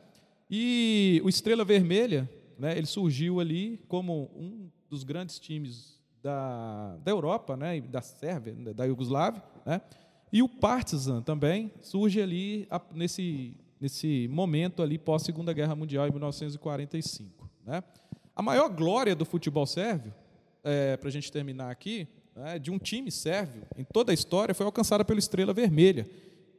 E 0.50 1.20
o 1.24 1.28
Estrela 1.28 1.64
Vermelha, 1.64 2.28
né, 2.58 2.76
ele 2.76 2.86
surgiu 2.86 3.40
ali 3.40 3.80
como 3.88 4.30
um 4.36 4.68
dos 4.90 5.04
grandes 5.04 5.38
times 5.38 5.98
da, 6.22 6.96
da 6.98 7.10
Europa, 7.10 7.56
né, 7.56 7.80
da 7.80 8.02
Sérvia, 8.02 8.52
da 8.74 8.84
Iugoslávia, 8.84 9.42
né? 9.64 9.80
E 10.32 10.42
o 10.42 10.48
Partizan 10.48 11.22
também 11.22 11.70
surge 11.80 12.20
ali 12.20 12.66
nesse 12.94 13.54
nesse 13.82 14.28
momento 14.28 14.80
ali 14.80 14.96
pós 14.96 15.22
Segunda 15.22 15.52
Guerra 15.52 15.74
Mundial 15.74 16.06
em 16.06 16.12
1945, 16.12 17.50
né? 17.66 17.82
A 18.34 18.42
maior 18.42 18.68
glória 18.68 19.14
do 19.14 19.24
futebol 19.24 19.66
sérvio, 19.66 20.12
é, 20.64 20.96
para 20.96 21.08
a 21.08 21.12
gente 21.12 21.30
terminar 21.30 21.70
aqui, 21.70 22.08
né, 22.34 22.58
de 22.58 22.70
um 22.70 22.78
time 22.78 23.10
sérvio 23.10 23.62
em 23.76 23.84
toda 23.84 24.12
a 24.12 24.14
história 24.14 24.54
foi 24.54 24.64
alcançada 24.64 25.04
pelo 25.04 25.18
Estrela 25.18 25.52
Vermelha, 25.52 26.08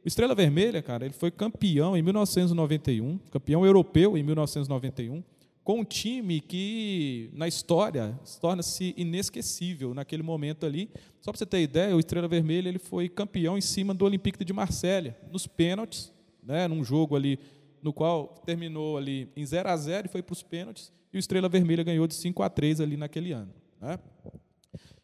o 0.04 0.08
Estrela 0.08 0.34
Vermelha, 0.34 0.82
cara, 0.82 1.06
ele 1.06 1.14
foi 1.14 1.30
campeão 1.30 1.96
em 1.96 2.02
1991, 2.02 3.18
campeão 3.30 3.64
europeu 3.64 4.18
em 4.18 4.22
1991, 4.22 5.24
com 5.64 5.80
um 5.80 5.84
time 5.84 6.42
que, 6.42 7.30
na 7.32 7.48
história, 7.48 8.20
torna-se 8.38 8.92
inesquecível 8.98 9.94
naquele 9.94 10.22
momento 10.22 10.66
ali. 10.66 10.90
Só 11.22 11.32
para 11.32 11.38
você 11.38 11.46
ter 11.46 11.62
ideia, 11.62 11.96
o 11.96 11.98
Estrela 11.98 12.28
Vermelha 12.28 12.68
ele 12.68 12.78
foi 12.78 13.08
campeão 13.08 13.56
em 13.56 13.62
cima 13.62 13.94
do 13.94 14.04
Olympique 14.04 14.44
de 14.44 14.52
Marselha, 14.52 15.16
nos 15.32 15.46
pênaltis, 15.46 16.12
né, 16.42 16.68
num 16.68 16.84
jogo 16.84 17.16
ali 17.16 17.38
no 17.80 17.90
qual 17.90 18.42
terminou 18.44 18.98
ali 18.98 19.30
em 19.34 19.44
0 19.46 19.70
a 19.70 19.76
0 19.76 20.06
e 20.06 20.10
foi 20.10 20.22
para 20.22 20.34
os 20.34 20.42
pênaltis, 20.42 20.92
e 21.14 21.16
o 21.16 21.20
Estrela 21.20 21.48
Vermelha 21.48 21.84
ganhou 21.84 22.06
de 22.06 22.14
5 22.14 22.42
a 22.42 22.50
3 22.50 22.80
ali 22.80 22.96
naquele 22.96 23.32
ano. 23.32 23.54
Né? 23.80 23.98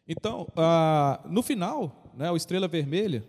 Então, 0.07 0.45
ah, 0.57 1.21
no 1.25 1.41
final, 1.41 2.11
né, 2.15 2.29
o 2.29 2.35
Estrela 2.35 2.67
Vermelha 2.67 3.23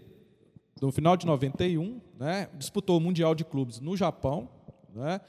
no 0.81 0.91
final 0.91 1.17
de 1.17 1.25
91, 1.25 2.01
né, 2.19 2.49
disputou 2.59 2.99
o 2.99 3.01
Mundial 3.01 3.37
de 3.37 3.45
Clubes 3.45 3.79
no 3.79 3.97
Japão, 3.97 4.49
né, 4.93 5.21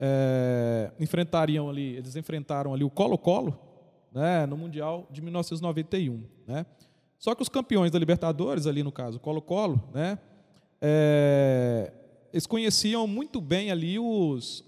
é, 0.00 0.90
enfrentariam 0.98 1.68
ali, 1.68 1.96
eles 1.96 2.16
enfrentaram 2.16 2.72
ali 2.72 2.82
o 2.82 2.88
Colo-Colo, 2.88 3.58
né, 4.10 4.46
no 4.46 4.56
Mundial 4.56 5.06
de 5.10 5.20
1991, 5.20 6.24
né. 6.46 6.64
Só 7.18 7.34
que 7.34 7.42
os 7.42 7.48
campeões 7.50 7.90
da 7.90 7.98
Libertadores 7.98 8.66
ali 8.66 8.82
no 8.82 8.90
caso, 8.90 9.20
Colo-Colo, 9.20 9.82
né, 9.92 10.18
é, 10.80 11.92
eles 12.32 12.46
conheciam 12.46 13.06
muito 13.06 13.40
bem 13.40 13.70
ali 13.70 13.98
os 13.98 14.64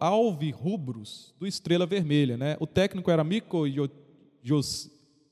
alvirrubros 0.00 1.32
do 1.38 1.46
Estrela 1.46 1.86
Vermelha, 1.86 2.36
né. 2.36 2.56
O 2.58 2.66
técnico 2.66 3.10
era 3.10 3.22
Miko 3.22 3.64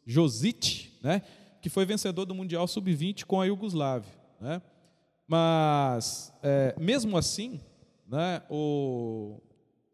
Josic, 0.07 0.93
né, 1.03 1.23
que 1.61 1.69
foi 1.69 1.85
vencedor 1.85 2.25
do 2.25 2.35
Mundial 2.35 2.69
Sub-20 2.69 3.25
com 3.25 3.41
a 3.41 3.47
Iugoslávia. 3.47 4.13
Né? 4.41 4.63
Mas, 5.27 6.33
é, 6.43 6.75
mesmo 6.79 7.17
assim, 7.17 7.61
né, 8.07 8.43
o, 8.49 9.41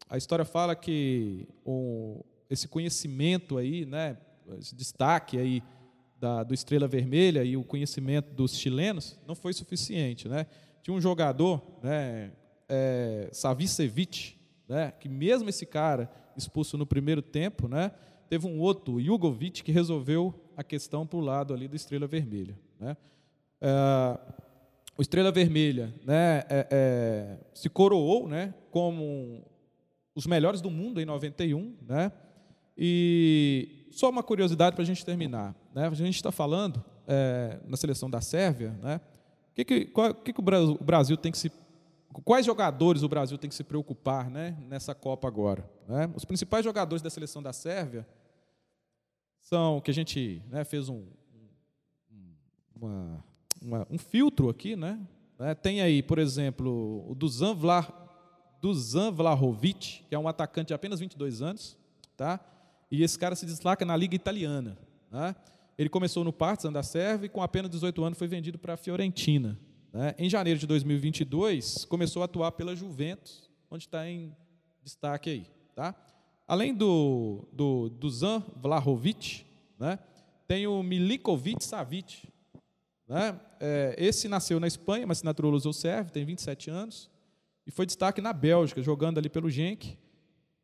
a 0.09 0.17
história 0.17 0.45
fala 0.45 0.75
que 0.75 1.47
o, 1.65 2.23
esse 2.49 2.67
conhecimento 2.67 3.57
aí, 3.57 3.85
né, 3.85 4.17
esse 4.59 4.75
destaque 4.75 5.37
aí 5.37 5.63
da, 6.19 6.43
do 6.43 6.53
Estrela 6.53 6.87
Vermelha 6.87 7.43
e 7.43 7.55
o 7.55 7.63
conhecimento 7.63 8.33
dos 8.33 8.55
chilenos 8.55 9.17
não 9.25 9.35
foi 9.35 9.53
suficiente. 9.53 10.27
Né? 10.27 10.45
Tinha 10.89 10.97
um 10.97 11.01
jogador, 11.01 11.61
né, 11.83 12.31
é, 12.67 13.29
Savicevic, 13.31 14.39
né, 14.67 14.91
que 14.99 15.07
mesmo 15.07 15.47
esse 15.47 15.63
cara 15.63 16.09
expulso 16.35 16.79
no 16.79 16.85
primeiro 16.87 17.21
tempo, 17.21 17.67
né, 17.67 17.91
teve 18.27 18.47
um 18.47 18.59
outro, 18.59 18.99
Jugovic, 18.99 19.61
que 19.61 19.71
resolveu 19.71 20.33
a 20.57 20.63
questão 20.63 21.05
para 21.05 21.17
o 21.17 21.21
lado 21.21 21.53
ali 21.53 21.67
do 21.67 21.75
Estrela 21.75 22.07
Vermelha. 22.07 22.57
Né? 22.79 22.97
É, 23.61 24.19
o 24.97 25.01
Estrela 25.03 25.31
Vermelha 25.31 25.93
né, 26.03 26.43
é, 26.49 26.67
é, 26.71 27.37
se 27.53 27.69
coroou 27.69 28.27
né, 28.27 28.51
como 28.71 29.45
os 30.15 30.25
melhores 30.25 30.59
do 30.59 30.71
mundo 30.71 30.99
em 30.99 31.05
91. 31.05 31.75
Né, 31.87 32.11
e 32.75 33.85
só 33.91 34.09
uma 34.09 34.23
curiosidade 34.23 34.75
para 34.75 34.81
a 34.81 34.87
gente 34.87 35.05
terminar. 35.05 35.53
Né, 35.71 35.85
a 35.85 35.93
gente 35.93 36.15
está 36.15 36.31
falando 36.31 36.83
é, 37.07 37.59
na 37.67 37.77
seleção 37.77 38.09
da 38.09 38.21
Sérvia, 38.21 38.71
né, 38.81 38.99
que, 39.63 39.79
que, 39.79 39.85
qual, 39.85 40.13
que, 40.13 40.33
que 40.33 40.39
o 40.39 40.83
Brasil 40.83 41.17
tem 41.17 41.31
que 41.31 41.37
se 41.37 41.51
quais 42.25 42.45
jogadores 42.45 43.03
o 43.03 43.09
Brasil 43.09 43.37
tem 43.37 43.49
que 43.49 43.55
se 43.55 43.63
preocupar 43.63 44.29
né, 44.29 44.57
nessa 44.67 44.95
Copa 44.95 45.27
agora? 45.27 45.69
Né? 45.87 46.11
Os 46.15 46.25
principais 46.25 46.63
jogadores 46.63 47.01
da 47.01 47.09
seleção 47.09 47.41
da 47.41 47.53
Sérvia 47.53 48.05
são 49.39 49.79
que 49.79 49.91
a 49.91 49.93
gente 49.93 50.41
né, 50.49 50.63
fez 50.63 50.89
um, 50.89 51.05
uma, 52.75 53.23
uma, 53.61 53.87
um 53.89 53.97
filtro 53.97 54.49
aqui, 54.49 54.75
né? 54.75 54.99
É, 55.39 55.55
tem 55.55 55.81
aí, 55.81 56.03
por 56.03 56.19
exemplo, 56.19 57.09
o 57.09 57.15
Dusan, 57.15 57.53
Vla, 57.53 57.87
Vlahovic, 59.13 60.03
que 60.09 60.13
é 60.13 60.19
um 60.19 60.27
atacante 60.27 60.67
de 60.67 60.73
apenas 60.73 60.99
22 60.99 61.41
anos, 61.41 61.77
tá? 62.17 62.39
E 62.91 63.03
esse 63.03 63.17
cara 63.17 63.35
se 63.35 63.45
destaca 63.45 63.85
na 63.85 63.95
liga 63.95 64.15
italiana, 64.15 64.77
né? 65.09 65.33
Ele 65.79 65.87
começou 65.87 66.25
no 66.25 66.33
Partizan 66.33 66.73
da 66.73 66.83
Sérvia 66.83 67.27
e 67.27 67.29
com 67.29 67.41
apenas 67.41 67.71
18 67.71 68.03
anos 68.03 68.19
foi 68.19 68.27
vendido 68.27 68.59
para 68.59 68.73
a 68.73 68.77
Fiorentina. 68.77 69.57
Né? 69.93 70.13
Em 70.17 70.29
janeiro 70.29 70.59
de 70.59 70.67
2022 70.67 71.85
começou 71.85 72.21
a 72.21 72.25
atuar 72.25 72.51
pela 72.51 72.75
Juventus, 72.75 73.49
onde 73.71 73.85
está 73.85 74.05
em 74.05 74.35
destaque 74.83 75.29
aí, 75.29 75.45
tá? 75.73 75.95
Além 76.45 76.75
do 76.75 77.47
do 77.53 77.87
Dusan 77.91 78.43
Vlahovic, 78.57 79.45
né? 79.79 79.97
Tem 80.45 80.67
o 80.67 80.83
Milikovic 80.83 81.63
Savic, 81.63 82.27
né? 83.07 83.39
É, 83.61 83.95
esse 83.97 84.27
nasceu 84.27 84.59
na 84.59 84.67
Espanha, 84.67 85.07
mas 85.07 85.19
se 85.19 85.25
naturalizou 85.25 85.71
sérvio, 85.71 86.11
tem 86.11 86.25
27 86.25 86.69
anos, 86.69 87.09
e 87.65 87.71
foi 87.71 87.85
destaque 87.85 88.19
na 88.19 88.33
Bélgica, 88.33 88.81
jogando 88.81 89.17
ali 89.17 89.29
pelo 89.29 89.49
Genk, 89.49 89.97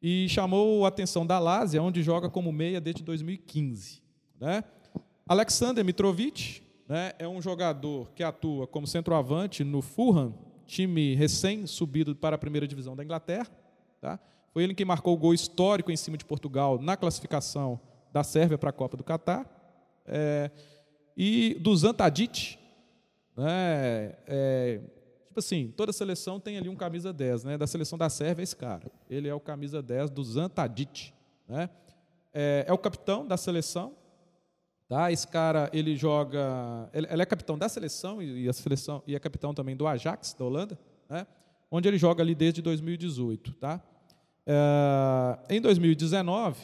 e 0.01 0.27
chamou 0.27 0.83
a 0.83 0.89
atenção 0.89 1.25
da 1.25 1.39
Lásia, 1.39 1.81
onde 1.81 2.03
joga 2.03 2.29
como 2.29 2.51
meia 2.51 2.81
desde 2.81 3.01
2015. 3.01 4.03
Né? 4.37 4.61
Alexander 5.27 5.83
Mitrovic 5.83 6.61
né, 6.87 7.13
é 7.17 7.27
um 7.27 7.41
jogador 7.41 8.11
que 8.11 8.23
atua 8.23 8.67
como 8.67 8.85
centroavante 8.85 9.63
no 9.63 9.81
Fulham, 9.81 10.35
time 10.67 11.15
recém-subido 11.15 12.15
para 12.15 12.35
a 12.35 12.39
primeira 12.39 12.67
divisão 12.67 12.95
da 12.95 13.03
Inglaterra. 13.03 13.49
Tá? 13.99 14.19
Foi 14.53 14.63
ele 14.63 14.75
quem 14.75 14.85
marcou 14.85 15.15
o 15.15 15.17
gol 15.17 15.33
histórico 15.33 15.91
em 15.91 15.97
cima 15.97 16.15
de 16.15 16.25
Portugal 16.25 16.79
na 16.79 16.95
classificação 16.95 17.79
da 18.13 18.23
Sérvia 18.23 18.57
para 18.57 18.69
a 18.69 18.73
Copa 18.73 18.95
do 18.95 19.03
Catar. 19.03 19.49
É, 20.05 20.51
e 21.17 21.55
do 21.59 21.75
Zantadit, 21.75 22.59
né, 23.35 24.15
é, 24.27 24.79
tipo 25.27 25.39
assim, 25.39 25.73
toda 25.75 25.91
seleção 25.91 26.39
tem 26.39 26.57
ali 26.57 26.69
um 26.69 26.75
camisa 26.75 27.11
10, 27.11 27.43
né, 27.45 27.57
da 27.57 27.65
seleção 27.65 27.97
da 27.97 28.09
Sérvia 28.09 28.41
é 28.41 28.43
esse 28.43 28.55
cara, 28.55 28.91
ele 29.09 29.27
é 29.27 29.33
o 29.33 29.39
camisa 29.39 29.81
10 29.81 30.11
do 30.11 30.23
Zantadit, 30.23 31.13
né, 31.47 31.69
é, 32.33 32.65
é 32.67 32.73
o 32.73 32.77
capitão 32.77 33.25
da 33.25 33.37
seleção, 33.37 33.93
tá, 34.87 35.11
esse 35.11 35.27
cara, 35.27 35.69
ele 35.73 35.95
joga, 35.95 36.89
ele, 36.93 37.07
ele 37.09 37.21
é 37.21 37.25
capitão 37.25 37.57
da 37.57 37.67
seleção 37.67 38.21
e, 38.21 38.43
e, 38.43 38.49
a 38.49 38.53
seleção, 38.53 39.03
e 39.07 39.15
é 39.15 39.19
capitão 39.19 39.53
também 39.53 39.75
do 39.75 39.87
Ajax, 39.87 40.33
da 40.33 40.45
Holanda, 40.45 40.79
né, 41.09 41.25
onde 41.71 41.87
ele 41.87 41.97
joga 41.97 42.21
ali 42.21 42.35
desde 42.35 42.61
2018, 42.61 43.53
tá, 43.53 43.81
é, 44.45 45.55
em 45.55 45.59
2019, 45.59 46.59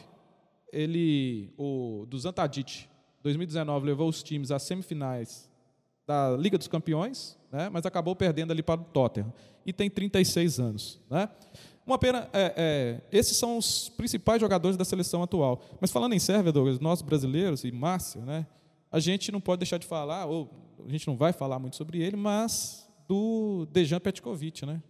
ele, 0.72 1.54
o, 1.58 2.06
do 2.08 2.18
Zantadit, 2.18 2.90
2019 3.24 3.86
levou 3.86 4.08
os 4.08 4.24
times 4.24 4.52
às 4.52 4.64
semifinais 4.64 5.50
da 6.08 6.36
Liga 6.38 6.58
dos 6.58 6.68
Campeões, 6.68 7.38
né, 7.52 7.70
mas 7.70 7.86
acabou 7.86 8.16
perdendo 8.16 8.52
ali 8.52 8.64
para 8.64 8.82
o 8.82 8.86
Tottenham. 8.86 9.34
E 9.66 9.72
tem 9.72 9.90
36 9.90 10.60
anos. 10.60 11.00
Né? 11.10 11.30
Uma 11.92 12.00
pena, 12.00 12.30
é, 12.32 12.54
é, 12.56 13.02
esses 13.12 13.36
são 13.36 13.58
os 13.58 13.90
principais 13.90 14.40
jogadores 14.40 14.78
da 14.78 14.86
seleção 14.86 15.22
atual. 15.22 15.62
Mas 15.82 15.92
falando 15.92 16.14
em 16.14 16.20
Sérvia, 16.20 16.50
Douglas, 16.50 16.80
nós 16.80 17.02
brasileiros 17.02 17.66
e 17.66 17.72
Márcia, 17.72 18.22
né, 18.22 18.48
a 18.90 18.98
gente 18.98 19.30
não 19.30 19.42
pode 19.42 19.60
deixar 19.60 19.78
de 19.78 19.86
falar, 19.86 20.26
ou 20.26 20.50
a 20.88 20.90
gente 20.90 21.06
não 21.06 21.18
vai 21.18 21.34
falar 21.34 21.60
muito 21.60 21.76
sobre 21.76 22.02
ele, 22.02 22.16
mas 22.16 22.88
do 23.10 23.68
Dejan 23.74 24.00
Petkovic, 24.00 24.66
né? 24.66 24.82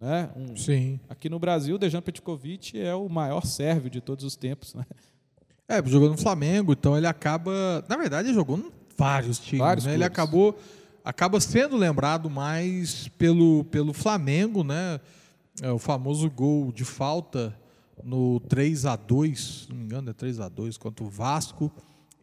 né? 0.00 0.30
Um, 0.36 0.56
Sim. 0.56 1.00
Aqui 1.08 1.28
no 1.28 1.40
Brasil, 1.40 1.74
o 1.74 1.78
Dejan 1.78 2.00
Petkovic 2.00 2.80
é 2.80 2.94
o 2.94 3.08
maior 3.08 3.44
sérvio 3.44 3.90
de 3.90 4.00
todos 4.00 4.24
os 4.24 4.36
tempos, 4.36 4.74
né? 4.74 4.86
É, 5.66 5.84
jogou 5.86 6.08
no 6.08 6.16
Flamengo, 6.16 6.72
então 6.72 6.96
ele 6.96 7.08
acaba. 7.08 7.84
Na 7.88 7.96
verdade, 7.96 8.28
ele 8.28 8.34
jogou 8.34 8.58
em 8.58 8.70
vários 8.96 9.40
times. 9.40 9.58
Vários 9.58 9.86
né? 9.86 9.94
Ele 9.94 10.04
acabou. 10.04 10.56
Acaba 11.04 11.40
sendo 11.40 11.76
lembrado 11.76 12.30
mais 12.30 13.08
pelo, 13.18 13.64
pelo 13.64 13.92
Flamengo, 13.92 14.62
né? 14.62 15.00
É, 15.62 15.70
o 15.70 15.78
famoso 15.78 16.30
gol 16.30 16.72
de 16.72 16.84
falta 16.84 17.54
no 18.04 18.40
3 18.40 18.86
a 18.86 18.96
2 18.96 19.38
se 19.38 19.68
não 19.70 19.76
me 19.76 19.84
engano, 19.84 20.10
é 20.10 20.12
3 20.12 20.40
a 20.40 20.48
2 20.48 20.76
contra 20.78 21.04
o 21.04 21.08
Vasco. 21.08 21.70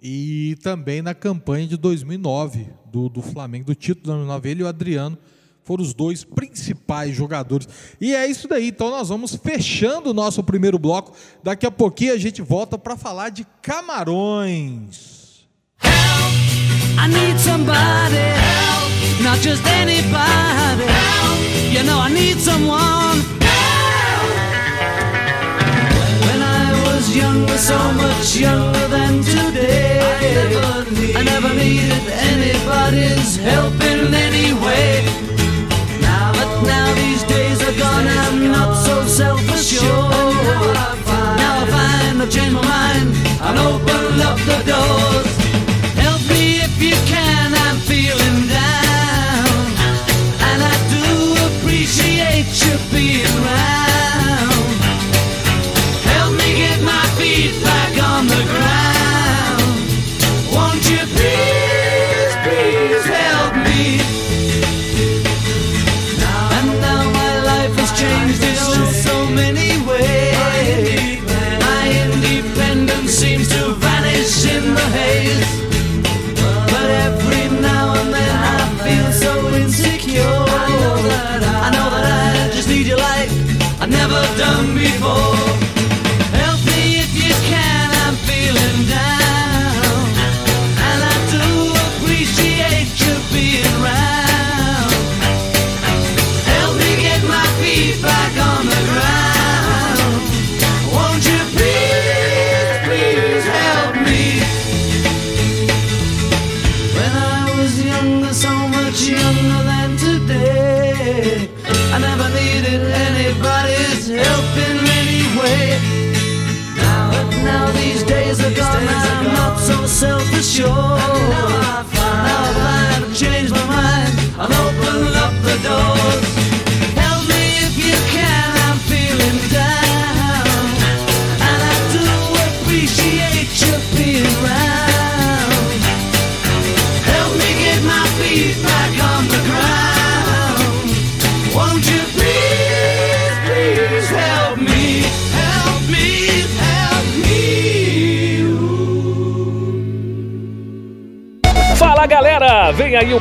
E 0.02 0.58
também 0.62 1.02
na 1.02 1.14
campanha 1.14 1.68
de 1.68 1.78
2009 1.78 2.68
do, 2.86 3.10
do 3.10 3.22
Flamengo, 3.22 3.66
do 3.66 3.76
título 3.76 4.02
de 4.02 4.08
2009. 4.10 4.50
Ele 4.50 4.62
e 4.62 4.64
o 4.64 4.68
Adriano 4.68 5.18
foram 5.64 5.84
os 5.84 5.94
dois 5.94 6.24
principais 6.24 7.16
jogadores. 7.16 7.68
E 8.00 8.14
é 8.14 8.28
isso 8.28 8.48
daí. 8.48 8.68
Então 8.68 8.92
nós 8.92 9.10
vamos 9.10 9.36
fechando 9.36 10.12
o 10.12 10.14
nosso 10.14 10.44
primeiro 10.44 10.78
bloco. 10.78 11.14
Daqui 11.44 11.66
a 11.66 11.72
pouquinho 11.72 12.14
a 12.14 12.18
gente 12.18 12.42
volta 12.42 12.78
para 12.78 12.96
falar 12.96 13.30
de 13.30 13.46
Camarões. 13.62 15.48
Help, 18.22 18.95
not 19.24 19.40
just 19.40 19.66
anybody 19.66 20.86
help. 20.86 21.40
You 21.74 21.84
know 21.84 22.00
I 22.00 22.10
need 22.12 22.38
someone 22.40 23.20
When 26.26 26.42
I 26.42 26.68
was 26.86 27.16
younger, 27.16 27.58
so 27.58 27.78
much 27.94 28.36
younger 28.36 28.88
than 28.88 29.22
today, 29.24 30.00
I 31.16 31.24
never, 31.24 31.54
needed 31.54 32.06
anybody's 32.32 33.38
help 33.38 33.74
in 33.92 34.14
any 34.14 34.54
way. 34.66 35.04
Now, 36.02 36.32
but 36.34 36.52
now 36.64 36.88
these 36.96 37.24
days 37.24 37.62
are 37.68 37.78
gone, 37.78 38.08
I'm 38.08 38.52
not 38.52 38.74
so 38.86 38.96
self-assured. 39.06 40.36
Now 41.42 41.54
I 41.64 41.66
find 41.76 42.22
I've 42.22 42.32
changed 42.32 42.56
my 42.56 42.64
mind 42.64 43.10
and 43.46 43.56
opened 43.70 44.22
up 44.30 44.40
the 44.50 44.60
doors. 44.72 45.30
Help 46.04 46.22
me 46.32 46.44
if 46.68 46.76
you 46.82 46.96
can, 47.14 47.54
I'm 47.66 47.78
feeling 47.92 48.35
to 52.78 52.92
be 52.92 53.24
around. 53.24 53.85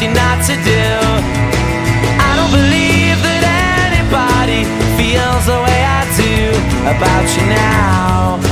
You're 0.00 0.12
not 0.12 0.42
to 0.44 0.54
do. 0.64 0.86
I 2.26 2.30
don't 2.38 2.50
believe 2.50 3.18
that 3.22 3.42
anybody 3.90 4.66
feels 4.98 5.46
the 5.46 5.58
way 5.66 5.80
I 5.86 6.02
do 6.18 6.34
about 6.90 7.26
you 7.36 7.44
now. 7.46 8.42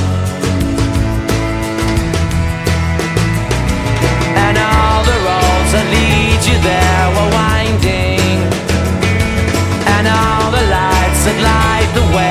And 4.44 4.56
all 4.56 5.02
the 5.02 5.18
roads 5.26 5.70
that 5.74 5.86
lead 5.90 6.40
you 6.46 6.56
there 6.62 7.06
were 7.16 7.30
winding. 7.34 8.38
And 9.94 10.04
all 10.06 10.46
the 10.54 10.64
lights 10.70 11.22
that 11.26 11.38
light 11.42 11.90
the 11.98 12.06
way 12.16 12.21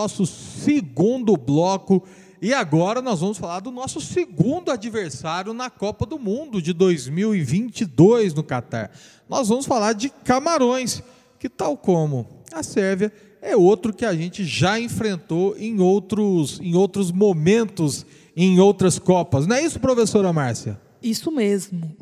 nosso 0.00 0.24
segundo 0.24 1.36
bloco 1.36 2.02
e 2.40 2.54
agora 2.54 3.02
nós 3.02 3.20
vamos 3.20 3.36
falar 3.36 3.60
do 3.60 3.70
nosso 3.70 4.00
segundo 4.00 4.70
adversário 4.70 5.52
na 5.52 5.68
Copa 5.68 6.06
do 6.06 6.18
Mundo 6.18 6.62
de 6.62 6.72
2022 6.72 8.32
no 8.32 8.42
Catar. 8.42 8.90
Nós 9.28 9.48
vamos 9.48 9.66
falar 9.66 9.92
de 9.92 10.08
Camarões, 10.08 11.02
que 11.38 11.50
tal 11.50 11.76
como 11.76 12.26
a 12.50 12.62
Sérvia 12.62 13.12
é 13.42 13.54
outro 13.54 13.92
que 13.92 14.06
a 14.06 14.14
gente 14.14 14.42
já 14.42 14.80
enfrentou 14.80 15.54
em 15.58 15.80
outros, 15.80 16.58
em 16.62 16.74
outros 16.74 17.12
momentos, 17.12 18.06
em 18.34 18.58
outras 18.58 18.98
Copas. 18.98 19.46
Não 19.46 19.56
é 19.56 19.62
isso, 19.62 19.78
professora 19.78 20.32
Márcia? 20.32 20.80
Isso 21.02 21.30
mesmo. 21.30 21.94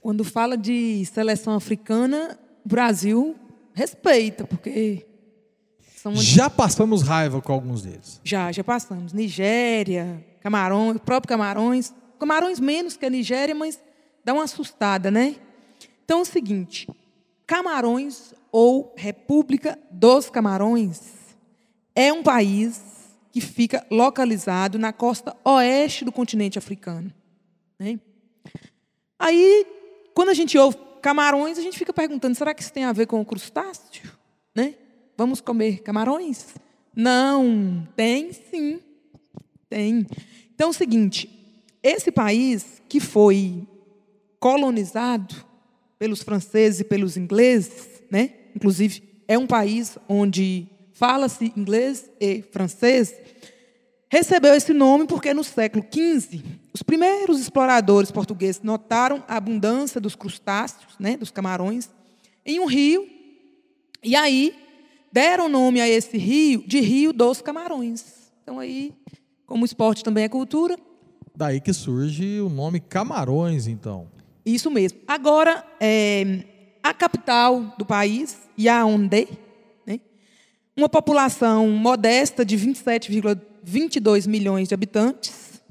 Quando 0.00 0.24
fala 0.24 0.56
de 0.56 1.04
seleção 1.04 1.52
africana, 1.52 2.38
Brasil 2.64 3.36
respeita, 3.74 4.46
porque 4.46 5.06
são 6.02 6.16
Já 6.16 6.50
passamos 6.50 7.02
raiva 7.02 7.40
com 7.40 7.52
alguns 7.52 7.82
deles. 7.82 8.20
já 8.24 8.50
já 8.50 8.64
passamos. 8.64 9.12
Nigéria, 9.12 10.24
Camarões, 10.40 10.98
próprio 10.98 11.28
Camarões, 11.28 11.94
Camarões 12.18 12.58
menos 12.58 12.96
que 12.96 13.06
a 13.06 13.10
Nigéria, 13.10 13.54
mas 13.54 13.80
dá 14.24 14.34
uma 14.34 14.42
assustada, 14.42 15.12
né? 15.12 15.36
Então 16.04 16.18
é 16.18 16.22
o 16.22 16.24
seguinte, 16.24 16.88
Camarões 17.46 18.34
ou 18.50 18.92
República 18.96 19.78
dos 19.92 20.28
Camarões 20.28 21.00
é 21.94 22.12
um 22.12 22.22
país 22.22 22.80
que 23.30 23.40
fica 23.40 23.86
localizado 23.88 24.80
na 24.80 24.92
costa 24.92 25.36
oeste 25.44 26.04
do 26.04 26.10
continente 26.10 26.58
africano. 26.58 27.12
Né? 27.78 28.00
Aí, 29.18 29.64
quando 30.14 30.30
a 30.30 30.34
gente 30.34 30.58
ouve 30.58 30.76
camarões, 31.00 31.58
a 31.58 31.62
gente 31.62 31.78
fica 31.78 31.92
perguntando: 31.92 32.34
será 32.34 32.52
que 32.52 32.60
isso 32.60 32.72
tem 32.72 32.84
a 32.84 32.92
ver 32.92 33.06
com 33.06 33.20
o 33.20 33.24
crustáceo? 33.24 34.11
Vamos 35.16 35.40
comer 35.40 35.82
camarões? 35.82 36.54
Não, 36.94 37.86
tem 37.96 38.32
sim. 38.32 38.80
Tem. 39.68 40.06
Então 40.54 40.68
é 40.68 40.70
o 40.70 40.74
seguinte: 40.74 41.28
esse 41.82 42.10
país 42.10 42.82
que 42.88 43.00
foi 43.00 43.66
colonizado 44.38 45.34
pelos 45.98 46.22
franceses 46.22 46.80
e 46.80 46.84
pelos 46.84 47.16
ingleses, 47.16 48.02
né? 48.10 48.34
inclusive 48.54 49.02
é 49.28 49.38
um 49.38 49.46
país 49.46 49.96
onde 50.08 50.66
fala-se 50.92 51.52
inglês 51.56 52.10
e 52.20 52.42
francês, 52.50 53.14
recebeu 54.08 54.54
esse 54.54 54.72
nome 54.72 55.06
porque 55.06 55.32
no 55.32 55.42
século 55.42 55.84
XV, 55.90 56.42
os 56.72 56.82
primeiros 56.82 57.40
exploradores 57.40 58.10
portugueses 58.10 58.62
notaram 58.62 59.24
a 59.26 59.36
abundância 59.36 60.00
dos 60.00 60.14
crustáceos, 60.14 60.94
né, 60.98 61.16
dos 61.16 61.30
camarões, 61.30 61.88
em 62.44 62.60
um 62.60 62.66
rio, 62.66 63.08
e 64.02 64.14
aí 64.14 64.54
deram 65.12 65.48
nome 65.48 65.80
a 65.80 65.88
esse 65.88 66.16
rio 66.16 66.64
de 66.66 66.80
Rio 66.80 67.12
dos 67.12 67.40
Camarões. 67.40 68.32
Então 68.42 68.58
aí, 68.58 68.92
como 69.46 69.64
esporte 69.64 70.02
também 70.02 70.24
é 70.24 70.28
cultura, 70.28 70.76
Daí 71.34 71.60
que 71.60 71.72
surge 71.72 72.40
o 72.40 72.48
nome 72.48 72.78
Camarões, 72.78 73.66
então. 73.66 74.06
Isso 74.44 74.70
mesmo. 74.70 74.98
Agora, 75.06 75.64
é, 75.80 76.44
a 76.82 76.92
capital 76.92 77.74
do 77.78 77.86
país, 77.86 78.36
Yaoundé, 78.58 79.28
né, 79.86 80.00
uma 80.76 80.88
população 80.88 81.70
modesta 81.70 82.44
de 82.44 82.56
27,22 82.56 84.28
milhões 84.28 84.68
de 84.68 84.74
habitantes. 84.74 85.62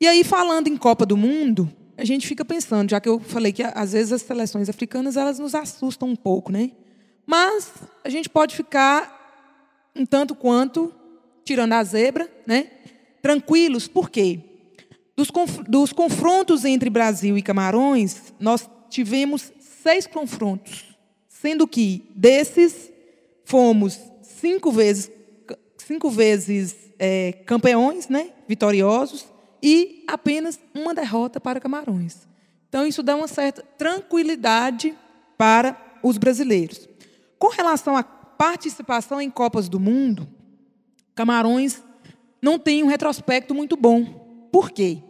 E 0.00 0.06
aí, 0.06 0.24
falando 0.24 0.66
em 0.66 0.76
Copa 0.76 1.06
do 1.06 1.16
Mundo, 1.16 1.70
a 1.96 2.04
gente 2.04 2.26
fica 2.26 2.44
pensando, 2.44 2.90
já 2.90 3.00
que 3.00 3.08
eu 3.08 3.20
falei 3.20 3.52
que 3.52 3.62
às 3.62 3.92
vezes 3.92 4.12
as 4.12 4.22
seleções 4.22 4.68
africanas 4.68 5.16
elas 5.16 5.38
nos 5.38 5.54
assustam 5.54 6.08
um 6.08 6.16
pouco, 6.16 6.50
né? 6.50 6.72
Mas 7.26 7.72
a 8.04 8.08
gente 8.08 8.28
pode 8.28 8.54
ficar 8.54 9.90
um 9.94 10.04
tanto 10.04 10.34
quanto 10.34 10.92
tirando 11.44 11.72
a 11.74 11.84
zebra, 11.84 12.30
né? 12.46 12.70
Tranquilos, 13.20 13.86
por 13.86 14.10
quê? 14.10 14.40
Dos, 15.16 15.30
conf- 15.30 15.62
dos 15.68 15.92
confrontos 15.92 16.64
entre 16.64 16.90
Brasil 16.90 17.36
e 17.36 17.42
Camarões, 17.42 18.32
nós 18.40 18.68
tivemos 18.88 19.52
seis 19.82 20.06
confrontos, 20.06 20.96
sendo 21.28 21.66
que 21.66 22.04
desses 22.14 22.90
fomos 23.44 23.98
cinco 24.22 24.72
vezes, 24.72 25.10
cinco 25.78 26.10
vezes 26.10 26.74
é, 26.98 27.32
campeões, 27.46 28.08
né, 28.08 28.30
vitoriosos, 28.48 29.26
e 29.62 30.04
apenas 30.08 30.58
uma 30.74 30.94
derrota 30.94 31.40
para 31.40 31.60
Camarões. 31.60 32.26
Então, 32.68 32.86
isso 32.86 33.02
dá 33.02 33.14
uma 33.14 33.28
certa 33.28 33.62
tranquilidade 33.76 34.96
para 35.36 35.76
os 36.02 36.16
brasileiros. 36.16 36.88
Com 37.42 37.48
relação 37.48 37.96
à 37.96 38.04
participação 38.04 39.20
em 39.20 39.28
Copas 39.28 39.68
do 39.68 39.80
Mundo, 39.80 40.28
Camarões 41.12 41.82
não 42.40 42.56
tem 42.56 42.84
um 42.84 42.86
retrospecto 42.86 43.52
muito 43.52 43.76
bom. 43.76 44.04
Por 44.52 44.70
quê? 44.70 45.02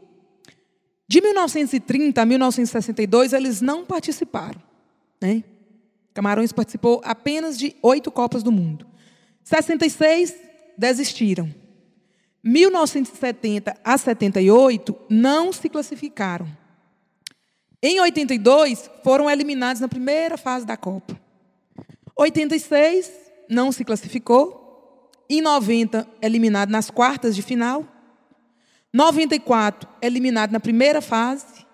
De 1.07 1.20
1930 1.20 2.22
a 2.22 2.24
1962, 2.24 3.35
eles 3.35 3.61
não 3.61 3.85
participaram. 3.85 4.62
Né? 5.20 5.45
Camarões 6.14 6.53
participou 6.53 7.03
apenas 7.05 7.59
de 7.59 7.76
oito 7.83 8.11
Copas 8.11 8.43
do 8.43 8.51
Mundo. 8.51 8.87
66 9.45 10.35
desistiram. 10.78 11.55
1970 12.43 13.76
a 13.85 13.99
78 13.99 14.97
não 15.11 15.53
se 15.53 15.68
classificaram. 15.68 16.49
Em 17.83 18.01
82 18.01 18.91
foram 19.05 19.28
eliminados 19.28 19.83
na 19.83 19.89
primeira 19.89 20.39
fase 20.39 20.64
da 20.64 20.78
Copa. 20.78 21.20
86 22.17 23.11
não 23.49 23.73
se 23.73 23.85
classificou. 23.85 25.11
Em 25.29 25.41
90 25.41 26.07
eliminado 26.21 26.71
nas 26.71 26.91
quartas 26.91 27.35
de 27.35 27.43
final. 27.43 27.87
94 28.93 29.89
eliminado 30.03 30.53
na 30.53 30.61
primeira 30.61 31.01
fase. 31.01 31.67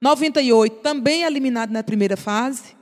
98 0.00 0.76
também 0.80 1.22
eliminado 1.22 1.70
na 1.70 1.82
primeira 1.82 2.16
fase. 2.16 2.76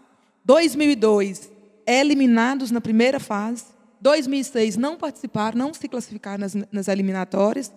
2002 0.45 1.51
eliminados 1.87 2.71
na 2.71 2.81
primeira 2.81 3.19
fase. 3.19 3.65
2006 4.01 4.77
não 4.77 4.97
participaram, 4.97 5.57
não 5.57 5.73
se 5.73 5.89
classificaram 5.89 6.39
nas, 6.39 6.55
nas 6.71 6.89
eliminatórias. 6.89 7.73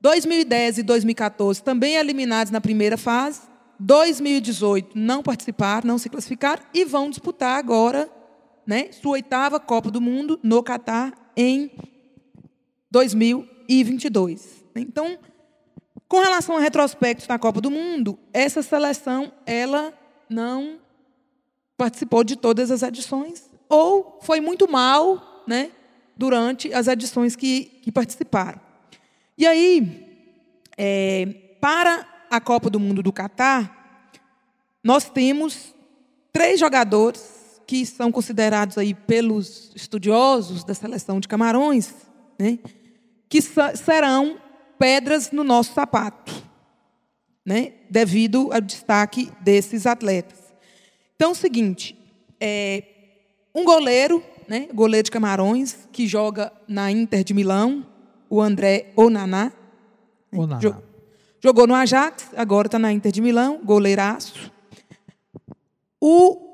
2010 0.00 0.78
e 0.78 0.82
2014 0.82 1.62
também 1.62 1.96
eliminados 1.96 2.50
na 2.50 2.60
primeira 2.60 2.96
fase. 2.96 3.40
2018 3.78 4.98
não 4.98 5.22
participaram, 5.22 5.86
não 5.86 5.98
se 5.98 6.08
classificaram 6.08 6.62
e 6.74 6.84
vão 6.84 7.10
disputar 7.10 7.58
agora 7.58 8.10
né, 8.66 8.90
sua 8.92 9.12
oitava 9.12 9.60
Copa 9.60 9.90
do 9.90 10.00
Mundo 10.00 10.40
no 10.42 10.62
Catar 10.62 11.12
em 11.36 11.70
2022. 12.90 14.64
Então, 14.74 15.18
com 16.08 16.20
relação 16.20 16.56
a 16.56 16.60
retrospectos 16.60 17.28
na 17.28 17.38
Copa 17.38 17.60
do 17.60 17.70
Mundo, 17.70 18.18
essa 18.32 18.62
seleção 18.62 19.32
ela 19.44 19.92
não 20.28 20.78
participou 21.76 22.24
de 22.24 22.36
todas 22.36 22.70
as 22.70 22.82
edições 22.82 23.48
ou 23.68 24.18
foi 24.22 24.40
muito 24.40 24.70
mal 24.70 25.44
né, 25.46 25.70
durante 26.16 26.72
as 26.72 26.88
edições 26.88 27.36
que, 27.36 27.64
que 27.82 27.92
participaram. 27.92 28.60
E 29.36 29.46
aí, 29.46 30.06
é, 30.76 31.26
para 31.60 32.06
a 32.30 32.40
Copa 32.40 32.70
do 32.70 32.80
Mundo 32.80 33.02
do 33.02 33.12
Catar, 33.12 34.08
nós 34.82 35.08
temos 35.10 35.74
três 36.32 36.58
jogadores 36.58 37.35
que 37.66 37.84
são 37.84 38.12
considerados 38.12 38.78
aí 38.78 38.94
pelos 38.94 39.72
estudiosos 39.74 40.62
da 40.62 40.72
seleção 40.72 41.18
de 41.18 41.26
Camarões, 41.26 41.92
né, 42.38 42.58
que 43.28 43.40
serão 43.42 44.38
pedras 44.78 45.32
no 45.32 45.42
nosso 45.42 45.74
sapato, 45.74 46.32
né, 47.44 47.72
devido 47.90 48.52
ao 48.52 48.60
destaque 48.60 49.30
desses 49.40 49.86
atletas. 49.86 50.38
Então, 51.16 51.30
é 51.30 51.32
o 51.32 51.34
seguinte, 51.34 51.98
é, 52.40 52.84
um 53.54 53.64
goleiro, 53.64 54.22
né, 54.46 54.68
goleiro 54.72 55.06
de 55.06 55.10
Camarões, 55.10 55.88
que 55.90 56.06
joga 56.06 56.52
na 56.68 56.90
Inter 56.90 57.24
de 57.24 57.34
Milão, 57.34 57.84
o 58.30 58.40
André 58.40 58.92
Onaná. 58.94 59.46
Né, 59.46 59.52
Onaná. 60.38 60.82
Jogou 61.42 61.66
no 61.66 61.74
Ajax, 61.74 62.30
agora 62.36 62.66
está 62.66 62.78
na 62.78 62.92
Inter 62.92 63.10
de 63.10 63.20
Milão, 63.20 63.60
goleiraço. 63.64 64.52
O 66.00 66.45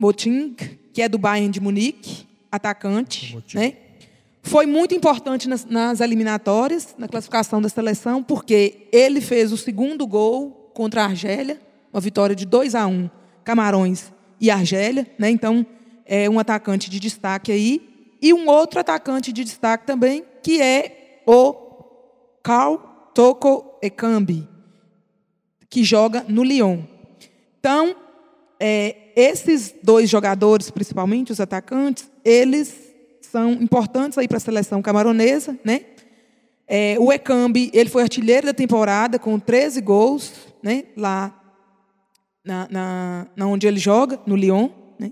Choupo-Moting, 0.00 0.54
que 0.94 1.02
é 1.02 1.08
do 1.08 1.18
Bayern 1.18 1.50
de 1.50 1.60
Munique, 1.60 2.26
atacante, 2.50 3.36
né? 3.52 3.74
Foi 4.42 4.64
muito 4.64 4.94
importante 4.94 5.46
nas, 5.46 5.66
nas, 5.66 6.00
eliminatórias, 6.00 6.94
na 6.96 7.06
classificação 7.06 7.60
da 7.60 7.68
seleção, 7.68 8.22
porque 8.22 8.88
ele 8.90 9.20
fez 9.20 9.52
o 9.52 9.58
segundo 9.58 10.06
gol 10.06 10.70
contra 10.72 11.02
a 11.02 11.04
Argélia, 11.04 11.60
uma 11.92 12.00
vitória 12.00 12.34
de 12.34 12.46
2 12.46 12.74
a 12.74 12.86
1, 12.86 13.10
Camarões 13.44 14.10
e 14.40 14.50
Argélia, 14.50 15.06
né? 15.18 15.28
Então, 15.28 15.66
é 16.06 16.30
um 16.30 16.38
atacante 16.38 16.88
de 16.88 16.98
destaque 16.98 17.52
aí, 17.52 18.16
e 18.22 18.32
um 18.32 18.48
outro 18.48 18.80
atacante 18.80 19.34
de 19.34 19.44
destaque 19.44 19.86
também, 19.86 20.24
que 20.42 20.62
é 20.62 21.22
o 21.26 21.52
Carl 22.42 22.78
Toko 23.14 23.78
Ekambi, 23.82 24.48
que 25.68 25.84
joga 25.84 26.24
no 26.26 26.42
Lyon. 26.42 26.84
Então, 27.58 27.94
é, 28.60 28.94
esses 29.16 29.74
dois 29.82 30.10
jogadores, 30.10 30.70
principalmente 30.70 31.32
os 31.32 31.40
atacantes, 31.40 32.10
eles 32.22 32.92
são 33.22 33.52
importantes 33.52 34.18
aí 34.18 34.28
para 34.28 34.36
a 34.36 34.40
seleção 34.40 34.82
camaronesa, 34.82 35.58
né? 35.64 35.86
É, 36.68 36.96
o 37.00 37.10
Ekambi, 37.10 37.70
ele 37.72 37.88
foi 37.88 38.02
artilheiro 38.02 38.46
da 38.46 38.52
temporada 38.52 39.18
com 39.18 39.38
13 39.40 39.80
gols, 39.80 40.32
né? 40.62 40.84
Lá 40.94 41.34
na, 42.44 42.68
na, 42.70 43.26
na 43.34 43.46
onde 43.46 43.66
ele 43.66 43.78
joga, 43.78 44.20
no 44.26 44.36
Lyon, 44.36 44.68
né? 44.98 45.10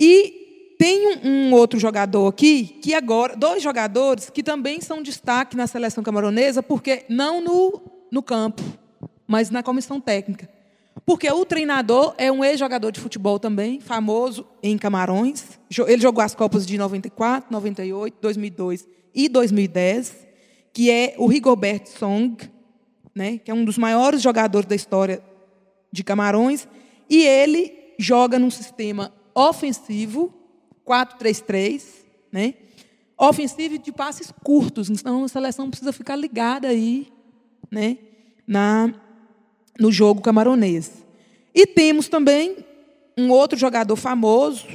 E 0.00 0.74
tem 0.78 1.16
um, 1.16 1.28
um, 1.28 1.54
outro 1.54 1.78
jogador 1.78 2.26
aqui 2.26 2.64
que 2.82 2.92
agora, 2.92 3.36
dois 3.36 3.62
jogadores 3.62 4.30
que 4.30 4.42
também 4.42 4.80
são 4.80 5.00
destaque 5.00 5.56
na 5.56 5.66
seleção 5.68 6.02
camaronesa, 6.02 6.62
porque 6.62 7.04
não 7.08 7.40
no, 7.40 7.80
no 8.10 8.22
campo, 8.22 8.62
mas 9.26 9.48
na 9.48 9.62
comissão 9.62 10.00
técnica. 10.00 10.57
Porque 11.08 11.26
o 11.32 11.42
treinador 11.46 12.14
é 12.18 12.30
um 12.30 12.44
ex-jogador 12.44 12.92
de 12.92 13.00
futebol 13.00 13.38
também, 13.38 13.80
famoso 13.80 14.46
em 14.62 14.76
Camarões. 14.76 15.58
Ele 15.86 16.02
jogou 16.02 16.22
as 16.22 16.34
Copas 16.34 16.66
de 16.66 16.76
94, 16.76 17.50
98, 17.50 18.18
2002 18.20 18.86
e 19.14 19.26
2010, 19.26 20.14
que 20.70 20.90
é 20.90 21.14
o 21.16 21.26
Rigobert 21.26 21.86
Song, 21.86 22.36
né, 23.14 23.38
que 23.38 23.50
é 23.50 23.54
um 23.54 23.64
dos 23.64 23.78
maiores 23.78 24.20
jogadores 24.20 24.68
da 24.68 24.76
história 24.76 25.22
de 25.90 26.04
Camarões. 26.04 26.68
E 27.08 27.22
ele 27.22 27.72
joga 27.98 28.38
num 28.38 28.50
sistema 28.50 29.10
ofensivo, 29.34 30.30
4-3-3, 30.86 31.84
né, 32.30 32.52
ofensivo 33.16 33.78
de 33.78 33.92
passes 33.92 34.30
curtos. 34.44 34.90
Então 34.90 35.24
a 35.24 35.28
seleção 35.28 35.70
precisa 35.70 35.90
ficar 35.90 36.16
ligada 36.16 36.68
aí 36.68 37.10
né, 37.70 37.96
na 38.46 38.92
no 39.78 39.92
jogo 39.92 40.20
camaronês. 40.20 40.92
E 41.54 41.66
temos 41.66 42.08
também 42.08 42.56
um 43.16 43.30
outro 43.30 43.58
jogador 43.58 43.96
famoso, 43.96 44.66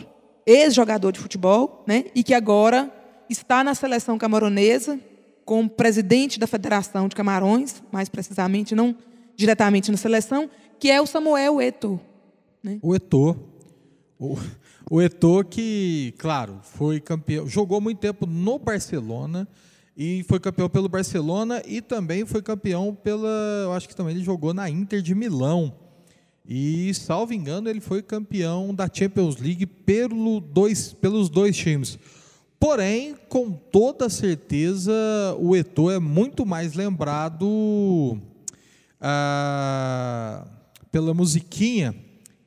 ex-jogador 0.45 1.11
de 1.11 1.19
futebol, 1.19 1.83
né, 1.87 2.05
e 2.13 2.23
que 2.23 2.33
agora 2.33 2.91
está 3.29 3.63
na 3.63 3.73
seleção 3.73 4.17
camaronesa 4.17 4.99
como 5.45 5.69
presidente 5.69 6.39
da 6.39 6.47
Federação 6.47 7.07
de 7.07 7.15
Camarões, 7.15 7.81
mais 7.91 8.09
precisamente, 8.09 8.75
não 8.75 8.95
diretamente 9.35 9.91
na 9.91 9.97
seleção, 9.97 10.49
que 10.79 10.89
é 10.89 11.01
o 11.01 11.05
Samuel 11.05 11.61
Eto'o. 11.61 11.99
Né? 12.61 12.79
O 12.81 12.95
Eto'o. 12.95 13.37
O, 14.19 14.37
o 14.89 15.01
Eto'o 15.01 15.43
que, 15.43 16.13
claro, 16.17 16.59
foi 16.61 16.99
campeão, 16.99 17.47
jogou 17.47 17.81
muito 17.81 17.99
tempo 17.99 18.25
no 18.25 18.57
Barcelona, 18.57 19.47
e 19.95 20.23
foi 20.27 20.39
campeão 20.39 20.69
pelo 20.69 20.89
Barcelona 20.89 21.61
e 21.65 21.81
também 21.81 22.25
foi 22.25 22.41
campeão 22.41 22.95
pela. 22.95 23.29
Eu 23.63 23.73
acho 23.73 23.87
que 23.87 23.95
também 23.95 24.15
ele 24.15 24.23
jogou 24.23 24.53
na 24.53 24.69
Inter 24.69 25.01
de 25.01 25.13
Milão. 25.13 25.73
E, 26.45 26.93
salvo 26.93 27.33
engano, 27.33 27.69
ele 27.69 27.79
foi 27.79 28.01
campeão 28.01 28.75
da 28.75 28.89
Champions 28.91 29.37
League 29.37 29.65
pelo 29.65 30.41
dois, 30.41 30.91
pelos 30.91 31.29
dois 31.29 31.55
times. 31.55 31.97
Porém, 32.59 33.15
com 33.29 33.51
toda 33.51 34.09
certeza, 34.09 34.91
o 35.39 35.55
Eto'o 35.55 35.91
é 35.91 35.99
muito 35.99 36.45
mais 36.45 36.73
lembrado 36.73 38.17
ah, 38.99 40.45
pela 40.91 41.13
musiquinha 41.13 41.95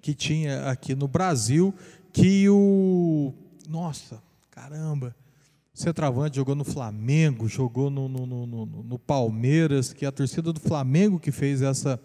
que 0.03 0.15
tinha 0.15 0.71
aqui 0.71 0.95
no 0.95 1.09
Brasil, 1.09 1.75
que 2.13 2.49
o. 2.49 3.33
Nossa, 3.69 4.23
caramba! 4.51 5.15
Centroavante, 5.77 6.37
jogou 6.37 6.55
no 6.55 6.65
Flamengo, 6.65 7.47
jogou 7.47 7.91
no, 7.91 8.09
no, 8.09 8.27
no, 8.27 8.67
no, 8.67 8.99
Palmeiras, 8.99 9.93
que 9.93 10.07
é 10.07 10.09
a 10.09 10.13
torcida 10.13 10.51
do 10.51 10.59
Flamengo 10.59 11.21
que 11.21 11.31
fez 11.31 11.61
essa, 11.61 12.01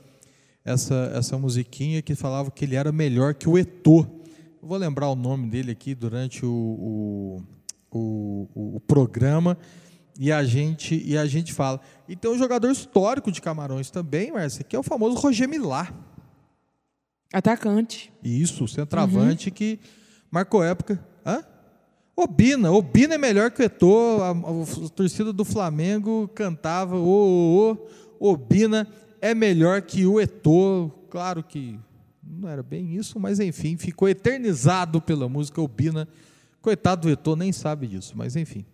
essa, 0.65 1.09
essa 1.15 1.37
musiquinha 1.37 2.01
que 2.01 2.13
falava 2.13 2.51
que 2.51 2.65
ele 2.65 2.75
era 2.75 2.91
melhor 2.91 3.33
que 3.33 3.47
o 3.47 3.57
Eto'o. 3.57 4.05
Eu 4.61 4.67
vou 4.67 4.77
lembrar 4.77 5.07
o 5.07 5.15
nome 5.15 5.49
dele 5.49 5.71
aqui 5.71 5.95
durante 5.95 6.45
o, 6.45 7.41
o, 7.89 7.97
o, 7.97 8.75
o 8.75 8.79
programa 8.81 9.57
e 10.19 10.33
a 10.33 10.43
gente 10.43 11.01
e 11.05 11.17
a 11.17 11.25
gente 11.25 11.53
fala. 11.53 11.79
E 12.09 12.15
tem 12.15 12.29
um 12.29 12.37
jogador 12.37 12.69
histórico 12.69 13.31
de 13.31 13.41
Camarões 13.41 13.89
também, 13.89 14.33
Márcia, 14.33 14.65
que 14.65 14.75
é 14.75 14.79
o 14.79 14.83
famoso 14.83 15.15
Roger 15.15 15.47
Milá. 15.47 15.93
Atacante. 17.33 18.11
Isso, 18.21 18.67
centroavante 18.67 19.47
uhum. 19.47 19.55
que 19.55 19.79
marcou 20.29 20.61
época. 20.61 21.01
Hã? 21.25 21.41
Obina, 22.23 22.71
Obina 22.71 23.15
é 23.15 23.17
melhor 23.17 23.49
que 23.49 23.61
o 23.61 23.65
Eto'o, 23.65 24.21
a, 24.21 24.29
a, 24.29 24.85
a, 24.85 24.89
torcida 24.89 25.33
do 25.33 25.43
Flamengo 25.43 26.27
cantava, 26.35 26.95
ô, 26.95 27.01
ô, 27.01 27.77
ô, 28.19 28.31
Obina 28.31 28.87
é 29.19 29.33
melhor 29.33 29.81
que 29.81 30.05
o 30.05 30.21
Eto'o, 30.21 30.91
claro 31.09 31.43
que 31.43 31.79
não 32.23 32.47
era 32.47 32.61
bem 32.61 32.95
isso, 32.95 33.19
mas 33.19 33.39
enfim, 33.39 33.75
ficou 33.75 34.07
eternizado 34.07 35.01
pela 35.01 35.27
música 35.27 35.61
Obina, 35.61 36.07
coitado 36.61 37.07
do 37.07 37.09
Eto'o, 37.11 37.35
nem 37.35 37.51
sabe 37.51 37.87
disso, 37.87 38.13
mas 38.15 38.35
enfim. 38.35 38.65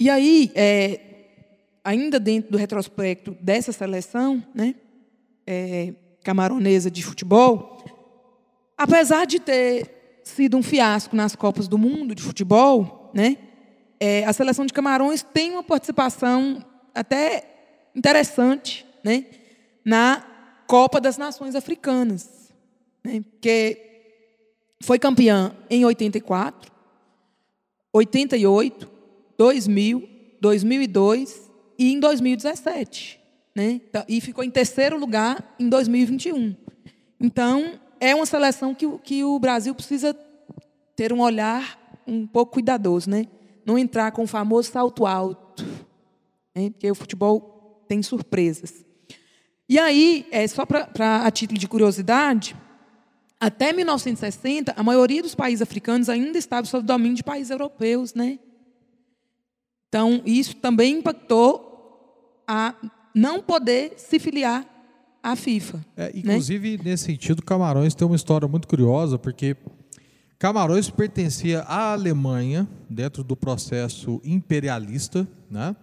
E 0.00 0.08
aí, 0.08 0.50
é, 0.54 1.00
ainda 1.84 2.18
dentro 2.18 2.52
do 2.52 2.58
retrospecto 2.58 3.36
dessa 3.40 3.70
seleção, 3.70 4.42
né, 4.54 4.74
é, 5.46 5.94
camaronesa 6.22 6.90
de 6.90 7.02
futebol, 7.02 7.84
apesar 8.78 9.26
de 9.26 9.38
ter 9.38 9.93
sido 10.24 10.56
um 10.56 10.62
fiasco 10.62 11.14
nas 11.14 11.36
Copas 11.36 11.68
do 11.68 11.78
Mundo 11.78 12.14
de 12.14 12.22
futebol, 12.22 13.10
né, 13.14 13.36
é, 14.00 14.24
a 14.24 14.32
seleção 14.32 14.66
de 14.66 14.72
Camarões 14.72 15.22
tem 15.22 15.52
uma 15.52 15.62
participação 15.62 16.64
até 16.94 17.44
interessante 17.94 18.84
né, 19.04 19.26
na 19.84 20.24
Copa 20.66 21.00
das 21.00 21.16
Nações 21.16 21.54
Africanas, 21.54 22.52
né, 23.04 23.22
porque 23.30 23.80
foi 24.82 24.98
campeã 24.98 25.54
em 25.70 25.84
84, 25.84 26.72
88, 27.92 28.90
2000, 29.38 30.08
2002 30.40 31.50
e 31.78 31.92
em 31.92 32.00
2017. 32.00 33.20
Né? 33.54 33.80
Tá- 33.92 34.04
E 34.08 34.20
ficou 34.20 34.42
em 34.42 34.50
terceiro 34.50 34.98
lugar 34.98 35.54
em 35.58 35.68
2021. 35.68 36.56
Então, 37.20 37.78
é 38.04 38.14
uma 38.14 38.26
seleção 38.26 38.74
que, 38.74 38.86
que 38.98 39.24
o 39.24 39.38
Brasil 39.38 39.74
precisa 39.74 40.14
ter 40.94 41.12
um 41.12 41.20
olhar 41.20 41.78
um 42.06 42.26
pouco 42.26 42.52
cuidadoso, 42.52 43.08
né? 43.08 43.26
Não 43.64 43.78
entrar 43.78 44.12
com 44.12 44.24
o 44.24 44.26
famoso 44.26 44.70
salto 44.70 45.06
alto, 45.06 45.64
né? 46.54 46.70
porque 46.70 46.90
o 46.90 46.94
futebol 46.94 47.82
tem 47.88 48.02
surpresas. 48.02 48.84
E 49.66 49.78
aí, 49.78 50.26
é, 50.30 50.46
só 50.46 50.66
para 50.66 51.24
a 51.24 51.30
título 51.30 51.58
de 51.58 51.66
curiosidade, 51.66 52.54
até 53.40 53.72
1960, 53.72 54.74
a 54.76 54.82
maioria 54.82 55.22
dos 55.22 55.34
países 55.34 55.62
africanos 55.62 56.10
ainda 56.10 56.36
estava 56.36 56.66
sob 56.66 56.86
domínio 56.86 57.16
de 57.16 57.24
países 57.24 57.50
europeus, 57.50 58.12
né? 58.12 58.38
Então, 59.88 60.20
isso 60.26 60.56
também 60.56 60.98
impactou 60.98 62.42
a 62.46 62.74
não 63.14 63.40
poder 63.40 63.94
se 63.96 64.18
filiar 64.18 64.73
à 65.24 65.34
FIFA. 65.34 65.82
É, 65.96 66.04
né? 66.04 66.10
inclusive, 66.14 66.78
nesse 66.84 67.04
sentido, 67.04 67.42
Camarões 67.42 67.94
tem 67.94 68.06
uma 68.06 68.14
história 68.14 68.46
muito 68.46 68.68
curiosa, 68.68 69.18
porque 69.18 69.56
Camarões 70.38 70.90
pertencia 70.90 71.60
à 71.60 71.94
Alemanha, 71.94 72.68
dentro 72.90 73.24
do 73.24 73.34
processo 73.34 74.20
imperialista, 74.22 75.26
né? 75.50 75.74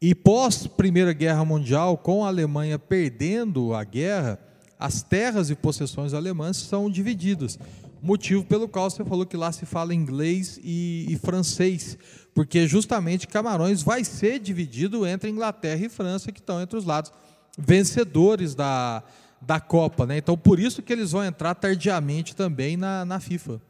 E 0.00 0.14
pós 0.14 0.66
Primeira 0.66 1.12
Guerra 1.12 1.44
Mundial, 1.44 1.98
com 1.98 2.24
a 2.24 2.28
Alemanha 2.28 2.78
perdendo 2.78 3.74
a 3.74 3.84
guerra, 3.84 4.38
as 4.78 5.02
terras 5.02 5.50
e 5.50 5.54
possessões 5.54 6.14
alemãs 6.14 6.56
são 6.56 6.90
divididas. 6.90 7.58
Motivo 8.02 8.44
pelo 8.44 8.68
qual 8.68 8.90
você 8.90 9.04
falou 9.04 9.26
que 9.26 9.36
lá 9.36 9.52
se 9.52 9.66
fala 9.66 9.94
inglês 9.94 10.58
e, 10.62 11.06
e 11.08 11.16
francês, 11.16 11.98
porque 12.34 12.66
justamente 12.66 13.26
Camarões 13.26 13.82
vai 13.82 14.04
ser 14.04 14.38
dividido 14.38 15.06
entre 15.06 15.30
Inglaterra 15.30 15.84
e 15.84 15.88
França, 15.88 16.30
que 16.30 16.40
estão 16.40 16.60
entre 16.60 16.78
os 16.78 16.84
lados 16.84 17.10
vencedores 17.56 18.54
da, 18.54 19.02
da 19.40 19.60
Copa. 19.60 20.06
Né? 20.06 20.18
Então, 20.18 20.36
por 20.36 20.58
isso 20.58 20.82
que 20.82 20.92
eles 20.92 21.12
vão 21.12 21.24
entrar 21.24 21.54
tardiamente 21.54 22.34
também 22.34 22.76
na, 22.76 23.04
na 23.04 23.20
FIFA. 23.20 23.60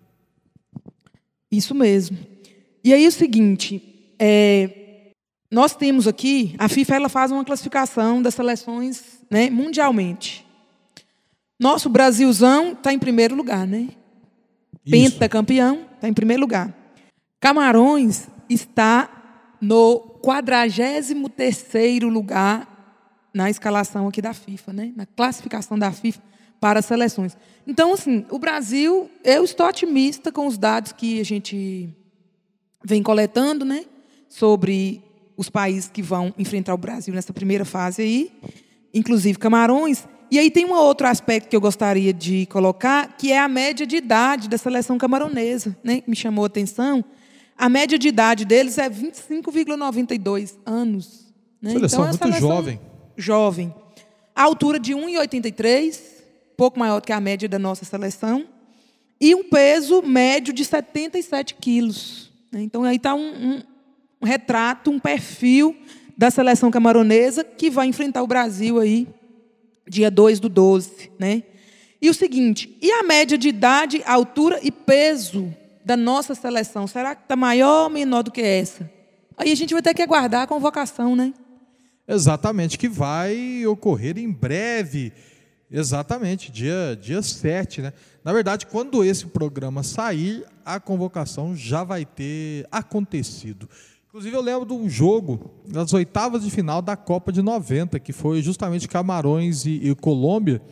Isso 1.51 1.74
mesmo. 1.74 2.18
E 2.82 2.93
aí 2.93 3.05
é 3.05 3.09
o 3.09 3.12
seguinte, 3.12 4.14
é, 4.18 5.12
nós 5.51 5.74
temos 5.74 6.07
aqui, 6.07 6.55
a 6.59 6.68
FIFA 6.68 6.97
ela 6.97 7.09
faz 7.09 7.30
uma 7.30 7.45
classificação 7.45 8.20
das 8.20 8.34
seleções 8.34 9.20
né, 9.30 9.51
mundialmente. 9.51 10.45
Nosso 11.59 11.89
Brasilzão 11.89 12.72
está 12.72 12.93
em 12.93 12.99
primeiro 12.99 13.34
lugar, 13.34 13.66
né? 13.66 13.89
Isso. 14.84 14.91
Pentacampeão 14.91 15.87
está 15.95 16.09
em 16.09 16.12
primeiro 16.12 16.43
lugar. 16.43 16.74
Camarões 17.41 18.28
está 18.49 19.57
no 19.61 20.20
43º 20.22 22.09
lugar 22.09 22.76
na 23.37 23.51
escalação 23.51 24.09
aqui 24.09 24.22
da 24.22 24.32
FIFA, 24.32 24.72
né? 24.72 24.93
Na 24.97 25.05
classificação 25.05 25.78
da 25.78 25.93
FIFA 25.93 26.22
para 26.59 26.78
as 26.78 26.87
seleções. 26.87 27.37
Então, 27.66 27.93
assim, 27.93 28.24
o 28.30 28.39
Brasil, 28.39 29.11
eu 29.22 29.45
estou 29.45 29.66
otimista 29.66 30.32
com 30.32 30.47
os 30.47 30.57
dados 30.57 30.93
que 30.93 31.20
a 31.20 31.22
gente 31.22 31.87
vem 32.82 33.03
coletando, 33.03 33.62
né? 33.62 33.84
Sobre 34.26 35.03
os 35.37 35.51
países 35.51 35.91
que 35.91 36.01
vão 36.01 36.32
enfrentar 36.39 36.72
o 36.72 36.78
Brasil 36.78 37.12
nessa 37.12 37.30
primeira 37.30 37.66
fase 37.66 38.01
aí, 38.01 38.32
inclusive 38.95 39.39
Camarões. 39.39 40.09
E 40.30 40.39
aí 40.39 40.51
tem 40.51 40.64
um 40.64 40.72
outro 40.72 41.07
aspecto 41.07 41.51
que 41.51 41.55
eu 41.55 41.61
gostaria 41.61 42.14
de 42.14 42.47
colocar, 42.47 43.18
que 43.18 43.32
é 43.32 43.39
a 43.39 43.49
média 43.49 43.87
de 43.87 43.97
idade 43.97 44.49
da 44.49 44.57
seleção 44.57 44.97
camaronesa, 44.97 45.76
né? 45.84 46.01
Que 46.01 46.09
me 46.09 46.16
chamou 46.16 46.45
a 46.45 46.47
atenção. 46.47 47.05
A 47.55 47.68
média 47.68 47.99
de 47.99 48.09
idade 48.09 48.47
deles 48.47 48.78
é 48.78 48.89
25,92 48.89 50.55
anos. 50.64 51.26
Né? 51.61 51.72
Seleção 51.72 52.07
é 52.07 52.12
uma 52.12 52.18
muito 52.18 52.41
jovem. 52.41 52.80
Jovem. 53.16 53.74
A 54.34 54.42
altura 54.42 54.78
de 54.78 54.92
1,83, 54.94 55.98
pouco 56.56 56.78
maior 56.78 57.00
do 57.00 57.06
que 57.06 57.12
a 57.12 57.20
média 57.20 57.48
da 57.48 57.58
nossa 57.58 57.84
seleção. 57.84 58.46
E 59.20 59.34
um 59.34 59.44
peso 59.44 60.02
médio 60.02 60.52
de 60.52 60.64
77 60.64 61.54
quilos. 61.54 62.30
né? 62.52 62.62
Então, 62.62 62.84
aí 62.84 62.96
está 62.96 63.14
um, 63.14 63.20
um- 63.54 63.62
um 64.22 64.26
retrato, 64.26 64.90
um 64.90 64.98
perfil 64.98 65.74
da 66.16 66.30
seleção 66.30 66.70
camaronesa 66.70 67.44
que 67.44 67.70
vai 67.70 67.86
enfrentar 67.86 68.22
o 68.22 68.26
Brasil 68.26 68.78
aí, 68.78 69.06
dia 69.88 70.10
2 70.10 70.40
do 70.40 70.48
12. 70.48 71.10
Né? 71.18 71.42
E 72.00 72.08
o 72.10 72.14
seguinte, 72.14 72.76
e 72.80 72.90
a 72.90 73.02
média 73.02 73.36
de 73.38 73.48
idade, 73.48 74.02
altura 74.06 74.58
e 74.62 74.70
peso 74.70 75.54
da 75.84 75.96
nossa 75.96 76.34
seleção? 76.34 76.86
Será 76.86 77.14
que 77.14 77.22
está 77.22 77.36
maior 77.36 77.84
ou 77.84 77.90
menor 77.90 78.22
do 78.22 78.30
que 78.30 78.40
essa? 78.42 78.90
Aí 79.36 79.50
a 79.52 79.54
gente 79.54 79.72
vai 79.72 79.82
ter 79.82 79.94
que 79.94 80.02
aguardar 80.02 80.42
a 80.42 80.46
convocação, 80.46 81.14
né? 81.16 81.32
Exatamente, 82.09 82.78
que 82.78 82.88
vai 82.88 83.66
ocorrer 83.66 84.18
em 84.18 84.30
breve. 84.30 85.12
Exatamente, 85.70 86.52
dia, 86.52 86.96
dia 87.00 87.20
7, 87.20 87.82
né? 87.82 87.92
Na 88.22 88.32
verdade, 88.32 88.66
quando 88.66 89.04
esse 89.04 89.26
programa 89.26 89.82
sair, 89.82 90.44
a 90.64 90.78
convocação 90.78 91.57
já 91.57 91.82
vai 91.82 92.04
ter 92.04 92.66
acontecido. 92.70 93.68
Inclusive, 94.09 94.36
eu 94.36 94.40
lembro 94.40 94.64
de 94.64 94.72
um 94.72 94.88
jogo 94.88 95.50
das 95.68 95.92
oitavas 95.92 96.44
de 96.44 96.50
final 96.50 96.80
da 96.80 96.96
Copa 96.96 97.32
de 97.32 97.42
90, 97.42 97.98
que 97.98 98.12
foi 98.12 98.40
justamente 98.40 98.88
Camarões 98.88 99.66
e, 99.66 99.90
e 99.90 99.94
Colômbia. 99.94 100.62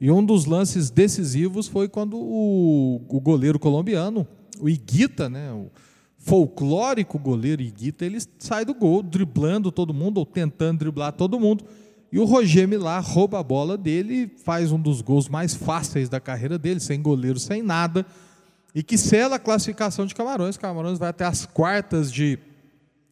E 0.00 0.10
um 0.10 0.24
dos 0.24 0.44
lances 0.44 0.90
decisivos 0.90 1.66
foi 1.66 1.88
quando 1.88 2.16
o, 2.16 3.04
o 3.08 3.20
goleiro 3.20 3.58
colombiano, 3.58 4.26
o 4.60 4.68
Iguita, 4.68 5.28
né? 5.28 5.52
O, 5.52 5.70
folclórico 6.24 7.18
goleiro 7.18 7.60
Iguita, 7.60 8.04
ele 8.04 8.18
sai 8.38 8.64
do 8.64 8.74
gol, 8.74 9.02
driblando 9.02 9.70
todo 9.70 9.92
mundo, 9.92 10.18
ou 10.18 10.26
tentando 10.26 10.78
driblar 10.78 11.12
todo 11.12 11.38
mundo. 11.38 11.64
E 12.10 12.18
o 12.18 12.24
Roger 12.24 12.66
Milá 12.66 12.98
rouba 12.98 13.40
a 13.40 13.42
bola 13.42 13.76
dele, 13.76 14.32
faz 14.42 14.72
um 14.72 14.80
dos 14.80 15.02
gols 15.02 15.28
mais 15.28 15.54
fáceis 15.54 16.08
da 16.08 16.20
carreira 16.20 16.58
dele, 16.58 16.80
sem 16.80 17.02
goleiro, 17.02 17.38
sem 17.38 17.62
nada, 17.62 18.06
e 18.74 18.82
que 18.82 18.96
sela 18.96 19.36
a 19.36 19.38
classificação 19.38 20.06
de 20.06 20.14
Camarões. 20.14 20.56
Camarões 20.56 20.98
vai 20.98 21.10
até 21.10 21.24
as 21.24 21.44
quartas 21.44 22.10
de, 22.10 22.38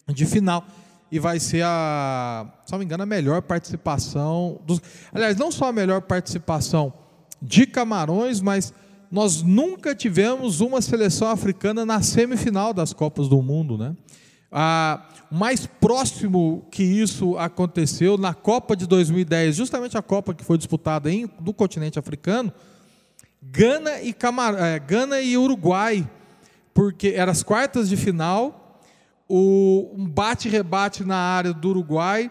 de 0.08 0.24
final 0.24 0.64
e 1.10 1.18
vai 1.18 1.38
ser 1.38 1.62
a, 1.64 2.46
se 2.64 2.72
não 2.72 2.78
me 2.78 2.86
engano, 2.86 3.02
a 3.02 3.06
melhor 3.06 3.42
participação 3.42 4.58
dos. 4.64 4.80
Aliás, 5.12 5.36
não 5.36 5.52
só 5.52 5.66
a 5.66 5.72
melhor 5.72 6.00
participação 6.00 6.94
de 7.42 7.66
Camarões, 7.66 8.40
mas 8.40 8.72
nós 9.12 9.42
nunca 9.42 9.94
tivemos 9.94 10.62
uma 10.62 10.80
seleção 10.80 11.28
africana 11.28 11.84
na 11.84 12.00
semifinal 12.00 12.72
das 12.72 12.94
Copas 12.94 13.28
do 13.28 13.42
Mundo, 13.42 13.76
né? 13.76 13.94
Ah, 14.50 15.06
mais 15.30 15.66
próximo 15.66 16.66
que 16.70 16.82
isso 16.82 17.36
aconteceu 17.36 18.16
na 18.16 18.32
Copa 18.32 18.74
de 18.74 18.86
2010, 18.86 19.54
justamente 19.54 19.98
a 19.98 20.02
Copa 20.02 20.32
que 20.32 20.42
foi 20.42 20.56
disputada 20.56 21.10
em, 21.12 21.28
no 21.44 21.52
continente 21.52 21.98
africano, 21.98 22.50
Gana 23.42 24.00
e, 24.00 24.14
Camar 24.14 24.54
eh, 24.54 24.78
Gana 24.78 25.20
e 25.20 25.36
Uruguai, 25.36 26.08
porque 26.72 27.08
eram 27.08 27.32
as 27.32 27.42
quartas 27.42 27.90
de 27.90 27.98
final, 27.98 28.80
o, 29.28 29.90
um 29.94 30.08
bate-rebate 30.08 31.04
na 31.04 31.16
área 31.16 31.52
do 31.52 31.68
Uruguai, 31.68 32.30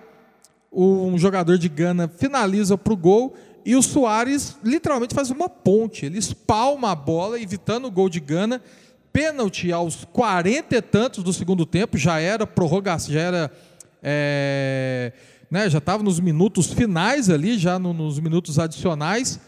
um 0.71 1.15
jogador 1.17 1.59
de 1.59 1.69
Gana 1.69 2.07
finaliza 2.07 2.75
para 2.75 2.93
o 2.93 2.97
gol 2.97 3.35
e 3.65 3.75
o 3.75 3.81
Soares 3.81 4.57
literalmente 4.63 5.13
faz 5.13 5.29
uma 5.29 5.47
ponte. 5.49 6.05
Ele 6.05 6.17
espalma 6.17 6.91
a 6.91 6.95
bola, 6.95 7.39
evitando 7.39 7.85
o 7.85 7.91
gol 7.91 8.09
de 8.09 8.19
Gana. 8.19 8.61
Pênalti 9.13 9.71
aos 9.71 10.05
40 10.05 10.75
e 10.75 10.81
tantos 10.81 11.23
do 11.23 11.33
segundo 11.33 11.65
tempo, 11.65 11.97
já 11.97 12.19
era 12.19 12.47
prorrogação, 12.47 13.13
já 13.13 13.19
era. 13.19 13.51
é, 14.01 15.11
né, 15.49 15.69
já 15.69 15.77
estava 15.79 16.01
nos 16.01 16.19
minutos 16.19 16.67
finais 16.73 17.29
ali, 17.29 17.57
já 17.57 17.77
no- 17.77 17.93
nos 17.93 18.19
minutos 18.19 18.57
adicionais. 18.57 19.39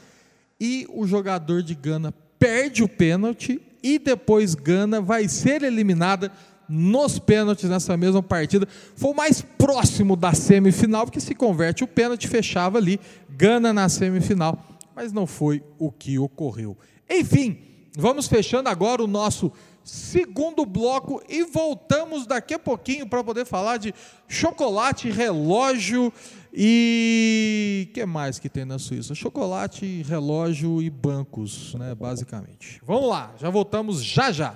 E 0.59 0.86
o 0.93 1.07
jogador 1.07 1.64
de 1.64 1.74
Gana 1.76 2.14
perde 2.38 2.84
o 2.84 2.89
pênalti 2.89 3.61
e 3.82 3.97
depois 3.97 4.53
Gana 4.53 5.01
vai 5.01 5.28
ser 5.28 5.64
eliminada 5.64 6.32
nos 6.70 7.20
pênaltis 7.20 7.70
nessa 7.70 7.95
mesma 7.97 8.22
partida. 8.24 8.68
Foi 8.95 9.11
o 9.11 9.16
mais 9.16 9.41
próximo 9.41 10.16
da 10.16 10.34
semifinal, 10.34 11.05
porque 11.05 11.20
se 11.20 11.36
converte 11.36 11.84
o 11.84 11.88
pênalti, 11.88 12.28
fechava 12.28 12.78
ali, 12.78 12.99
Gana 13.36 13.74
na 13.74 13.90
semifinal, 13.90 14.58
mas 14.96 15.12
não 15.12 15.26
foi 15.26 15.64
o 15.80 15.92
que 15.92 16.20
ocorreu. 16.20 16.78
Enfim, 17.10 17.58
vamos 17.98 18.28
fechando 18.28 18.70
agora 18.70 19.04
o 19.04 19.08
nosso 19.08 19.52
segundo 19.84 20.66
bloco 20.66 21.22
e 21.28 21.44
voltamos 21.44 22.26
daqui 22.26 22.54
a 22.54 22.60
pouquinho 22.60 23.08
para 23.08 23.24
poder 23.24 23.46
falar 23.46 23.78
de 23.78 23.94
chocolate, 24.28 25.10
relógio 25.10 26.14
e 26.54 27.90
que 27.94 28.06
mais 28.06 28.40
que 28.40 28.48
tem 28.48 28.64
na 28.64 28.80
Suíça? 28.80 29.16
Chocolate, 29.16 30.04
relógio 30.04 30.82
e 30.82 30.90
bancos, 30.90 31.74
né, 31.76 31.94
basicamente. 31.96 32.80
Vamos 32.86 33.10
lá, 33.10 33.34
já 33.40 33.50
voltamos 33.50 34.04
já 34.04 34.32
já. 34.32 34.56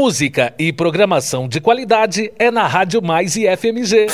Música 0.00 0.54
e 0.56 0.72
programação 0.72 1.48
de 1.48 1.60
qualidade 1.60 2.32
é 2.38 2.52
na 2.52 2.68
Rádio 2.68 3.02
Mais 3.02 3.34
e 3.34 3.44
FMG. 3.56 4.06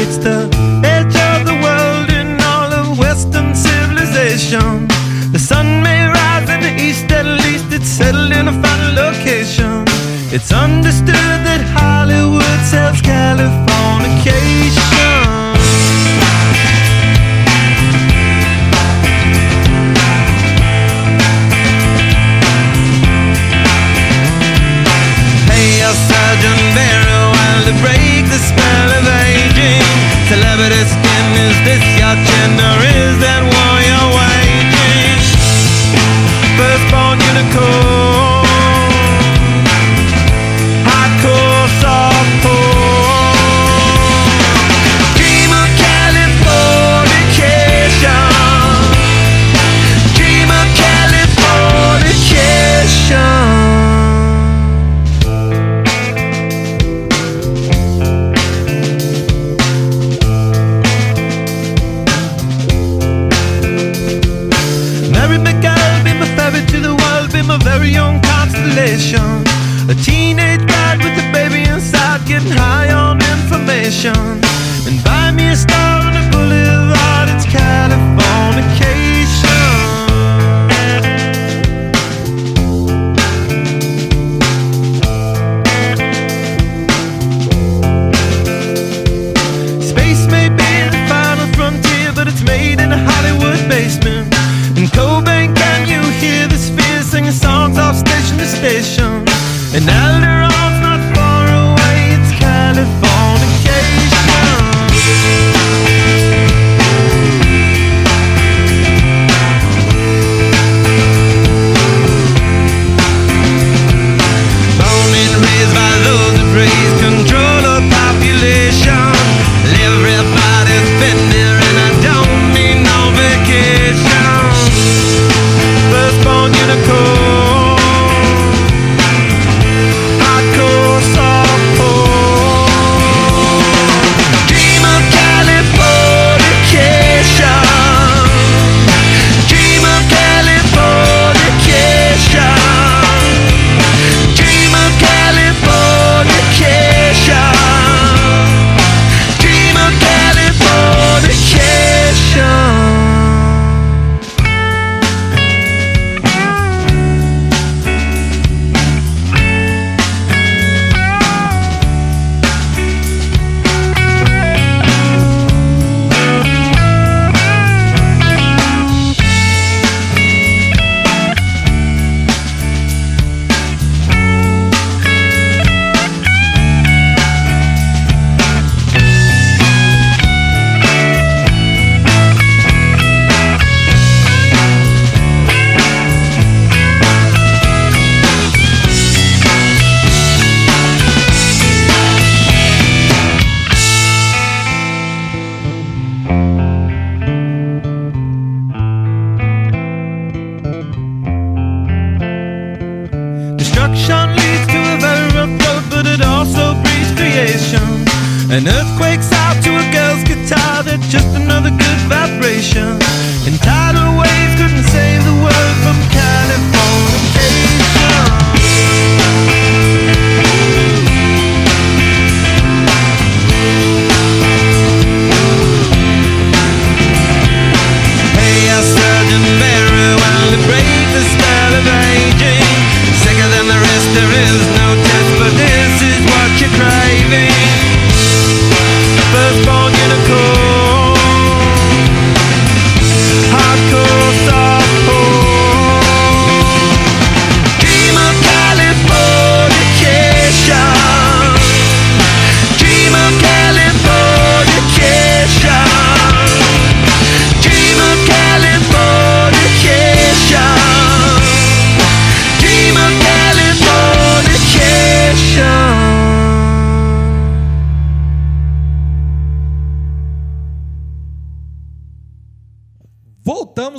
It's 0.00 0.18
the 0.26 0.38
edge 0.84 1.16
of 1.32 1.38
the 1.50 1.56
world 1.64 2.08
in 2.20 2.28
all 2.52 2.70
of 2.80 2.98
Western 2.98 3.54
civilization. 3.54 4.88
The 5.32 5.38
sun 5.38 5.82
may 5.82 6.06
rise 6.06 6.48
in 6.50 6.60
the 6.60 6.74
east, 6.82 7.10
at 7.12 7.26
least 7.44 7.66
it's 7.72 7.88
settled 7.88 8.32
in 8.32 8.48
a 8.48 8.52
final 8.62 8.92
location. 9.04 9.84
It's 10.30 10.52
understood 10.52 11.38
that 11.48 11.62
Hollywood 11.76 12.60
sells 12.72 13.00
California 13.00 13.37
cold 37.58 37.87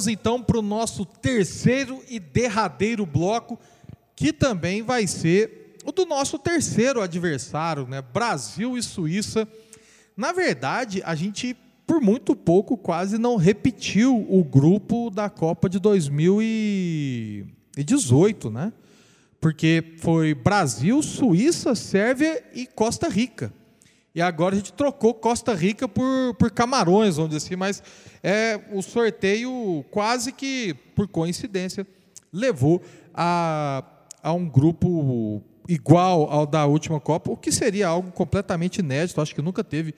então 0.07 0.41
para 0.41 0.57
o 0.57 0.61
nosso 0.61 1.05
terceiro 1.05 2.01
e 2.09 2.19
derradeiro 2.19 3.05
bloco, 3.05 3.59
que 4.15 4.33
também 4.33 4.81
vai 4.81 5.05
ser 5.07 5.75
o 5.85 5.91
do 5.91 6.05
nosso 6.05 6.37
terceiro 6.37 7.01
adversário, 7.01 7.87
né? 7.87 7.99
Brasil 8.01 8.77
e 8.77 8.83
Suíça. 8.83 9.47
Na 10.15 10.31
verdade, 10.31 11.01
a 11.05 11.15
gente 11.15 11.57
por 11.87 11.99
muito 11.99 12.35
pouco 12.35 12.77
quase 12.77 13.17
não 13.17 13.35
repetiu 13.35 14.23
o 14.29 14.43
grupo 14.43 15.09
da 15.09 15.27
Copa 15.27 15.67
de 15.67 15.79
2018, 15.79 18.51
né? 18.51 18.71
Porque 19.41 19.95
foi 19.97 20.35
Brasil, 20.35 21.01
Suíça, 21.01 21.73
Sérvia 21.73 22.43
e 22.53 22.67
Costa 22.67 23.09
Rica. 23.09 23.51
E 24.13 24.21
agora 24.21 24.55
a 24.55 24.57
gente 24.57 24.73
trocou 24.73 25.13
Costa 25.13 25.53
Rica 25.53 25.87
por, 25.87 26.33
por 26.35 26.49
Camarões, 26.51 27.17
vamos 27.17 27.31
dizer 27.31 27.45
assim, 27.45 27.55
mas 27.55 27.83
é, 28.23 28.59
o 28.71 28.81
sorteio 28.81 29.85
quase 29.91 30.31
que, 30.31 30.73
por 30.95 31.07
coincidência, 31.07 31.85
levou 32.33 32.81
a, 33.13 33.83
a 34.23 34.33
um 34.33 34.49
grupo 34.49 35.43
igual 35.67 36.23
ao 36.31 36.47
da 36.47 36.65
última 36.65 36.99
Copa, 36.99 37.31
o 37.31 37.37
que 37.37 37.51
seria 37.51 37.87
algo 37.87 38.11
completamente 38.11 38.79
inédito, 38.79 39.21
acho 39.21 39.35
que 39.35 39.41
nunca 39.41 39.63
teve 39.63 39.93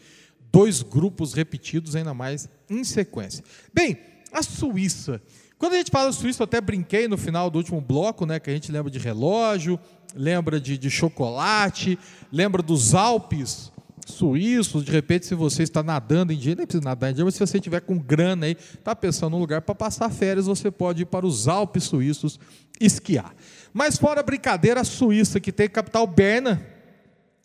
dois 0.51 0.81
grupos 0.81 1.33
repetidos, 1.33 1.95
ainda 1.95 2.13
mais 2.13 2.49
em 2.69 2.83
sequência. 2.83 3.43
Bem, 3.73 3.97
a 4.33 4.43
Suíça. 4.43 5.21
Quando 5.57 5.73
a 5.73 5.77
gente 5.77 5.91
fala 5.91 6.11
Suíça, 6.11 6.41
eu 6.41 6.45
até 6.45 6.59
brinquei 6.59 7.07
no 7.07 7.17
final 7.17 7.49
do 7.49 7.57
último 7.57 7.79
bloco, 7.79 8.25
né, 8.25 8.39
que 8.39 8.49
a 8.49 8.53
gente 8.53 8.71
lembra 8.71 8.91
de 8.91 8.99
relógio, 8.99 9.79
lembra 10.13 10.59
de, 10.59 10.77
de 10.77 10.89
chocolate, 10.89 11.97
lembra 12.31 12.61
dos 12.61 12.93
Alpes 12.93 13.71
suíços, 14.05 14.83
de 14.83 14.91
repente, 14.91 15.25
se 15.25 15.35
você 15.35 15.63
está 15.63 15.83
nadando 15.83 16.33
em 16.33 16.37
dia, 16.37 16.55
nem 16.55 16.65
precisa 16.65 16.83
nadar 16.83 17.11
em 17.11 17.13
dia, 17.13 17.25
mas 17.25 17.35
se 17.35 17.39
você 17.39 17.59
tiver 17.59 17.81
com 17.81 17.97
grana 17.97 18.45
aí, 18.45 18.51
está 18.51 18.95
pensando 18.95 19.31
num 19.31 19.39
lugar 19.39 19.61
para 19.61 19.75
passar 19.75 20.09
férias, 20.09 20.45
você 20.45 20.69
pode 20.71 21.03
ir 21.03 21.05
para 21.05 21.25
os 21.25 21.47
Alpes 21.47 21.83
suíços 21.83 22.39
esquiar. 22.79 23.33
Mas 23.73 23.97
fora 23.97 24.19
a 24.19 24.23
brincadeira, 24.23 24.81
a 24.81 24.83
Suíça, 24.83 25.39
que 25.39 25.51
tem 25.51 25.69
capital 25.69 26.05
Berna, 26.05 26.65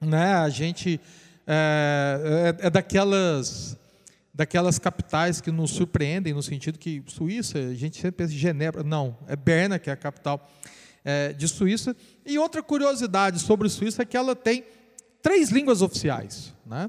né, 0.00 0.34
a 0.34 0.48
gente 0.48 1.00
é, 1.46 2.54
é, 2.60 2.66
é 2.66 2.70
daquelas 2.70 3.76
daquelas 4.34 4.78
capitais 4.78 5.40
que 5.40 5.50
nos 5.50 5.70
surpreendem 5.70 6.34
no 6.34 6.42
sentido 6.42 6.78
que 6.78 7.02
Suíça, 7.06 7.58
a 7.58 7.74
gente 7.74 7.96
sempre 7.96 8.18
pensa 8.18 8.34
em 8.34 8.36
Genebra, 8.36 8.82
não, 8.82 9.16
é 9.26 9.34
Berna 9.34 9.78
que 9.78 9.88
é 9.88 9.94
a 9.94 9.96
capital 9.96 10.46
é, 11.02 11.32
de 11.32 11.48
Suíça. 11.48 11.96
E 12.24 12.38
outra 12.38 12.62
curiosidade 12.62 13.38
sobre 13.38 13.66
Suíça 13.70 14.02
é 14.02 14.04
que 14.04 14.14
ela 14.14 14.36
tem 14.36 14.64
três 15.26 15.50
línguas 15.50 15.82
oficiais, 15.82 16.54
né? 16.64 16.88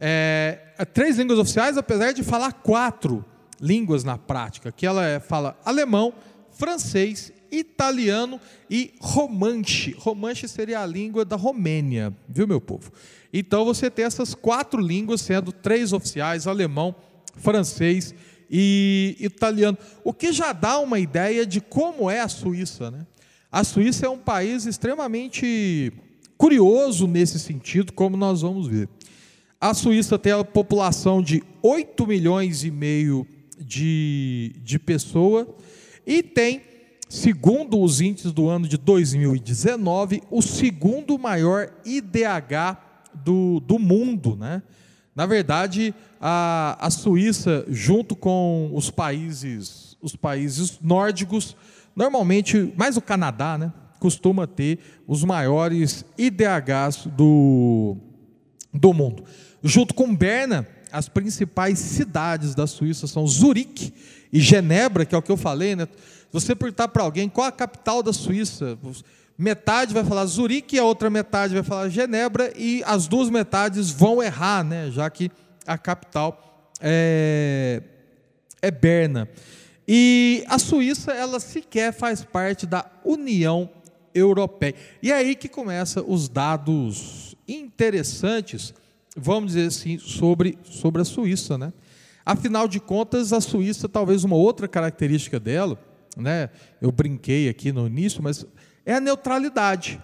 É, 0.00 0.58
três 0.94 1.18
línguas 1.18 1.38
oficiais, 1.38 1.76
apesar 1.76 2.12
de 2.12 2.22
falar 2.22 2.50
quatro 2.50 3.22
línguas 3.60 4.02
na 4.02 4.16
prática, 4.16 4.72
que 4.72 4.86
ela 4.86 5.04
é, 5.04 5.20
fala 5.20 5.54
alemão, 5.66 6.14
francês, 6.50 7.30
italiano 7.52 8.40
e 8.70 8.94
romanche. 8.98 9.94
Romanche 9.98 10.48
seria 10.48 10.80
a 10.80 10.86
língua 10.86 11.26
da 11.26 11.36
Romênia, 11.36 12.10
viu 12.26 12.46
meu 12.46 12.58
povo? 12.58 12.90
Então 13.30 13.66
você 13.66 13.90
tem 13.90 14.06
essas 14.06 14.34
quatro 14.34 14.80
línguas, 14.80 15.20
sendo 15.20 15.52
três 15.52 15.92
oficiais: 15.92 16.46
alemão, 16.46 16.94
francês 17.36 18.14
e 18.50 19.14
italiano. 19.20 19.76
O 20.02 20.14
que 20.14 20.32
já 20.32 20.54
dá 20.54 20.78
uma 20.78 20.98
ideia 20.98 21.44
de 21.44 21.60
como 21.60 22.10
é 22.10 22.20
a 22.20 22.28
Suíça. 22.28 22.90
Né? 22.90 23.06
A 23.52 23.62
Suíça 23.62 24.06
é 24.06 24.08
um 24.08 24.16
país 24.16 24.64
extremamente 24.64 25.92
curioso 26.36 27.06
nesse 27.06 27.38
sentido, 27.38 27.92
como 27.92 28.16
nós 28.16 28.42
vamos 28.42 28.66
ver. 28.66 28.88
A 29.60 29.72
Suíça 29.72 30.18
tem 30.18 30.32
a 30.32 30.44
população 30.44 31.22
de 31.22 31.42
8 31.62 32.06
milhões 32.06 32.64
e 32.64 32.70
meio 32.70 33.26
de, 33.58 34.54
de 34.62 34.78
pessoas 34.78 35.46
e 36.06 36.22
tem, 36.22 36.60
segundo 37.08 37.80
os 37.80 38.00
índices 38.00 38.32
do 38.32 38.48
ano 38.48 38.68
de 38.68 38.76
2019, 38.76 40.22
o 40.30 40.42
segundo 40.42 41.18
maior 41.18 41.70
IDH 41.84 42.76
do, 43.14 43.60
do 43.60 43.78
mundo, 43.78 44.36
né? 44.36 44.62
Na 45.14 45.26
verdade, 45.26 45.94
a, 46.20 46.76
a 46.80 46.90
Suíça, 46.90 47.64
junto 47.68 48.16
com 48.16 48.70
os 48.74 48.90
países, 48.90 49.96
os 50.02 50.16
países 50.16 50.80
nórdicos, 50.82 51.56
normalmente, 51.94 52.72
mais 52.76 52.96
o 52.96 53.00
Canadá, 53.00 53.56
né? 53.56 53.72
Costuma 53.98 54.46
ter 54.46 54.78
os 55.06 55.24
maiores 55.24 56.04
IDHs 56.18 57.06
do, 57.06 57.96
do 58.72 58.92
mundo. 58.92 59.24
Junto 59.62 59.94
com 59.94 60.14
Berna, 60.14 60.66
as 60.92 61.08
principais 61.08 61.78
cidades 61.78 62.54
da 62.54 62.66
Suíça 62.66 63.06
são 63.06 63.26
Zurique 63.26 63.92
e 64.32 64.40
Genebra, 64.40 65.04
que 65.04 65.14
é 65.14 65.18
o 65.18 65.22
que 65.22 65.32
eu 65.32 65.36
falei, 65.36 65.74
né? 65.74 65.88
Você 66.30 66.54
perguntar 66.54 66.88
para 66.88 67.02
alguém 67.02 67.28
qual 67.28 67.46
a 67.46 67.52
capital 67.52 68.02
da 68.02 68.12
Suíça, 68.12 68.78
metade 69.38 69.94
vai 69.94 70.04
falar 70.04 70.26
Zurique, 70.26 70.78
a 70.78 70.84
outra 70.84 71.08
metade 71.08 71.54
vai 71.54 71.62
falar 71.62 71.88
Genebra, 71.88 72.52
e 72.56 72.82
as 72.86 73.06
duas 73.06 73.30
metades 73.30 73.90
vão 73.90 74.22
errar, 74.22 74.64
né? 74.64 74.90
já 74.90 75.08
que 75.10 75.30
a 75.66 75.78
capital 75.78 76.72
é, 76.80 77.82
é 78.60 78.70
Berna. 78.70 79.28
E 79.86 80.44
a 80.48 80.58
Suíça, 80.58 81.12
ela 81.12 81.38
sequer 81.38 81.92
faz 81.92 82.24
parte 82.24 82.66
da 82.66 82.84
União 83.04 83.70
Europeia. 84.14 84.74
E 85.02 85.10
é 85.10 85.14
aí 85.14 85.34
que 85.34 85.48
começam 85.48 86.04
os 86.06 86.28
dados 86.28 87.34
interessantes, 87.46 88.72
vamos 89.16 89.52
dizer 89.52 89.68
assim, 89.68 89.98
sobre, 89.98 90.58
sobre 90.64 91.02
a 91.02 91.04
Suíça. 91.04 91.58
Né? 91.58 91.72
Afinal 92.24 92.68
de 92.68 92.80
contas, 92.80 93.32
a 93.32 93.40
Suíça, 93.40 93.88
talvez 93.88 94.24
uma 94.24 94.36
outra 94.36 94.68
característica 94.68 95.40
dela, 95.40 95.78
né? 96.16 96.50
eu 96.80 96.92
brinquei 96.92 97.48
aqui 97.48 97.72
no 97.72 97.86
início, 97.86 98.22
mas 98.22 98.46
é 98.86 98.94
a 98.94 99.00
neutralidade. 99.00 100.00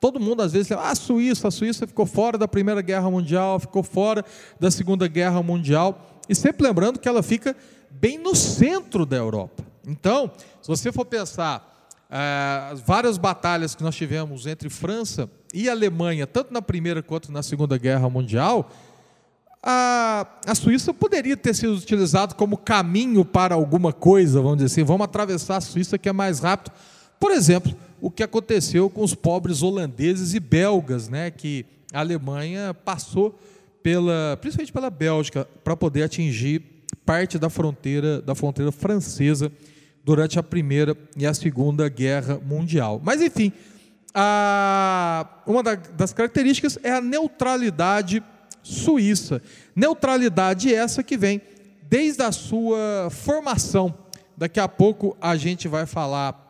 Todo 0.00 0.20
mundo 0.20 0.42
às 0.42 0.52
vezes 0.52 0.68
fala, 0.68 0.82
ah, 0.82 0.90
a 0.90 0.94
Suíça, 0.94 1.48
a 1.48 1.50
Suíça 1.50 1.86
ficou 1.86 2.04
fora 2.04 2.36
da 2.36 2.46
Primeira 2.46 2.82
Guerra 2.82 3.10
Mundial, 3.10 3.58
ficou 3.58 3.82
fora 3.82 4.24
da 4.60 4.70
Segunda 4.70 5.08
Guerra 5.08 5.42
Mundial, 5.42 6.22
e 6.28 6.34
sempre 6.34 6.66
lembrando 6.66 6.98
que 6.98 7.08
ela 7.08 7.22
fica 7.22 7.56
bem 7.90 8.18
no 8.18 8.34
centro 8.34 9.06
da 9.06 9.16
Europa. 9.16 9.64
Então, 9.86 10.30
se 10.60 10.68
você 10.68 10.92
for 10.92 11.04
pensar 11.04 11.75
as 12.08 12.80
várias 12.80 13.18
batalhas 13.18 13.74
que 13.74 13.82
nós 13.82 13.96
tivemos 13.96 14.46
entre 14.46 14.68
França 14.68 15.28
e 15.52 15.68
Alemanha, 15.68 16.26
tanto 16.26 16.52
na 16.52 16.62
Primeira 16.62 17.02
quanto 17.02 17.32
na 17.32 17.42
Segunda 17.42 17.76
Guerra 17.76 18.08
Mundial, 18.08 18.70
a, 19.62 20.26
a 20.46 20.54
Suíça 20.54 20.94
poderia 20.94 21.36
ter 21.36 21.54
sido 21.54 21.74
utilizado 21.74 22.36
como 22.36 22.56
caminho 22.56 23.24
para 23.24 23.54
alguma 23.54 23.92
coisa, 23.92 24.40
vamos 24.40 24.58
dizer 24.58 24.66
assim, 24.66 24.84
vamos 24.84 25.04
atravessar 25.04 25.56
a 25.56 25.60
Suíça 25.60 25.98
que 25.98 26.08
é 26.08 26.12
mais 26.12 26.38
rápido. 26.38 26.72
Por 27.18 27.32
exemplo, 27.32 27.74
o 28.00 28.10
que 28.10 28.22
aconteceu 28.22 28.88
com 28.88 29.02
os 29.02 29.14
pobres 29.14 29.62
holandeses 29.62 30.34
e 30.34 30.40
belgas, 30.40 31.08
né, 31.08 31.30
que 31.30 31.66
a 31.92 32.00
Alemanha 32.00 32.72
passou 32.72 33.36
pela, 33.82 34.38
principalmente 34.40 34.72
pela 34.72 34.90
Bélgica, 34.90 35.48
para 35.64 35.76
poder 35.76 36.04
atingir 36.04 36.62
parte 37.04 37.38
da 37.38 37.48
fronteira 37.48 38.20
da 38.20 38.34
fronteira 38.34 38.72
francesa 38.72 39.50
durante 40.06 40.38
a 40.38 40.42
primeira 40.42 40.96
e 41.16 41.26
a 41.26 41.34
segunda 41.34 41.88
guerra 41.88 42.40
mundial. 42.46 43.00
Mas 43.02 43.20
enfim, 43.20 43.52
a, 44.14 45.26
uma 45.44 45.64
da, 45.64 45.74
das 45.74 46.12
características 46.12 46.78
é 46.84 46.92
a 46.92 47.00
neutralidade 47.00 48.22
suíça. 48.62 49.42
Neutralidade 49.74 50.72
essa 50.72 51.02
que 51.02 51.16
vem 51.16 51.42
desde 51.88 52.22
a 52.22 52.30
sua 52.30 53.08
formação. 53.10 53.92
Daqui 54.36 54.60
a 54.60 54.68
pouco 54.68 55.16
a 55.20 55.36
gente 55.36 55.66
vai 55.66 55.86
falar 55.86 56.40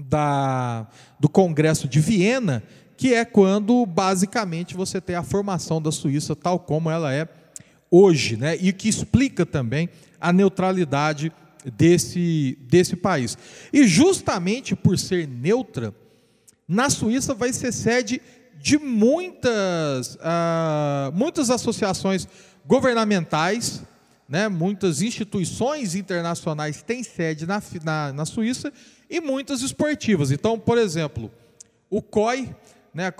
da, 0.00 0.86
do 1.18 1.28
Congresso 1.28 1.88
de 1.88 1.98
Viena, 1.98 2.62
que 2.96 3.12
é 3.12 3.24
quando 3.24 3.84
basicamente 3.84 4.76
você 4.76 5.00
tem 5.00 5.16
a 5.16 5.24
formação 5.24 5.82
da 5.82 5.90
Suíça 5.90 6.36
tal 6.36 6.60
como 6.60 6.88
ela 6.88 7.12
é 7.12 7.26
hoje, 7.90 8.36
né? 8.36 8.56
e 8.60 8.72
que 8.72 8.88
explica 8.88 9.44
também 9.44 9.88
a 10.20 10.32
neutralidade 10.32 11.32
desse, 11.70 12.58
desse 12.62 12.96
país. 12.96 13.36
E 13.72 13.86
justamente 13.86 14.76
por 14.76 14.98
ser 14.98 15.26
neutra, 15.26 15.94
na 16.68 16.90
Suíça 16.90 17.34
vai 17.34 17.52
ser 17.52 17.72
sede 17.72 18.20
de 18.60 18.78
muitas, 18.78 20.18
ah, 20.20 21.10
muitas 21.14 21.50
associações 21.50 22.26
governamentais, 22.64 23.82
né? 24.28 24.48
muitas 24.48 25.02
instituições 25.02 25.94
internacionais 25.94 26.82
têm 26.82 27.02
sede 27.02 27.46
na, 27.46 27.62
na, 27.84 28.12
na 28.12 28.24
Suíça 28.24 28.72
e 29.08 29.20
muitas 29.20 29.62
esportivas. 29.62 30.30
Então, 30.30 30.58
por 30.58 30.78
exemplo, 30.78 31.30
o 31.88 32.02
COI, 32.02 32.54
né, 32.92 33.12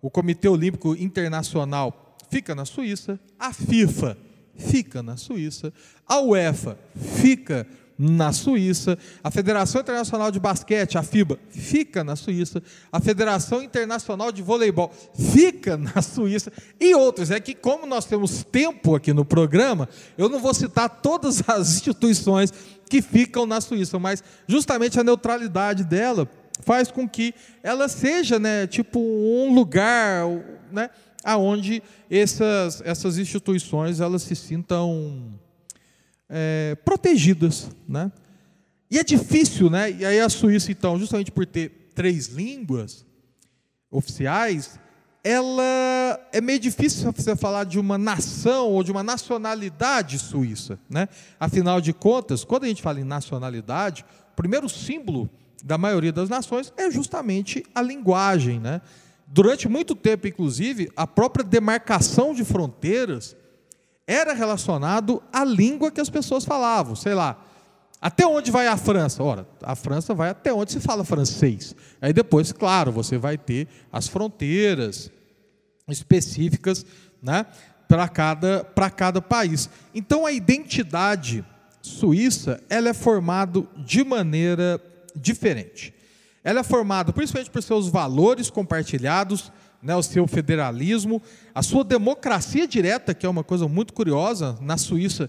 o 0.00 0.10
Comitê 0.10 0.48
Olímpico 0.48 0.94
Internacional, 0.94 2.16
fica 2.30 2.54
na 2.54 2.64
Suíça, 2.64 3.18
a 3.38 3.52
FIFA 3.52 4.16
fica 4.58 5.02
na 5.02 5.16
Suíça, 5.16 5.72
a 6.06 6.20
UEFA 6.20 6.78
fica 6.94 7.66
na 7.98 8.32
Suíça, 8.32 8.96
a 9.24 9.30
Federação 9.30 9.80
Internacional 9.80 10.30
de 10.30 10.38
Basquete, 10.38 10.96
a 10.96 11.02
FIBA, 11.02 11.36
fica 11.50 12.04
na 12.04 12.14
Suíça, 12.14 12.62
a 12.92 13.00
Federação 13.00 13.60
Internacional 13.60 14.30
de 14.30 14.40
Voleibol 14.40 14.92
fica 15.14 15.76
na 15.76 16.00
Suíça 16.02 16.52
e 16.78 16.94
outras. 16.94 17.32
É 17.32 17.40
que, 17.40 17.54
como 17.54 17.86
nós 17.86 18.04
temos 18.04 18.44
tempo 18.44 18.94
aqui 18.94 19.12
no 19.12 19.24
programa, 19.24 19.88
eu 20.16 20.28
não 20.28 20.38
vou 20.38 20.54
citar 20.54 20.88
todas 20.88 21.42
as 21.50 21.76
instituições 21.76 22.52
que 22.88 23.02
ficam 23.02 23.44
na 23.46 23.60
Suíça, 23.60 23.98
mas 23.98 24.22
justamente 24.46 24.98
a 25.00 25.04
neutralidade 25.04 25.82
dela 25.82 26.28
faz 26.60 26.90
com 26.90 27.08
que 27.08 27.34
ela 27.62 27.88
seja, 27.88 28.38
né, 28.38 28.66
tipo 28.66 28.98
um 29.00 29.54
lugar, 29.54 30.24
né, 30.70 30.90
aonde 31.28 31.82
essas 32.10 32.80
essas 32.82 33.18
instituições 33.18 34.00
elas 34.00 34.22
se 34.22 34.34
sintam 34.34 35.38
é, 36.28 36.74
protegidas, 36.84 37.70
né? 37.86 38.10
E 38.90 38.98
é 38.98 39.04
difícil, 39.04 39.68
né? 39.68 39.90
E 39.90 40.04
aí 40.06 40.18
a 40.18 40.28
Suíça, 40.30 40.72
então, 40.72 40.98
justamente 40.98 41.30
por 41.30 41.44
ter 41.44 41.90
três 41.94 42.28
línguas 42.28 43.04
oficiais, 43.90 44.80
ela 45.22 46.18
é 46.32 46.40
meio 46.40 46.58
difícil 46.58 47.12
você 47.12 47.36
falar 47.36 47.64
de 47.64 47.78
uma 47.78 47.98
nação 47.98 48.70
ou 48.70 48.82
de 48.82 48.90
uma 48.90 49.02
nacionalidade 49.02 50.18
suíça, 50.18 50.78
né? 50.88 51.08
Afinal 51.38 51.80
de 51.80 51.92
contas, 51.92 52.44
quando 52.44 52.64
a 52.64 52.68
gente 52.68 52.80
fala 52.80 53.00
em 53.00 53.04
nacionalidade, 53.04 54.06
o 54.32 54.36
primeiro 54.36 54.66
símbolo 54.66 55.28
da 55.62 55.76
maioria 55.76 56.12
das 56.12 56.30
nações 56.30 56.72
é 56.76 56.90
justamente 56.90 57.62
a 57.74 57.82
linguagem, 57.82 58.58
né? 58.58 58.80
Durante 59.30 59.68
muito 59.68 59.94
tempo, 59.94 60.26
inclusive, 60.26 60.90
a 60.96 61.06
própria 61.06 61.44
demarcação 61.44 62.34
de 62.34 62.44
fronteiras 62.44 63.36
era 64.06 64.32
relacionado 64.32 65.22
à 65.30 65.44
língua 65.44 65.90
que 65.90 66.00
as 66.00 66.08
pessoas 66.08 66.46
falavam. 66.46 66.96
Sei 66.96 67.12
lá, 67.12 67.38
até 68.00 68.26
onde 68.26 68.50
vai 68.50 68.66
a 68.66 68.76
França? 68.76 69.22
Ora, 69.22 69.46
a 69.62 69.74
França 69.74 70.14
vai 70.14 70.30
até 70.30 70.50
onde 70.50 70.72
se 70.72 70.80
fala 70.80 71.04
francês. 71.04 71.76
Aí 72.00 72.12
depois, 72.12 72.52
claro, 72.52 72.90
você 72.90 73.18
vai 73.18 73.36
ter 73.36 73.68
as 73.92 74.08
fronteiras 74.08 75.10
específicas 75.86 76.86
né, 77.22 77.44
para 77.86 78.08
cada, 78.08 78.64
para 78.64 78.88
cada 78.88 79.20
país. 79.20 79.68
Então 79.94 80.24
a 80.24 80.32
identidade 80.32 81.44
suíça 81.82 82.62
ela 82.70 82.88
é 82.88 82.94
formada 82.94 83.62
de 83.76 84.02
maneira 84.02 84.80
diferente. 85.14 85.97
Ela 86.48 86.60
é 86.60 86.62
formada 86.62 87.12
principalmente 87.12 87.50
por 87.50 87.62
seus 87.62 87.90
valores 87.90 88.48
compartilhados, 88.48 89.52
né, 89.82 89.94
o 89.94 90.02
seu 90.02 90.26
federalismo, 90.26 91.20
a 91.54 91.62
sua 91.62 91.84
democracia 91.84 92.66
direta, 92.66 93.12
que 93.12 93.26
é 93.26 93.28
uma 93.28 93.44
coisa 93.44 93.68
muito 93.68 93.92
curiosa. 93.92 94.56
Na 94.62 94.78
Suíça 94.78 95.28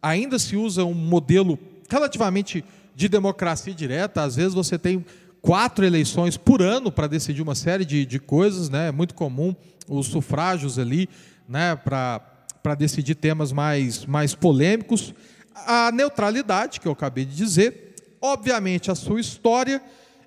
ainda 0.00 0.38
se 0.38 0.56
usa 0.56 0.84
um 0.84 0.94
modelo 0.94 1.58
relativamente 1.88 2.64
de 2.94 3.08
democracia 3.08 3.74
direta. 3.74 4.22
Às 4.22 4.36
vezes 4.36 4.54
você 4.54 4.78
tem 4.78 5.04
quatro 5.42 5.84
eleições 5.84 6.36
por 6.36 6.62
ano 6.62 6.92
para 6.92 7.08
decidir 7.08 7.42
uma 7.42 7.56
série 7.56 7.84
de, 7.84 8.06
de 8.06 8.20
coisas, 8.20 8.68
né? 8.68 8.90
É 8.90 8.92
muito 8.92 9.12
comum 9.12 9.52
os 9.88 10.06
sufrágios 10.06 10.78
ali, 10.78 11.08
né? 11.48 11.74
Para 11.74 12.76
decidir 12.78 13.16
temas 13.16 13.50
mais, 13.50 14.06
mais 14.06 14.36
polêmicos. 14.36 15.12
A 15.52 15.90
neutralidade, 15.90 16.78
que 16.78 16.86
eu 16.86 16.92
acabei 16.92 17.24
de 17.24 17.34
dizer, 17.34 17.96
obviamente 18.22 18.88
a 18.88 18.94
sua 18.94 19.20
história 19.20 19.82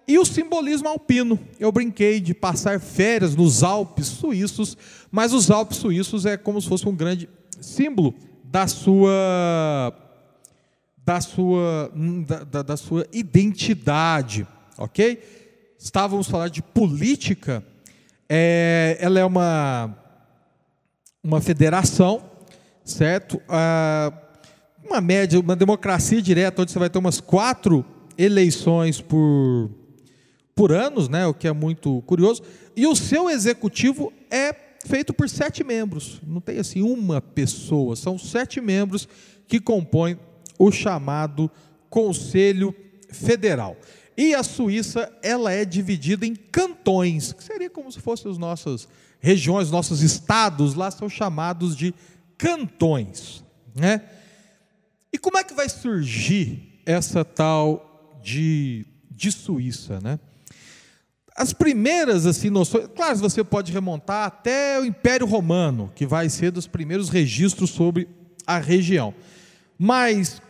e 0.08 0.18
o 0.18 0.26
simbolismo 0.26 0.88
alpino. 0.88 1.40
Eu 1.60 1.72
brinquei 1.72 2.20
de 2.20 2.34
passar 2.34 2.80
férias 2.80 3.36
nos 3.36 3.64
Alpes 3.64 4.08
suíços, 4.08 4.78
mas 5.12 5.34
os 5.34 5.50
Alpes 5.50 5.78
suíços 5.78 6.26
é 6.26 6.38
como 6.38 6.62
se 6.62 6.68
fosse 6.68 6.88
um 6.88 6.96
grande 6.96 7.30
símbolo 7.60 8.14
da 8.44 8.68
sua 8.68 9.94
da 11.06 11.20
sua 11.20 11.92
da, 12.26 12.44
da, 12.44 12.62
da 12.62 12.78
sua 12.78 13.06
identidade, 13.12 14.48
ok? 14.78 15.22
Estávamos 15.78 16.28
falando 16.28 16.52
de 16.52 16.62
política. 16.62 17.64
É, 18.30 18.98
ela 19.00 19.20
é 19.20 19.26
uma 19.26 19.98
uma 21.24 21.40
federação, 21.40 22.24
certo? 22.84 23.42
Ah, 23.48 24.12
uma 24.84 25.00
média, 25.00 25.40
uma 25.40 25.56
democracia 25.56 26.22
direta, 26.22 26.62
onde 26.62 26.72
você 26.72 26.80
vai 26.80 26.90
ter 26.90 27.00
umas 27.00 27.22
quatro 27.22 27.86
eleições 28.18 29.00
por 29.00 29.70
por 30.56 30.72
anos, 30.72 31.10
né, 31.10 31.26
o 31.26 31.34
que 31.34 31.48
é 31.48 31.54
muito 31.54 32.02
curioso, 32.04 32.44
e 32.76 32.86
o 32.86 32.96
seu 32.96 33.30
executivo 33.30 34.14
é 34.30 34.54
feito 34.86 35.14
por 35.14 35.30
sete 35.30 35.64
membros, 35.64 36.22
não 36.26 36.42
tem 36.42 36.60
assim 36.60 36.82
uma 36.82 37.22
pessoa, 37.22 37.96
são 37.96 38.18
sete 38.18 38.60
membros 38.60 39.08
que 39.48 39.60
compõem 39.60 40.18
o 40.60 40.72
chamado 40.72 41.50
Conselho 41.90 42.76
Federal. 43.10 43.78
E 44.16 44.36
a 44.36 44.44
Suíça, 44.44 45.12
ela 45.24 45.52
é 45.52 45.66
dividida 45.66 46.26
em 46.26 46.36
cantões, 46.36 47.34
que 47.34 47.44
seria 47.44 47.70
como 47.70 47.92
se 47.92 48.00
fossem 48.00 48.32
as 48.32 48.38
nossas 48.38 48.88
regiões, 49.20 49.72
nossos 49.72 50.02
estados, 50.02 50.76
lá 50.76 50.92
são 50.92 51.10
chamados 51.10 51.76
de 51.76 51.94
cantões, 52.38 53.44
né? 53.74 54.04
E 55.12 55.18
como 55.18 55.38
é 55.38 55.44
que 55.44 55.54
vai 55.54 55.70
surgir 55.70 56.82
essa 56.86 57.24
tal 57.24 58.20
de, 58.22 58.86
de 59.10 59.32
Suíça, 59.32 60.00
né? 60.02 60.20
As 61.36 61.52
primeiras 61.52 62.28
assim 62.28 62.50
noções, 62.50 62.88
claro, 62.96 63.18
você 63.18 63.44
pode 63.44 63.72
remontar 63.72 64.28
até 64.28 64.80
o 64.80 64.86
Império 64.86 65.26
Romano, 65.26 65.92
que 65.96 66.06
vai 66.06 66.30
ser 66.30 66.52
dos 66.52 66.68
primeiros 66.68 67.10
registros 67.10 67.72
sobre 67.72 68.08
a 68.46 68.60
região. 68.60 69.14
Mas 69.78 70.42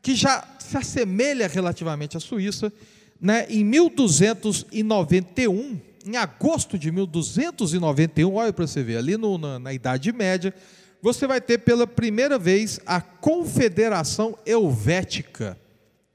que 0.00 0.14
já 0.14 0.44
se 0.58 0.76
assemelha 0.76 1.46
relativamente 1.46 2.16
à 2.16 2.20
Suíça, 2.20 2.72
né? 3.20 3.46
Em 3.48 3.64
1291, 3.64 5.80
em 6.06 6.16
agosto 6.16 6.78
de 6.78 6.90
1291, 6.90 8.34
olha 8.34 8.52
para 8.52 8.66
você 8.66 8.82
ver, 8.82 8.98
ali 8.98 9.16
no, 9.16 9.38
na, 9.38 9.58
na 9.58 9.72
Idade 9.72 10.12
Média, 10.12 10.54
você 11.00 11.26
vai 11.26 11.40
ter 11.40 11.58
pela 11.58 11.86
primeira 11.86 12.38
vez 12.38 12.80
a 12.86 13.00
Confederação 13.00 14.36
Helvética, 14.46 15.58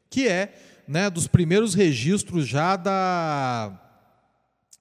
que 0.09 0.27
é 0.27 0.53
né, 0.87 1.09
dos 1.09 1.27
primeiros 1.27 1.75
registros 1.75 2.47
já 2.47 2.75
da 2.75 3.88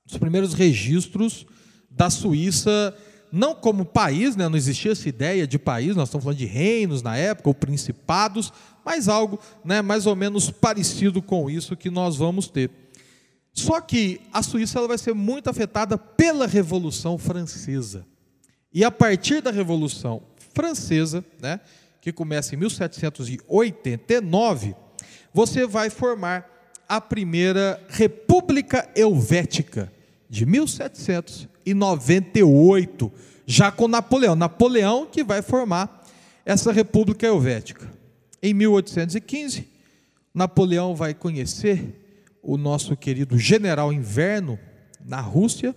dos 0.09 0.16
primeiros 0.16 0.54
registros 0.54 1.46
da 1.90 2.09
Suíça, 2.09 2.96
não 3.30 3.54
como 3.54 3.84
país, 3.84 4.34
né, 4.34 4.48
não 4.48 4.56
existia 4.56 4.92
essa 4.92 5.06
ideia 5.06 5.46
de 5.46 5.59
país, 5.59 5.94
nós 5.94 6.09
estamos 6.09 6.24
falando 6.24 6.38
de 6.38 6.46
reinos 6.46 7.02
na 7.02 7.14
época, 7.16 7.50
ou 7.50 7.54
principados, 7.54 8.50
mas 8.84 9.06
algo 9.06 9.38
né, 9.62 9.82
mais 9.82 10.06
ou 10.06 10.16
menos 10.16 10.50
parecido 10.50 11.20
com 11.20 11.50
isso 11.50 11.76
que 11.76 11.90
nós 11.90 12.16
vamos 12.16 12.48
ter. 12.48 12.70
Só 13.52 13.82
que 13.82 14.22
a 14.32 14.42
Suíça 14.42 14.78
ela 14.78 14.88
vai 14.88 14.96
ser 14.96 15.12
muito 15.14 15.50
afetada 15.50 15.98
pela 15.98 16.46
Revolução 16.46 17.18
Francesa. 17.18 18.06
E 18.72 18.82
a 18.84 18.90
partir 18.90 19.42
da 19.42 19.50
Revolução 19.50 20.22
Francesa, 20.54 21.22
né, 21.40 21.61
que 22.00 22.12
começa 22.12 22.54
em 22.54 22.59
1789, 22.59 24.74
você 25.34 25.66
vai 25.66 25.90
formar 25.90 26.48
a 26.88 27.00
primeira 27.00 27.84
República 27.88 28.88
Helvética, 28.96 29.92
de 30.28 30.44
1798, 30.44 33.12
já 33.46 33.72
com 33.72 33.88
Napoleão. 33.88 34.36
Napoleão 34.36 35.06
que 35.06 35.24
vai 35.24 35.40
formar 35.42 36.04
essa 36.44 36.70
República 36.72 37.26
Helvética. 37.26 37.90
Em 38.42 38.52
1815, 38.54 39.68
Napoleão 40.34 40.94
vai 40.94 41.14
conhecer 41.14 42.04
o 42.42 42.56
nosso 42.56 42.96
querido 42.96 43.38
general 43.38 43.92
Inverno 43.92 44.58
na 45.04 45.20
Rússia 45.20 45.74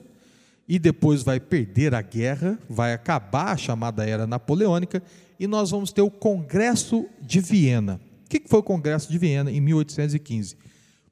e 0.68 0.78
depois 0.78 1.24
vai 1.24 1.40
perder 1.40 1.96
a 1.96 2.02
guerra, 2.02 2.60
vai 2.70 2.94
acabar 2.94 3.54
a 3.54 3.58
chamada 3.58 4.08
Era 4.08 4.28
Napoleônica 4.28 5.02
e 5.40 5.48
nós 5.48 5.72
vamos 5.72 5.92
ter 5.92 6.02
o 6.02 6.12
Congresso 6.12 7.08
de 7.22 7.40
Viena. 7.40 8.00
O 8.26 8.30
que 8.30 8.44
foi 8.48 8.60
o 8.60 8.64
Congresso 8.64 9.12
de 9.12 9.18
Viena 9.18 9.52
em 9.52 9.60
1815? 9.60 10.56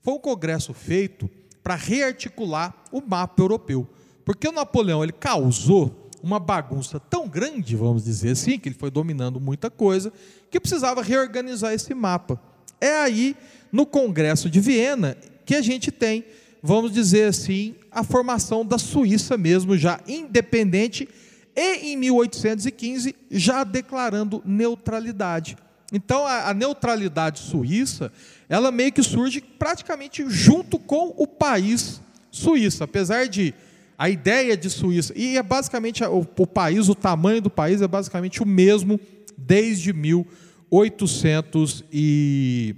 Foi 0.01 0.13
um 0.13 0.19
congresso 0.19 0.73
feito 0.73 1.29
para 1.69 1.75
rearticular 1.75 2.73
o 2.91 2.99
mapa 2.99 3.43
europeu. 3.43 3.87
Porque 4.25 4.47
o 4.47 4.51
Napoleão 4.51 5.03
ele 5.03 5.11
causou 5.11 6.09
uma 6.19 6.39
bagunça 6.39 6.99
tão 6.99 7.27
grande, 7.27 7.75
vamos 7.75 8.05
dizer 8.05 8.31
assim, 8.31 8.57
que 8.57 8.69
ele 8.69 8.75
foi 8.75 8.89
dominando 8.89 9.39
muita 9.39 9.69
coisa, 9.69 10.11
que 10.49 10.59
precisava 10.59 11.03
reorganizar 11.03 11.71
esse 11.71 11.93
mapa. 11.93 12.41
É 12.81 13.03
aí, 13.03 13.35
no 13.71 13.85
Congresso 13.85 14.49
de 14.49 14.59
Viena, 14.59 15.15
que 15.45 15.53
a 15.53 15.61
gente 15.61 15.91
tem, 15.91 16.25
vamos 16.59 16.91
dizer 16.91 17.25
assim, 17.25 17.75
a 17.91 18.03
formação 18.03 18.65
da 18.65 18.79
Suíça 18.79 19.37
mesmo, 19.37 19.77
já 19.77 19.99
independente, 20.07 21.07
e 21.55 21.93
em 21.93 21.97
1815 21.97 23.15
já 23.29 23.63
declarando 23.63 24.41
neutralidade. 24.43 25.55
Então, 25.91 26.25
a, 26.25 26.49
a 26.49 26.53
neutralidade 26.53 27.39
suíça 27.39 28.11
ela 28.47 28.71
meio 28.71 28.91
que 28.91 29.03
surge 29.03 29.41
praticamente 29.41 30.25
junto 30.27 30.79
com 30.79 31.13
o 31.17 31.27
país 31.27 32.01
Suíça, 32.31 32.83
apesar 32.83 33.27
de 33.27 33.55
a 33.97 34.07
ideia 34.09 34.55
de 34.55 34.69
Suíça, 34.69 35.11
e 35.15 35.35
é 35.35 35.43
basicamente 35.43 36.03
o, 36.03 36.19
o 36.37 36.47
país, 36.47 36.87
o 36.87 36.95
tamanho 36.95 37.41
do 37.41 37.49
país 37.49 37.81
é 37.81 37.87
basicamente 37.87 38.43
o 38.43 38.45
mesmo 38.45 38.99
desde 39.37 39.91
1800 39.91 41.83
e 41.91 42.75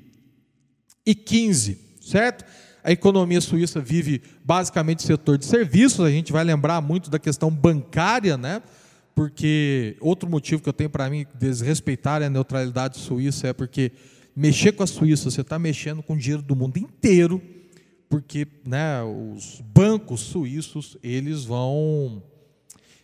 e 1.05 1.13
15, 1.15 1.77
certo? 2.01 2.45
A 2.83 2.91
economia 2.91 3.41
suíça 3.41 3.79
vive 3.79 4.21
basicamente 4.43 5.03
setor 5.03 5.37
de 5.37 5.45
serviços, 5.45 6.05
a 6.05 6.09
gente 6.09 6.31
vai 6.31 6.43
lembrar 6.43 6.81
muito 6.81 7.09
da 7.09 7.19
questão 7.19 7.51
bancária, 7.51 8.37
né? 8.37 8.61
Porque 9.13 9.97
outro 9.99 10.29
motivo 10.29 10.61
que 10.61 10.69
eu 10.69 10.73
tenho 10.73 10.89
para 10.89 11.09
mim 11.09 11.25
desrespeitar 11.37 12.21
a 12.21 12.29
neutralidade 12.29 12.97
suíça 12.97 13.47
é 13.47 13.53
porque 13.53 13.91
mexer 14.35 14.71
com 14.71 14.83
a 14.83 14.87
Suíça, 14.87 15.29
você 15.29 15.41
está 15.41 15.59
mexendo 15.59 16.01
com 16.01 16.13
o 16.13 16.17
dinheiro 16.17 16.41
do 16.41 16.55
mundo 16.55 16.77
inteiro, 16.77 17.41
porque 18.09 18.47
né, 18.65 19.01
os 19.03 19.61
bancos 19.73 20.21
suíços 20.21 20.97
eles 21.03 21.43
vão 21.43 22.23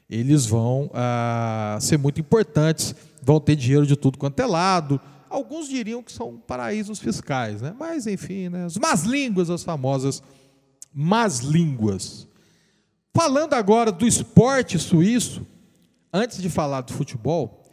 eles 0.09 0.45
vão 0.45 0.89
ah, 0.93 1.77
ser 1.81 1.97
muito 1.97 2.21
importantes, 2.21 2.95
vão 3.21 3.41
ter 3.41 3.57
dinheiro 3.57 3.85
de 3.85 3.97
tudo 3.97 4.17
quanto 4.17 4.39
é 4.39 4.45
lado. 4.45 4.99
Alguns 5.29 5.67
diriam 5.67 6.01
que 6.01 6.11
são 6.11 6.37
paraísos 6.37 6.99
fiscais, 6.99 7.61
né? 7.61 7.75
mas 7.77 8.07
enfim, 8.07 8.47
né? 8.47 8.63
as 8.63 8.77
más 8.77 9.03
línguas, 9.03 9.49
as 9.49 9.63
famosas 9.63 10.23
más 10.93 11.39
línguas. 11.39 12.25
Falando 13.13 13.53
agora 13.53 13.91
do 13.91 14.07
esporte 14.07 14.79
suíço, 14.79 15.45
antes 16.13 16.41
de 16.41 16.49
falar 16.49 16.81
do 16.81 16.93
futebol, 16.93 17.63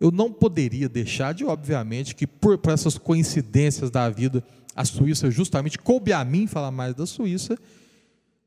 eu 0.00 0.10
não 0.10 0.32
poderia 0.32 0.88
deixar 0.88 1.32
de, 1.32 1.44
obviamente, 1.44 2.14
que 2.14 2.26
por, 2.26 2.58
por 2.58 2.72
essas 2.72 2.98
coincidências 2.98 3.90
da 3.90 4.08
vida, 4.10 4.44
a 4.74 4.84
Suíça 4.84 5.30
justamente 5.30 5.78
coube 5.78 6.12
a 6.12 6.24
mim 6.24 6.46
falar 6.46 6.70
mais 6.70 6.94
da 6.94 7.06
Suíça, 7.06 7.56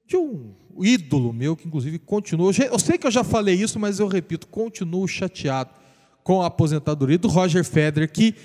de 0.05 0.15
um 0.15 0.53
ídolo 0.79 1.33
meu 1.33 1.55
que 1.55 1.67
inclusive 1.67 1.99
continuou. 1.99 2.51
Eu 2.51 2.79
sei 2.79 2.97
que 2.97 3.07
eu 3.07 3.11
já 3.11 3.23
falei 3.23 3.55
isso, 3.55 3.79
mas 3.79 3.99
eu 3.99 4.07
repito, 4.07 4.47
continuo 4.47 5.07
chateado 5.07 5.71
com 6.23 6.41
a 6.41 6.47
aposentadoria 6.47 7.17
do 7.17 7.27
Roger 7.27 7.63
Federer, 7.63 8.11
que 8.11 8.35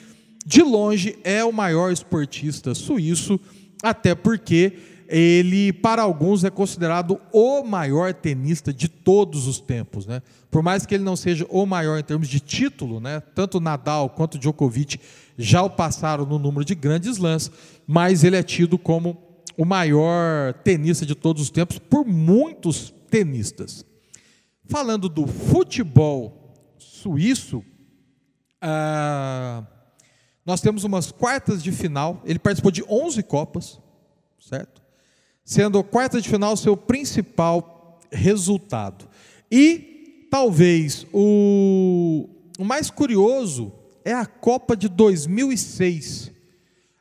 de 0.44 0.62
longe 0.62 1.18
é 1.22 1.44
o 1.44 1.52
maior 1.52 1.92
esportista 1.92 2.74
suíço, 2.74 3.38
até 3.82 4.14
porque 4.14 4.72
ele, 5.14 5.74
para 5.74 6.00
alguns, 6.00 6.42
é 6.42 6.48
considerado 6.48 7.20
o 7.30 7.62
maior 7.62 8.14
tenista 8.14 8.72
de 8.72 8.88
todos 8.88 9.46
os 9.46 9.60
tempos. 9.60 10.06
Né? 10.06 10.22
Por 10.50 10.62
mais 10.62 10.86
que 10.86 10.94
ele 10.94 11.04
não 11.04 11.16
seja 11.16 11.46
o 11.50 11.66
maior 11.66 11.98
em 11.98 12.02
termos 12.02 12.28
de 12.28 12.40
título, 12.40 12.98
né? 12.98 13.20
tanto 13.20 13.60
Nadal 13.60 14.08
quanto 14.08 14.38
Djokovic 14.38 14.98
já 15.36 15.62
o 15.62 15.68
passaram 15.68 16.24
no 16.24 16.38
número 16.38 16.64
de 16.64 16.74
grandes 16.74 17.18
lãs, 17.18 17.50
mas 17.86 18.24
ele 18.24 18.36
é 18.36 18.42
tido 18.42 18.78
como 18.78 19.18
o 19.54 19.66
maior 19.66 20.54
tenista 20.64 21.04
de 21.04 21.14
todos 21.14 21.42
os 21.42 21.50
tempos 21.50 21.78
por 21.78 22.06
muitos 22.06 22.94
tenistas. 23.10 23.84
Falando 24.64 25.10
do 25.10 25.26
futebol 25.26 26.54
suíço, 26.78 27.62
ah, 28.62 29.62
nós 30.46 30.62
temos 30.62 30.84
umas 30.84 31.12
quartas 31.12 31.62
de 31.62 31.70
final. 31.70 32.22
Ele 32.24 32.38
participou 32.38 32.70
de 32.70 32.82
11 32.88 33.22
Copas, 33.24 33.78
certo? 34.40 34.81
Sendo 35.44 35.78
a 35.78 35.84
quarta 35.84 36.20
de 36.20 36.28
final 36.28 36.56
seu 36.56 36.76
principal 36.76 38.00
resultado. 38.10 39.08
E 39.50 40.26
talvez 40.30 41.06
o, 41.12 42.28
o 42.58 42.64
mais 42.64 42.90
curioso 42.90 43.72
é 44.04 44.12
a 44.12 44.26
Copa 44.26 44.76
de 44.76 44.88
2006, 44.88 46.30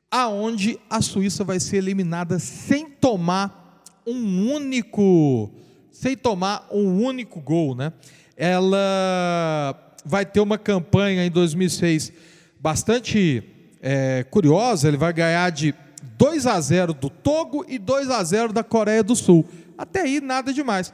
aonde 0.10 0.80
a 0.90 1.02
Suíça 1.02 1.44
vai 1.44 1.60
ser 1.60 1.78
eliminada 1.78 2.40
sem 2.40 2.90
tomar 2.90 3.84
um 4.06 4.54
único, 4.54 5.52
sem 5.92 6.16
tomar 6.18 6.68
um 6.72 7.04
único 7.04 7.40
gol, 7.40 7.76
né? 7.76 7.94
Ela 8.36 9.76
vai 10.04 10.26
ter 10.26 10.40
uma 10.40 10.58
campanha 10.58 11.26
em 11.26 11.30
2006 11.30 12.12
bastante 12.60 13.44
é, 13.82 14.26
curiosa. 14.30 14.88
Ele 14.88 14.98
vai 14.98 15.14
ganhar 15.14 15.50
de 15.52 15.74
2 16.22 16.46
a 16.46 16.62
0 16.62 16.94
do 16.94 17.10
Togo 17.10 17.66
e 17.68 17.80
2 17.80 18.12
a 18.12 18.24
0 18.24 18.54
da 18.54 18.64
Coreia 18.64 19.02
do 19.02 19.16
Sul. 19.16 19.44
Até 19.76 20.02
aí 20.02 20.22
nada 20.22 20.54
demais. 20.54 20.94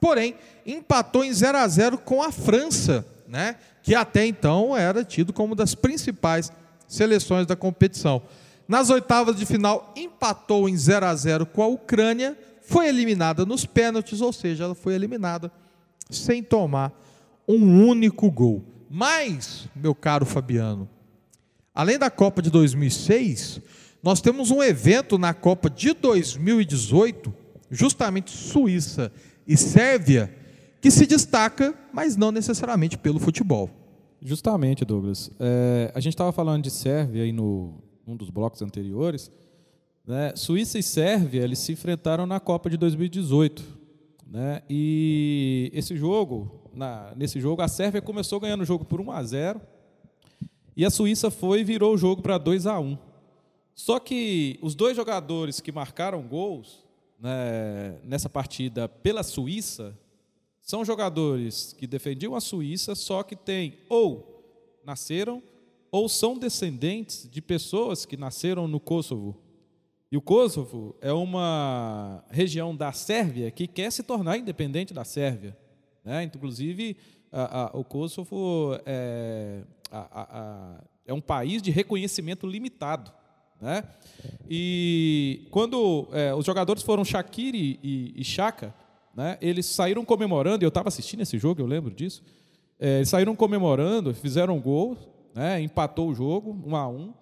Porém, 0.00 0.36
empatou 0.64 1.24
em 1.24 1.32
0 1.32 1.58
a 1.58 1.66
0 1.66 1.98
com 1.98 2.22
a 2.22 2.30
França, 2.30 3.04
né? 3.26 3.56
que 3.82 3.96
até 3.96 4.24
então 4.24 4.76
era 4.76 5.02
tido 5.02 5.32
como 5.32 5.48
uma 5.48 5.56
das 5.56 5.74
principais 5.74 6.52
seleções 6.86 7.44
da 7.44 7.56
competição. 7.56 8.22
Nas 8.68 8.88
oitavas 8.88 9.34
de 9.34 9.44
final, 9.44 9.92
empatou 9.96 10.68
em 10.68 10.76
0 10.76 11.06
a 11.06 11.14
0 11.16 11.44
com 11.44 11.60
a 11.60 11.66
Ucrânia, 11.66 12.38
foi 12.62 12.86
eliminada 12.86 13.44
nos 13.44 13.66
pênaltis, 13.66 14.20
ou 14.20 14.32
seja, 14.32 14.62
ela 14.62 14.76
foi 14.76 14.94
eliminada 14.94 15.50
sem 16.08 16.40
tomar 16.40 16.92
um 17.48 17.84
único 17.84 18.30
gol. 18.30 18.62
Mas, 18.88 19.66
meu 19.74 19.92
caro 19.92 20.24
Fabiano, 20.24 20.88
além 21.74 21.98
da 21.98 22.10
Copa 22.10 22.40
de 22.40 22.48
2006, 22.48 23.60
nós 24.02 24.20
temos 24.20 24.50
um 24.50 24.62
evento 24.62 25.18
na 25.18 25.34
Copa 25.34 25.68
de 25.68 25.92
2018, 25.92 27.34
justamente 27.70 28.30
Suíça 28.30 29.12
e 29.46 29.56
Sérvia, 29.56 30.34
que 30.80 30.90
se 30.90 31.06
destaca, 31.06 31.74
mas 31.92 32.16
não 32.16 32.30
necessariamente 32.30 32.96
pelo 32.96 33.18
futebol. 33.18 33.68
Justamente, 34.22 34.84
Douglas. 34.84 35.30
É, 35.38 35.90
a 35.94 36.00
gente 36.00 36.14
estava 36.14 36.32
falando 36.32 36.62
de 36.62 36.70
Sérvia 36.70 37.24
aí 37.24 37.32
no 37.32 37.74
um 38.06 38.16
dos 38.16 38.30
blocos 38.30 38.62
anteriores. 38.62 39.30
Né? 40.06 40.32
Suíça 40.34 40.78
e 40.78 40.82
Sérvia 40.82 41.42
eles 41.42 41.58
se 41.58 41.72
enfrentaram 41.72 42.26
na 42.26 42.40
Copa 42.40 42.70
de 42.70 42.76
2018. 42.76 43.78
Né? 44.26 44.62
E 44.68 45.70
esse 45.74 45.96
jogo, 45.96 46.70
na, 46.72 47.12
nesse 47.16 47.40
jogo, 47.40 47.62
a 47.62 47.68
Sérvia 47.68 48.00
começou 48.00 48.40
ganhando 48.40 48.62
o 48.62 48.64
jogo 48.64 48.84
por 48.84 49.00
1 49.00 49.10
a 49.10 49.22
0 49.22 49.60
e 50.76 50.84
a 50.84 50.90
Suíça 50.90 51.30
foi 51.30 51.60
e 51.60 51.64
virou 51.64 51.94
o 51.94 51.98
jogo 51.98 52.22
para 52.22 52.38
2 52.38 52.66
a 52.66 52.78
1 52.78 53.07
Só 53.78 54.00
que 54.00 54.58
os 54.60 54.74
dois 54.74 54.96
jogadores 54.96 55.60
que 55.60 55.70
marcaram 55.70 56.20
gols 56.20 56.84
né, 57.16 57.96
nessa 58.02 58.28
partida 58.28 58.88
pela 58.88 59.22
Suíça 59.22 59.96
são 60.60 60.84
jogadores 60.84 61.76
que 61.78 61.86
defendiam 61.86 62.34
a 62.34 62.40
Suíça, 62.40 62.96
só 62.96 63.22
que 63.22 63.36
têm 63.36 63.78
ou 63.88 64.42
nasceram 64.84 65.40
ou 65.92 66.08
são 66.08 66.36
descendentes 66.36 67.28
de 67.30 67.40
pessoas 67.40 68.04
que 68.04 68.16
nasceram 68.16 68.66
no 68.66 68.80
Kosovo. 68.80 69.40
E 70.10 70.16
o 70.16 70.20
Kosovo 70.20 70.96
é 71.00 71.12
uma 71.12 72.24
região 72.30 72.74
da 72.74 72.90
Sérvia 72.90 73.48
que 73.52 73.68
quer 73.68 73.92
se 73.92 74.02
tornar 74.02 74.38
independente 74.38 74.92
da 74.92 75.04
Sérvia. 75.04 75.56
Né? 76.04 76.24
Inclusive, 76.24 76.96
a, 77.30 77.66
a, 77.66 77.78
o 77.78 77.84
Kosovo 77.84 78.76
é, 78.84 79.62
a, 79.92 80.80
é, 81.06 81.14
um 81.14 81.20
país 81.20 81.62
de 81.62 81.70
reconhecimento 81.70 82.44
limitado. 82.44 83.16
Né? 83.60 83.82
E 84.48 85.46
quando 85.50 86.08
é, 86.12 86.34
os 86.34 86.44
jogadores 86.44 86.82
foram 86.82 87.04
Shaqiri 87.04 87.78
e, 87.82 88.14
e 88.16 88.24
Chaka, 88.24 88.74
né? 89.18 89.36
Eles 89.40 89.66
saíram 89.66 90.04
comemorando, 90.04 90.64
eu 90.64 90.68
estava 90.68 90.86
assistindo 90.88 91.22
esse 91.22 91.38
jogo, 91.38 91.60
eu 91.60 91.66
lembro 91.66 91.92
disso. 91.92 92.22
É, 92.78 92.98
eles 92.98 93.08
saíram 93.08 93.34
comemorando, 93.34 94.14
fizeram 94.14 94.56
um 94.56 94.60
gol, 94.60 94.96
né? 95.34 95.60
empatou 95.60 96.08
o 96.08 96.14
jogo, 96.14 96.56
um 96.64 96.76
a 96.76 96.86
um, 96.86 97.12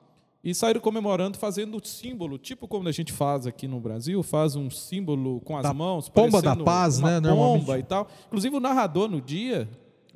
e 0.45 0.55
saíram 0.55 0.81
comemorando, 0.81 1.39
fazendo 1.39 1.81
símbolo, 1.85 2.37
tipo 2.37 2.69
como 2.69 2.87
a 2.87 2.93
gente 2.93 3.13
faz 3.13 3.47
aqui 3.47 3.67
no 3.67 3.81
Brasil, 3.81 4.23
faz 4.23 4.55
um 4.55 4.71
símbolo 4.71 5.41
com 5.41 5.57
as 5.57 5.63
Da 5.63 5.73
mãos, 5.73 6.09
pomba 6.09 6.43
da 6.43 6.55
paz, 6.55 7.01
né, 7.01 7.19
Pomba 7.59 7.79
e 7.79 7.83
tal. 7.83 8.07
Inclusive 8.27 8.55
o 8.55 8.61
narrador 8.61 9.09
no 9.09 9.21
dia. 9.21 9.67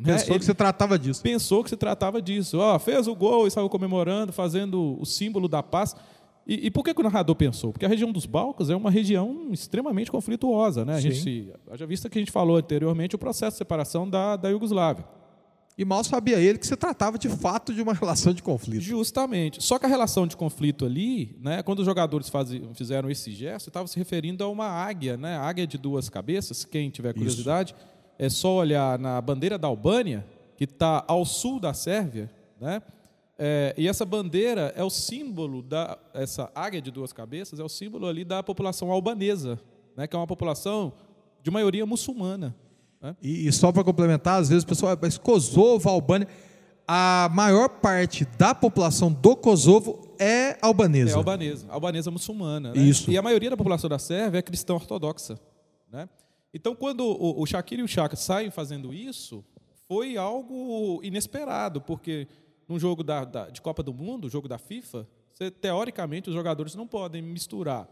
Né, 0.01 0.15
Pensou 0.15 0.31
ele 0.31 0.39
que 0.41 0.45
se 0.45 0.55
tratava 0.55 0.99
disso. 0.99 1.23
pensou 1.23 1.63
que 1.63 1.71
se 1.71 1.77
tratava 1.77 2.21
disso. 2.23 2.59
Ó, 2.59 2.79
fez 2.79 3.07
o 3.07 3.15
gol 3.15 3.47
e 3.47 3.51
saiu 3.51 3.69
comemorando, 3.69 4.33
fazendo 4.33 4.97
o 5.01 5.05
símbolo 5.05 5.49
da 5.49 5.63
paz. 5.63 5.95
E, 6.47 6.67
e 6.67 6.71
por 6.71 6.83
que, 6.85 6.93
que 6.95 7.01
o 7.01 7.05
narrador 7.05 7.37
pensou? 7.37 7.73
Porque 7.73 7.85
a 7.85 7.89
região 7.89 8.11
dos 8.11 8.27
Balcãs 8.27 8.71
é 8.71 8.75
uma 8.77 8.91
região 8.91 9.49
extremamente 9.53 10.11
conflituosa. 10.11 10.85
Né? 10.85 10.95
A 10.95 11.01
gente, 11.01 11.21
se- 11.23 11.53
haja 11.71 11.87
vista 11.87 12.09
que 12.09 12.19
a 12.19 12.21
gente 12.21 12.33
falou 12.33 12.57
anteriormente 12.57 13.15
o 13.15 13.19
processo 13.19 13.53
de 13.55 13.59
separação 13.59 14.09
da, 14.09 14.37
da 14.37 14.49
Iugoslávia. 14.49 15.05
E 15.79 15.85
mal 15.85 16.03
sabia 16.05 16.39
ele 16.39 16.59
que 16.59 16.67
se 16.67 16.77
tratava 16.77 17.17
de 17.19 17.29
fato 17.29 17.73
de 17.73 17.81
uma 17.81 17.95
relação 17.95 18.35
de 18.35 18.43
conflito. 18.43 18.83
Justamente. 18.83 19.63
Só 19.63 19.79
que 19.79 19.87
a 19.87 19.89
relação 19.89 20.27
de 20.27 20.37
conflito 20.37 20.85
ali, 20.85 21.39
né, 21.41 21.63
quando 21.63 21.79
os 21.79 21.87
jogadores 21.87 22.29
faziam- 22.29 22.75
fizeram 22.75 23.09
esse 23.11 23.31
gesto, 23.33 23.69
estava 23.69 23.87
se 23.87 23.97
referindo 23.99 24.43
a 24.45 24.49
uma 24.49 24.67
águia, 24.67 25.17
né, 25.17 25.37
águia 25.39 25.67
de 25.67 25.79
duas 25.79 26.09
cabeças. 26.09 26.65
Quem 26.65 26.91
tiver 26.91 27.15
curiosidade, 27.15 27.75
é 28.23 28.29
só 28.29 28.57
olhar 28.57 28.99
na 28.99 29.19
bandeira 29.19 29.57
da 29.57 29.67
Albânia, 29.67 30.27
que 30.55 30.65
está 30.65 31.03
ao 31.09 31.25
sul 31.25 31.59
da 31.59 31.73
Sérvia, 31.73 32.31
né? 32.61 32.83
É, 33.39 33.75
e 33.79 33.89
essa 33.89 34.05
bandeira 34.05 34.75
é 34.77 34.85
o 34.85 34.91
símbolo 34.91 35.63
da 35.63 35.97
essa 36.13 36.53
águia 36.55 36.83
de 36.83 36.91
duas 36.91 37.11
cabeças 37.11 37.59
é 37.59 37.65
o 37.65 37.69
símbolo 37.71 38.07
ali 38.07 38.23
da 38.23 38.43
população 38.43 38.91
albanesa, 38.93 39.59
né, 39.97 40.07
que 40.07 40.15
é 40.15 40.19
uma 40.19 40.27
população 40.27 40.93
de 41.43 41.51
maioria 41.51 41.87
muçulmana. 41.87 42.55
né? 43.01 43.17
E, 43.23 43.49
e 43.49 43.53
só 43.53 43.73
para 43.73 43.83
complementar, 43.83 44.39
às 44.39 44.51
vezes 44.51 44.63
o 44.65 44.67
pessoal, 44.67 44.93
"Ah, 44.93 44.99
mas 45.01 45.17
Kosovo, 45.17 45.89
Albânia, 45.89 46.29
a 46.87 47.31
maior 47.33 47.71
parte 47.71 48.27
da 48.37 48.55
população 48.55 49.11
do 49.11 49.35
Kosovo 49.35 50.15
é 50.19 50.59
albanesa. 50.61 51.13
É 51.13 51.15
albanesa, 51.15 51.67
albanesa 51.71 52.11
muçulmana. 52.11 52.75
Né? 52.75 52.83
Isso. 52.83 53.11
E 53.11 53.17
a 53.17 53.23
maioria 53.23 53.49
da 53.49 53.57
população 53.57 53.89
da 53.89 53.99
Sérvia 53.99 54.41
é 54.41 54.43
cristã 54.43 54.75
ortodoxa. 54.75 55.41
Né? 55.91 56.07
Então, 56.53 56.75
quando 56.75 57.01
o, 57.07 57.41
o 57.43 57.47
Shakira 57.47 57.81
e 57.83 57.85
o 57.85 57.89
Chaka 57.89 58.17
saem 58.17 58.51
fazendo 58.51 58.93
isso, 58.93 59.45
foi 59.89 60.17
algo 60.17 61.01
inesperado, 61.03 61.81
porque 61.81 62.27
num 62.69 62.79
jogo 62.79 63.03
da, 63.03 63.25
da- 63.25 63.51
de 63.51 63.61
Copa 63.61 63.83
do 63.83 63.93
Mundo, 63.95 64.29
jogo 64.29 64.49
da 64.49 64.59
FIFA, 64.59 65.07
Você, 65.33 65.51
teoricamente, 65.51 66.29
os 66.29 66.35
jogadores 66.35 66.75
não 66.75 66.87
podem 66.87 67.23
misturar 67.23 67.89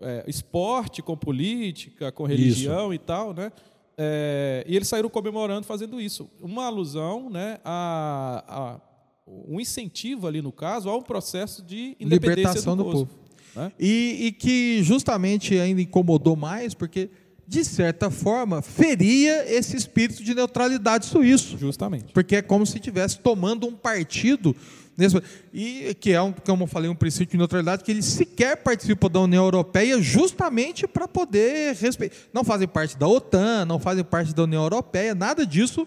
é, 0.00 0.24
esporte 0.28 1.02
com 1.02 1.16
política, 1.16 2.12
com 2.12 2.24
religião 2.24 2.92
e 2.92 2.98
tal, 2.98 3.32
né? 3.34 3.50
É, 3.98 4.62
e 4.68 4.76
eles 4.76 4.88
saíram 4.88 5.08
comemorando 5.08 5.66
fazendo 5.66 5.98
isso. 6.00 6.28
Uma 6.40 6.66
alusão 6.66 7.30
né, 7.30 7.58
a, 7.64 8.44
a 8.46 8.80
um 9.26 9.58
incentivo 9.58 10.26
ali, 10.26 10.40
no 10.42 10.52
caso, 10.52 10.88
a 10.90 10.96
um 10.96 11.02
processo 11.02 11.62
de 11.62 11.96
independência 11.98 12.34
Libertação 12.50 12.76
do 12.76 12.84
Kosovo, 12.84 13.06
povo. 13.06 13.20
né? 13.56 13.72
E, 13.80 14.26
e 14.26 14.32
que 14.32 14.82
justamente 14.82 15.58
ainda 15.58 15.80
incomodou 15.80 16.36
mais, 16.36 16.74
porque, 16.74 17.10
de 17.46 17.64
certa 17.64 18.10
forma, 18.10 18.60
feria 18.60 19.44
esse 19.52 19.76
espírito 19.76 20.22
de 20.22 20.34
neutralidade 20.34 21.06
suíço. 21.06 21.56
Justamente. 21.56 22.12
Porque 22.12 22.36
é 22.36 22.42
como 22.42 22.66
se 22.66 22.76
estivesse 22.76 23.18
tomando 23.20 23.66
um 23.66 23.72
partido. 23.72 24.54
Nesse, 24.96 25.22
e 25.52 25.94
que 26.00 26.12
é, 26.12 26.22
um, 26.22 26.32
como 26.32 26.64
eu 26.64 26.66
falei, 26.66 26.90
um 26.90 26.94
princípio 26.94 27.32
de 27.32 27.36
neutralidade, 27.36 27.84
que 27.84 27.90
eles 27.90 28.06
sequer 28.06 28.56
participam 28.56 29.08
da 29.10 29.20
União 29.20 29.44
Europeia 29.44 30.00
justamente 30.00 30.86
para 30.88 31.06
poder 31.06 31.76
respeitar. 31.76 32.16
Não 32.32 32.42
fazem 32.42 32.66
parte 32.66 32.96
da 32.96 33.06
OTAN, 33.06 33.66
não 33.66 33.78
fazem 33.78 34.02
parte 34.02 34.34
da 34.34 34.44
União 34.44 34.62
Europeia, 34.62 35.14
nada 35.14 35.46
disso 35.46 35.86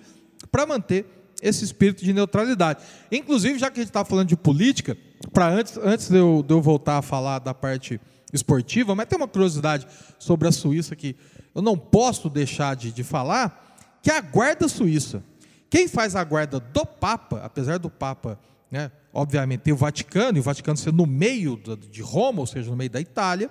para 0.52 0.66
manter 0.66 1.06
esse 1.42 1.64
espírito 1.64 2.06
de 2.06 2.14
neutralidade. 2.14 2.84
Inclusive, 3.12 3.58
já 3.58 3.72
que 3.72 3.80
a 3.80 3.84
gente 3.84 3.90
está 3.90 4.06
falando 4.06 4.28
de 4.28 4.38
política, 4.38 4.96
para 5.34 5.50
antes, 5.50 5.78
antes 5.78 6.10
de, 6.10 6.18
eu, 6.18 6.44
de 6.46 6.54
eu 6.54 6.62
voltar 6.62 6.98
a 6.98 7.02
falar 7.02 7.40
da 7.40 7.54
parte 7.54 8.00
esportiva, 8.32 8.96
mas 8.96 9.08
tem 9.08 9.18
uma 9.18 9.28
curiosidade 9.28 9.88
sobre 10.20 10.48
a 10.48 10.52
Suíça 10.52 10.96
que 10.96 11.16
eu 11.60 11.64
não 11.64 11.78
posso 11.78 12.30
deixar 12.30 12.76
de, 12.76 12.92
de 12.92 13.04
falar, 13.04 13.78
que 14.02 14.10
é 14.10 14.18
a 14.18 14.22
guarda 14.22 14.68
suíça. 14.68 15.24
Quem 15.70 15.88
faz 15.88 16.16
a 16.16 16.24
guarda 16.24 16.60
do 16.60 16.86
Papa, 16.86 17.42
apesar 17.44 17.78
do 17.78 17.90
Papa, 17.90 18.40
né, 18.72 18.92
obviamente, 19.14 19.62
ter 19.62 19.74
o 19.74 19.76
Vaticano, 19.76 20.38
e 20.38 20.42
o 20.42 20.44
Vaticano 20.44 20.78
ser 20.78 20.94
no 20.94 21.06
meio 21.06 21.62
de 21.92 22.02
Roma, 22.02 22.40
ou 22.40 22.48
seja, 22.48 22.70
no 22.70 22.78
meio 22.78 22.90
da 22.90 23.02
Itália, 23.02 23.50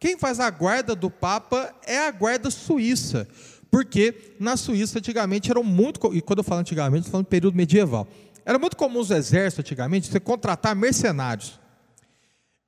quem 0.00 0.16
faz 0.16 0.40
a 0.40 0.48
guarda 0.48 0.94
do 0.94 1.10
Papa 1.10 1.74
é 1.86 2.06
a 2.06 2.10
guarda 2.10 2.50
suíça. 2.50 3.28
Porque 3.70 4.34
na 4.40 4.56
Suíça, 4.56 4.98
antigamente, 4.98 5.50
eram 5.50 5.62
muito. 5.62 6.14
E 6.14 6.22
quando 6.22 6.38
eu 6.38 6.44
falo 6.44 6.60
antigamente, 6.60 7.00
estou 7.00 7.12
falando 7.12 7.26
período 7.26 7.54
medieval. 7.54 8.08
Era 8.46 8.58
muito 8.58 8.76
comum 8.76 9.00
os 9.00 9.10
exércitos, 9.10 9.58
antigamente, 9.58 10.08
você 10.08 10.18
contratar 10.18 10.74
mercenários. 10.74 11.60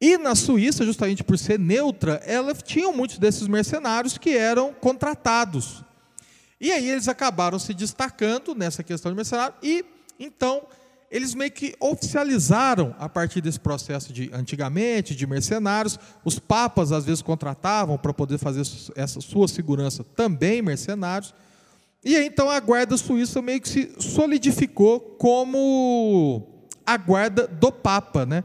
E 0.00 0.16
na 0.16 0.34
Suíça, 0.34 0.84
justamente 0.84 1.22
por 1.22 1.38
ser 1.38 1.58
neutra, 1.58 2.22
ela 2.24 2.54
tinha 2.54 2.90
muitos 2.90 3.18
desses 3.18 3.46
mercenários 3.46 4.16
que 4.16 4.30
eram 4.30 4.72
contratados. 4.72 5.84
E 6.58 6.72
aí 6.72 6.88
eles 6.88 7.06
acabaram 7.06 7.58
se 7.58 7.74
destacando 7.74 8.54
nessa 8.54 8.82
questão 8.82 9.12
de 9.12 9.16
mercenário 9.16 9.54
e 9.62 9.84
então 10.18 10.62
eles 11.10 11.34
meio 11.34 11.50
que 11.50 11.74
oficializaram 11.80 12.94
a 12.98 13.08
partir 13.08 13.40
desse 13.40 13.58
processo 13.58 14.12
de 14.12 14.30
antigamente 14.32 15.14
de 15.14 15.26
mercenários, 15.26 15.98
os 16.24 16.38
papas 16.38 16.92
às 16.92 17.04
vezes 17.04 17.20
contratavam 17.20 17.98
para 17.98 18.14
poder 18.14 18.38
fazer 18.38 18.62
essa 18.94 19.20
sua 19.20 19.48
segurança 19.48 20.04
também 20.04 20.62
mercenários. 20.62 21.34
E 22.04 22.16
aí 22.16 22.26
então 22.26 22.48
a 22.48 22.60
guarda 22.60 22.96
suíça 22.96 23.42
meio 23.42 23.60
que 23.60 23.68
se 23.68 23.92
solidificou 23.98 25.00
como 25.18 26.46
a 26.86 26.96
guarda 26.96 27.46
do 27.46 27.72
papa, 27.72 28.24
né? 28.24 28.44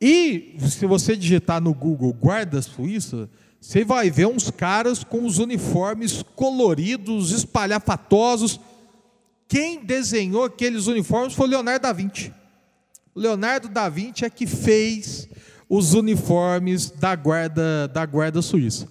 E 0.00 0.56
se 0.60 0.86
você 0.86 1.14
digitar 1.14 1.60
no 1.60 1.74
Google 1.74 2.12
guarda 2.12 2.62
suíça, 2.62 3.28
você 3.60 3.84
vai 3.84 4.10
ver 4.10 4.26
uns 4.26 4.50
caras 4.50 5.04
com 5.04 5.26
os 5.26 5.38
uniformes 5.38 6.22
coloridos, 6.34 7.30
espalhafatosos. 7.32 8.58
Quem 9.46 9.84
desenhou 9.84 10.44
aqueles 10.44 10.86
uniformes 10.86 11.34
foi 11.34 11.48
Leonardo 11.48 11.82
da 11.82 11.92
Vinci. 11.92 12.32
Leonardo 13.14 13.68
da 13.68 13.88
Vinci 13.88 14.24
é 14.24 14.30
que 14.30 14.46
fez 14.46 15.28
os 15.68 15.92
uniformes 15.92 16.90
da 16.90 17.14
guarda 17.14 17.86
da 17.88 18.06
guarda 18.06 18.40
suíça. 18.40 18.88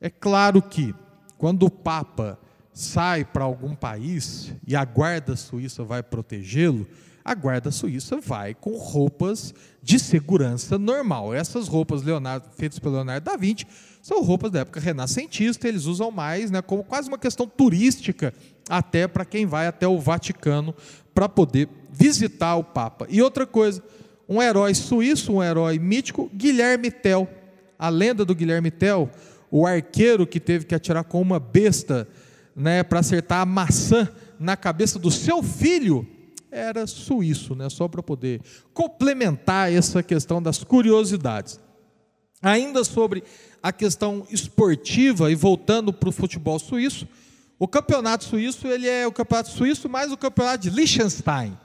É 0.00 0.08
claro 0.08 0.62
que 0.62 0.94
quando 1.36 1.64
o 1.66 1.70
Papa 1.70 2.38
sai 2.72 3.24
para 3.24 3.44
algum 3.44 3.74
país 3.74 4.52
e 4.66 4.76
a 4.76 4.84
guarda 4.84 5.34
suíça 5.34 5.82
vai 5.82 6.02
protegê-lo, 6.02 6.86
a 7.24 7.34
guarda 7.34 7.70
suíça 7.70 8.20
vai 8.20 8.54
com 8.54 8.76
roupas 8.76 9.54
de 9.82 9.98
segurança 9.98 10.78
normal. 10.78 11.32
Essas 11.32 11.68
roupas 11.68 12.02
Leonardo, 12.02 12.48
feitas 12.54 12.78
pelo 12.78 12.96
Leonardo 12.96 13.24
da 13.24 13.36
Vinci 13.36 13.66
são 14.02 14.22
roupas 14.22 14.50
da 14.50 14.60
época 14.60 14.78
renascentista, 14.78 15.66
eles 15.66 15.86
usam 15.86 16.10
mais 16.10 16.50
né, 16.50 16.60
como 16.60 16.84
quase 16.84 17.08
uma 17.08 17.16
questão 17.16 17.46
turística, 17.46 18.34
até 18.68 19.08
para 19.08 19.24
quem 19.24 19.46
vai 19.46 19.66
até 19.66 19.88
o 19.88 19.98
Vaticano 19.98 20.74
para 21.14 21.26
poder 21.26 21.70
visitar 21.90 22.56
o 22.56 22.64
Papa. 22.64 23.06
E 23.08 23.22
outra 23.22 23.46
coisa, 23.46 23.82
um 24.28 24.42
herói 24.42 24.74
suíço, 24.74 25.32
um 25.32 25.42
herói 25.42 25.78
mítico, 25.78 26.30
Guilherme 26.34 26.90
Tell. 26.90 27.26
A 27.78 27.88
lenda 27.88 28.26
do 28.26 28.34
Guilherme 28.34 28.70
Tell, 28.70 29.10
o 29.50 29.66
arqueiro 29.66 30.26
que 30.26 30.38
teve 30.38 30.66
que 30.66 30.74
atirar 30.74 31.04
com 31.04 31.22
uma 31.22 31.40
besta 31.40 32.06
né, 32.54 32.82
para 32.82 33.00
acertar 33.00 33.40
a 33.40 33.46
maçã 33.46 34.08
na 34.38 34.56
cabeça 34.56 34.98
do 34.98 35.10
seu 35.10 35.42
filho, 35.42 36.06
era 36.54 36.86
suíço, 36.86 37.56
né, 37.56 37.68
só 37.68 37.88
para 37.88 38.02
poder 38.02 38.40
complementar 38.72 39.72
essa 39.72 40.02
questão 40.02 40.40
das 40.40 40.62
curiosidades. 40.62 41.58
Ainda 42.40 42.84
sobre 42.84 43.24
a 43.60 43.72
questão 43.72 44.24
esportiva 44.30 45.32
e 45.32 45.34
voltando 45.34 45.92
para 45.92 46.08
o 46.08 46.12
futebol 46.12 46.58
suíço, 46.58 47.08
o 47.58 47.66
campeonato 47.66 48.24
suíço 48.24 48.68
ele 48.68 48.88
é 48.88 49.06
o 49.06 49.12
campeonato 49.12 49.50
suíço 49.50 49.88
mais 49.88 50.12
o 50.12 50.16
campeonato 50.16 50.62
de 50.62 50.70
Liechtenstein. 50.70 51.58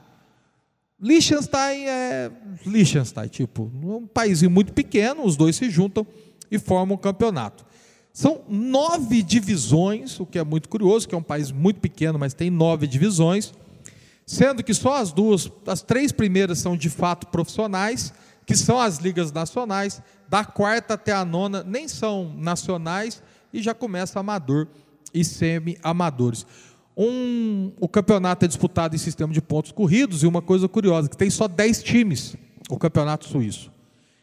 Liechtenstein 1.00 1.86
é 1.86 2.30
Liechtenstein, 2.66 3.28
tipo, 3.28 3.70
um 3.82 4.06
país 4.06 4.42
muito 4.42 4.72
pequeno, 4.72 5.24
os 5.24 5.36
dois 5.36 5.54
se 5.54 5.70
juntam 5.70 6.06
e 6.50 6.58
formam 6.58 6.96
um 6.96 7.00
campeonato. 7.00 7.64
São 8.12 8.40
nove 8.48 9.22
divisões, 9.22 10.18
o 10.18 10.26
que 10.26 10.38
é 10.38 10.44
muito 10.44 10.68
curioso, 10.68 11.08
que 11.08 11.14
é 11.14 11.18
um 11.18 11.22
país 11.22 11.52
muito 11.52 11.78
pequeno, 11.80 12.18
mas 12.18 12.34
tem 12.34 12.50
nove 12.50 12.86
divisões, 12.86 13.52
sendo 14.30 14.62
que 14.62 14.72
só 14.72 14.94
as 14.94 15.10
duas, 15.10 15.50
as 15.66 15.82
três 15.82 16.12
primeiras 16.12 16.60
são 16.60 16.76
de 16.76 16.88
fato 16.88 17.26
profissionais, 17.26 18.14
que 18.46 18.54
são 18.54 18.78
as 18.78 18.98
ligas 18.98 19.32
nacionais, 19.32 20.00
da 20.28 20.44
quarta 20.44 20.94
até 20.94 21.10
a 21.10 21.24
nona 21.24 21.64
nem 21.64 21.88
são 21.88 22.32
nacionais 22.38 23.20
e 23.52 23.60
já 23.60 23.74
começa 23.74 24.20
amador 24.20 24.68
e 25.12 25.24
semi-amadores. 25.24 26.46
Um, 26.96 27.72
o 27.80 27.88
campeonato 27.88 28.44
é 28.44 28.48
disputado 28.48 28.94
em 28.94 29.00
sistema 29.00 29.32
de 29.32 29.42
pontos 29.42 29.72
corridos 29.72 30.22
e 30.22 30.28
uma 30.28 30.40
coisa 30.40 30.68
curiosa, 30.68 31.08
que 31.08 31.16
tem 31.16 31.28
só 31.28 31.48
10 31.48 31.82
times, 31.82 32.36
o 32.68 32.78
campeonato 32.78 33.26
suíço. 33.26 33.72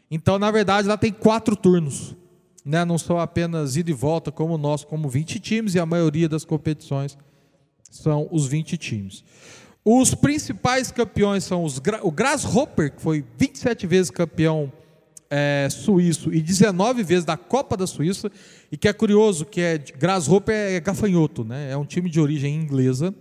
Então, 0.10 0.40
na 0.40 0.50
verdade, 0.50 0.88
lá 0.88 0.96
tem 0.96 1.12
quatro 1.12 1.54
turnos. 1.54 2.16
Né? 2.64 2.86
Não 2.86 2.98
são 2.98 3.20
apenas 3.20 3.76
ida 3.76 3.92
e 3.92 3.94
volta 3.94 4.32
como 4.32 4.56
o 4.56 4.58
nosso, 4.58 4.88
como 4.88 5.10
20 5.10 5.38
times, 5.42 5.76
e 5.76 5.80
a 5.80 5.86
maioria 5.86 6.30
das 6.30 6.46
competições 6.46 7.18
são 7.92 8.30
os 8.32 8.48
20 8.48 8.78
times. 8.78 9.26
Os 9.90 10.14
principais 10.14 10.92
campeões 10.92 11.46
são 11.46 11.64
os, 11.64 11.82
o 12.02 12.12
Grasshopper, 12.12 12.92
que 12.92 13.02
foi 13.02 13.24
27 13.38 13.88
vezes 13.88 14.12
campeão 14.12 14.70
é, 15.30 15.70
suíço 15.72 16.34
e 16.34 16.42
19 16.42 17.04
vezes 17.04 17.24
da 17.24 17.38
Copa 17.38 17.78
da 17.78 17.88
Suíça, 17.88 18.30
e 18.70 18.76
que 18.76 18.90
é 18.90 18.92
curioso 18.92 19.46
que 19.46 19.62
é 19.62 19.78
Grasshopper 19.78 20.54
é 20.54 20.82
gafanhoto, 20.82 21.46
né? 21.46 21.72
é 21.72 21.78
um 21.78 21.86
time 21.86 22.10
de 22.10 22.20
origem 22.20 22.54
inglesa. 22.54 23.16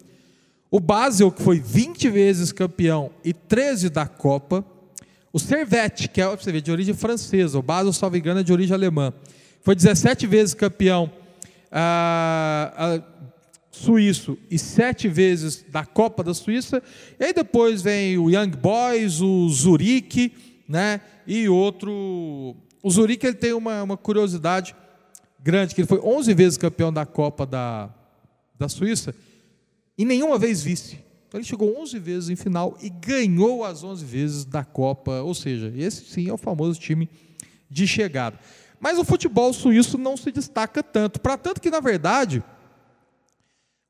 O 0.69 0.81
Basel, 0.81 1.31
que 1.31 1.41
foi 1.41 1.61
20 1.61 2.11
vezes 2.11 2.51
campeão 2.51 3.13
e 3.25 3.33
13 3.33 3.89
da 3.89 4.09
Copa. 4.09 4.65
O 5.33 5.39
Servette, 5.39 6.09
que 6.09 6.21
é 6.21 6.29
você 6.29 6.51
ver, 6.51 6.63
de 6.63 6.73
origem 6.73 6.95
francesa. 6.95 7.61
O 7.61 7.63
Basel, 7.63 7.93
salvo 7.93 8.17
engano, 8.17 8.41
é 8.41 8.43
de 8.43 8.53
origem 8.53 8.75
alemã. 8.75 9.13
Foi 9.63 9.77
17 9.77 10.27
vezes 10.27 10.53
campeão 10.53 11.13
ah, 11.71 12.73
ah, 12.77 13.03
suíço 13.77 14.39
e 14.51 14.59
7 14.59 15.09
vezes 15.09 15.65
da 15.69 15.85
Copa 15.85 16.25
da 16.25 16.35
Suíça. 16.35 16.83
E 17.19 17.25
aí 17.25 17.33
depois 17.33 17.83
vem 17.83 18.19
o 18.19 18.31
Young 18.31 18.51
Boys, 18.51 19.21
o 19.21 19.49
Zurique, 19.49 20.33
né? 20.69 21.01
E 21.27 21.49
outro. 21.49 22.57
O 22.83 22.91
Zurique 22.91 23.27
ele 23.27 23.37
tem 23.37 23.53
uma, 23.53 23.83
uma 23.83 23.97
curiosidade 23.97 24.75
grande, 25.41 25.75
que 25.75 25.81
ele 25.81 25.89
foi 25.89 26.01
11 26.01 26.35
vezes 26.35 26.59
campeão 26.59 26.93
da 26.93 27.05
Copa 27.05 27.47
da, 27.47 27.91
da 28.59 28.69
Suíça 28.69 29.15
e 29.97 30.05
nenhuma 30.05 30.39
vez 30.39 30.63
vice. 30.63 30.99
Então 31.29 31.39
ele 31.39 31.47
chegou 31.47 31.81
11 31.81 31.99
vezes 31.99 32.31
em 32.31 32.37
final 32.37 32.77
e 32.81 32.89
ganhou 32.89 33.65
as 33.65 33.83
11 33.85 34.05
vezes 34.05 34.45
da 34.45 34.65
Copa, 34.65 35.23
ou 35.23 35.35
seja, 35.35 35.73
esse 35.77 36.05
sim 36.05 36.29
é 36.29 36.33
o 36.33 36.39
famoso 36.39 36.79
time 36.81 37.09
de 37.71 37.87
chegada. 37.87 38.39
Mas 38.81 38.99
o 38.99 39.05
futebol 39.05 39.53
suíço 39.53 39.99
não 39.99 40.17
se 40.17 40.31
destaca 40.31 40.83
tanto, 40.83 41.21
para 41.21 41.37
tanto 41.37 41.61
que 41.61 41.71
na 41.71 41.81
verdade 41.81 42.43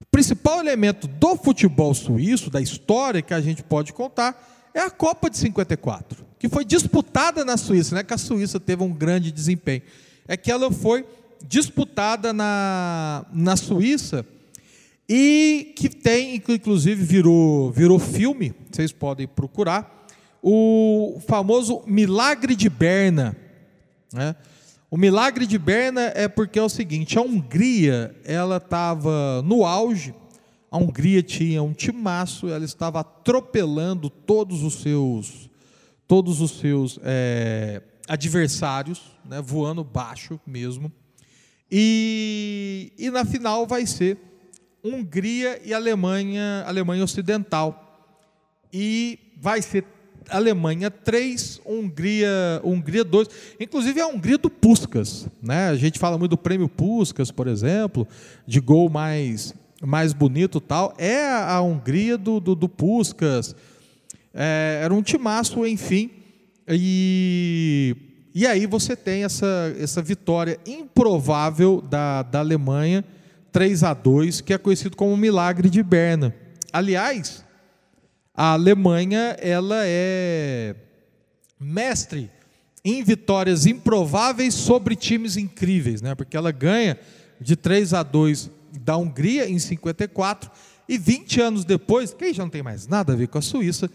o 0.01 0.05
principal 0.11 0.61
elemento 0.61 1.07
do 1.07 1.37
futebol 1.37 1.95
suíço, 1.95 2.51
da 2.51 2.61
história 2.61 3.23
que 3.23 3.33
a 3.33 3.41
gente 3.41 3.63
pode 3.63 3.93
contar, 3.93 4.71
é 4.75 4.81
a 4.81 4.91
Copa 4.91 5.31
de 5.31 5.39
54, 5.39 6.25
que 6.39 6.49
foi 6.49 6.65
disputada 6.65 7.45
na 7.45 7.57
Suíça, 7.57 7.95
não 7.95 8.01
é 8.01 8.05
que 8.05 8.13
a 8.13 8.19
Suíça 8.19 8.61
teve 8.61 8.83
um 8.83 8.93
grande 8.93 9.33
desempenho, 9.33 9.83
é 10.29 10.37
que 10.37 10.51
ela 10.51 10.71
foi 10.71 11.07
disputada 11.47 12.33
na, 12.33 13.25
na 13.33 13.57
Suíça 13.57 14.27
e 15.09 15.73
que 15.77 15.89
tem, 15.89 16.35
inclusive 16.35 17.03
virou, 17.03 17.71
virou 17.71 17.99
filme, 17.99 18.53
vocês 18.71 18.93
podem 18.93 19.27
procurar, 19.27 20.07
o 20.43 21.21
famoso 21.27 21.83
milagre 21.87 22.55
de 22.55 22.69
Berna. 22.69 23.37
né? 24.13 24.37
O 24.89 24.97
milagre 24.97 25.47
de 25.47 25.59
Berna 25.59 26.13
é 26.15 26.29
porque 26.29 26.59
é 26.59 26.63
o 26.63 26.69
seguinte: 26.69 27.19
a 27.19 27.23
Hungria 27.23 28.15
ela 28.25 28.59
estava 28.59 29.43
no 29.43 29.65
auge. 29.65 30.15
A 30.71 30.79
Hungria 30.79 31.23
tinha 31.23 31.63
um 31.63 31.73
timaço, 31.73 32.49
ela 32.49 32.65
estava 32.65 33.01
atropelando 33.01 34.11
todos 34.11 34.63
os 34.63 34.75
seus, 34.75 35.51
todos 36.07 36.41
os 36.41 36.59
seus 36.59 36.99
eh, 37.03 37.83
adversários, 38.09 39.03
né, 39.25 39.41
voando 39.41 39.83
baixo 39.83 40.41
mesmo. 40.47 40.93
E, 41.71 42.93
e 42.99 43.11
na 43.11 43.25
final 43.25 43.67
vai 43.67 43.87
ser 43.87 44.19
Hungria 44.85 45.61
e 45.65 45.73
Alemanha, 45.73 46.65
Alemanha 46.67 47.03
Ocidental. 47.03 47.83
E 48.73 49.19
vai 49.41 49.63
ser 49.63 49.85
Alemanha 50.29 50.91
3, 50.91 51.61
Hungria, 51.65 52.61
Hungria 52.65 53.05
2. 53.05 53.29
Inclusive 53.61 54.01
a 54.01 54.07
Hungria 54.07 54.39
do 54.39 54.51
Puskas. 54.51 55.29
Né? 55.43 55.69
A 55.69 55.77
gente 55.77 55.99
fala 55.99 56.19
muito 56.19 56.31
do 56.31 56.39
prêmio 56.39 56.69
Puskas, 56.69 57.31
por 57.31 57.47
exemplo, 57.47 58.07
de 58.47 58.61
gol 58.61 58.89
mais, 58.89 59.55
mais 59.83 60.13
bonito 60.13 60.61
tal. 60.61 60.95
É 60.99 61.29
a 61.29 61.61
Hungria 61.61 62.19
do, 62.19 62.41
do, 62.41 62.55
do 62.55 62.69
Puskas. 62.69 63.55
É, 64.35 64.81
era 64.83 64.93
um 64.93 65.03
timaço, 65.03 65.67
enfim. 65.67 66.11
E, 66.69 67.97
e 68.35 68.47
aí 68.47 68.67
você 68.67 68.97
tem 68.97 69.25
essa, 69.25 69.75
essa 69.79 70.03
vitória 70.03 70.59
improvável 70.67 71.81
da, 71.81 72.23
da 72.23 72.41
Alemanha, 72.41 73.05
3 73.53 73.85
a 73.85 73.95
2 73.95 74.41
que 74.41 74.53
é 74.53 74.59
conhecido 74.59 74.97
como 74.97 75.13
o 75.13 75.17
milagre 75.17 75.71
de 75.71 75.83
Berna. 75.83 76.35
Aliás, 76.73 77.46
a 78.37 78.53
Alemanha 78.53 79.37
ela 79.41 79.79
é 79.81 80.75
mestre 81.59 82.31
em 82.85 83.03
vitórias 83.03 83.65
improváveis 83.65 84.55
sobre 84.55 84.95
times 84.95 85.37
incríveis, 85.37 86.03
né? 86.03 86.15
Porque 86.15 86.37
ela 86.37 86.53
ganha 86.53 86.99
de 87.41 87.57
3 87.57 87.95
a 87.95 88.03
2 88.03 88.51
da 88.81 88.97
Hungria 88.97 89.49
em 89.49 89.59
54 89.59 90.51
e 90.89 90.99
20 90.99 91.41
anos 91.41 91.65
depois, 91.65 92.13
que 92.13 92.27
aí 92.27 92.35
já 92.35 92.43
não 92.43 92.51
tem 92.51 92.63
mais 92.63 92.87
nada 92.87 93.15
a 93.15 93.17
ver 93.17 93.29
com 93.29 93.39
a 93.39 93.43
Suíça, 93.43 93.91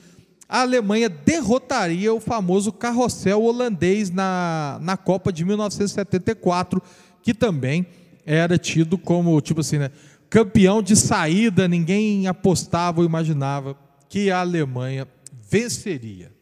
a 0.49 0.61
Alemanha 0.61 1.07
derrotaria 1.07 2.13
o 2.13 2.19
famoso 2.19 2.73
carrossel 2.73 3.43
holandês 3.43 4.09
na, 4.09 4.79
na 4.81 4.97
Copa 4.97 5.31
de 5.31 5.45
1974, 5.45 6.81
que 7.23 7.33
também 7.33 7.85
era 8.25 8.57
tido 8.57 8.97
como, 8.97 9.39
tipo 9.39 9.61
assim, 9.61 9.77
né, 9.77 9.91
campeão 10.29 10.81
de 10.81 10.95
saída, 10.95 11.67
ninguém 11.67 12.27
apostava 12.27 12.99
ou 12.99 13.05
imaginava 13.05 13.77
que 14.11 14.29
a 14.29 14.41
Alemanha 14.41 15.07
venceria. 15.31 16.33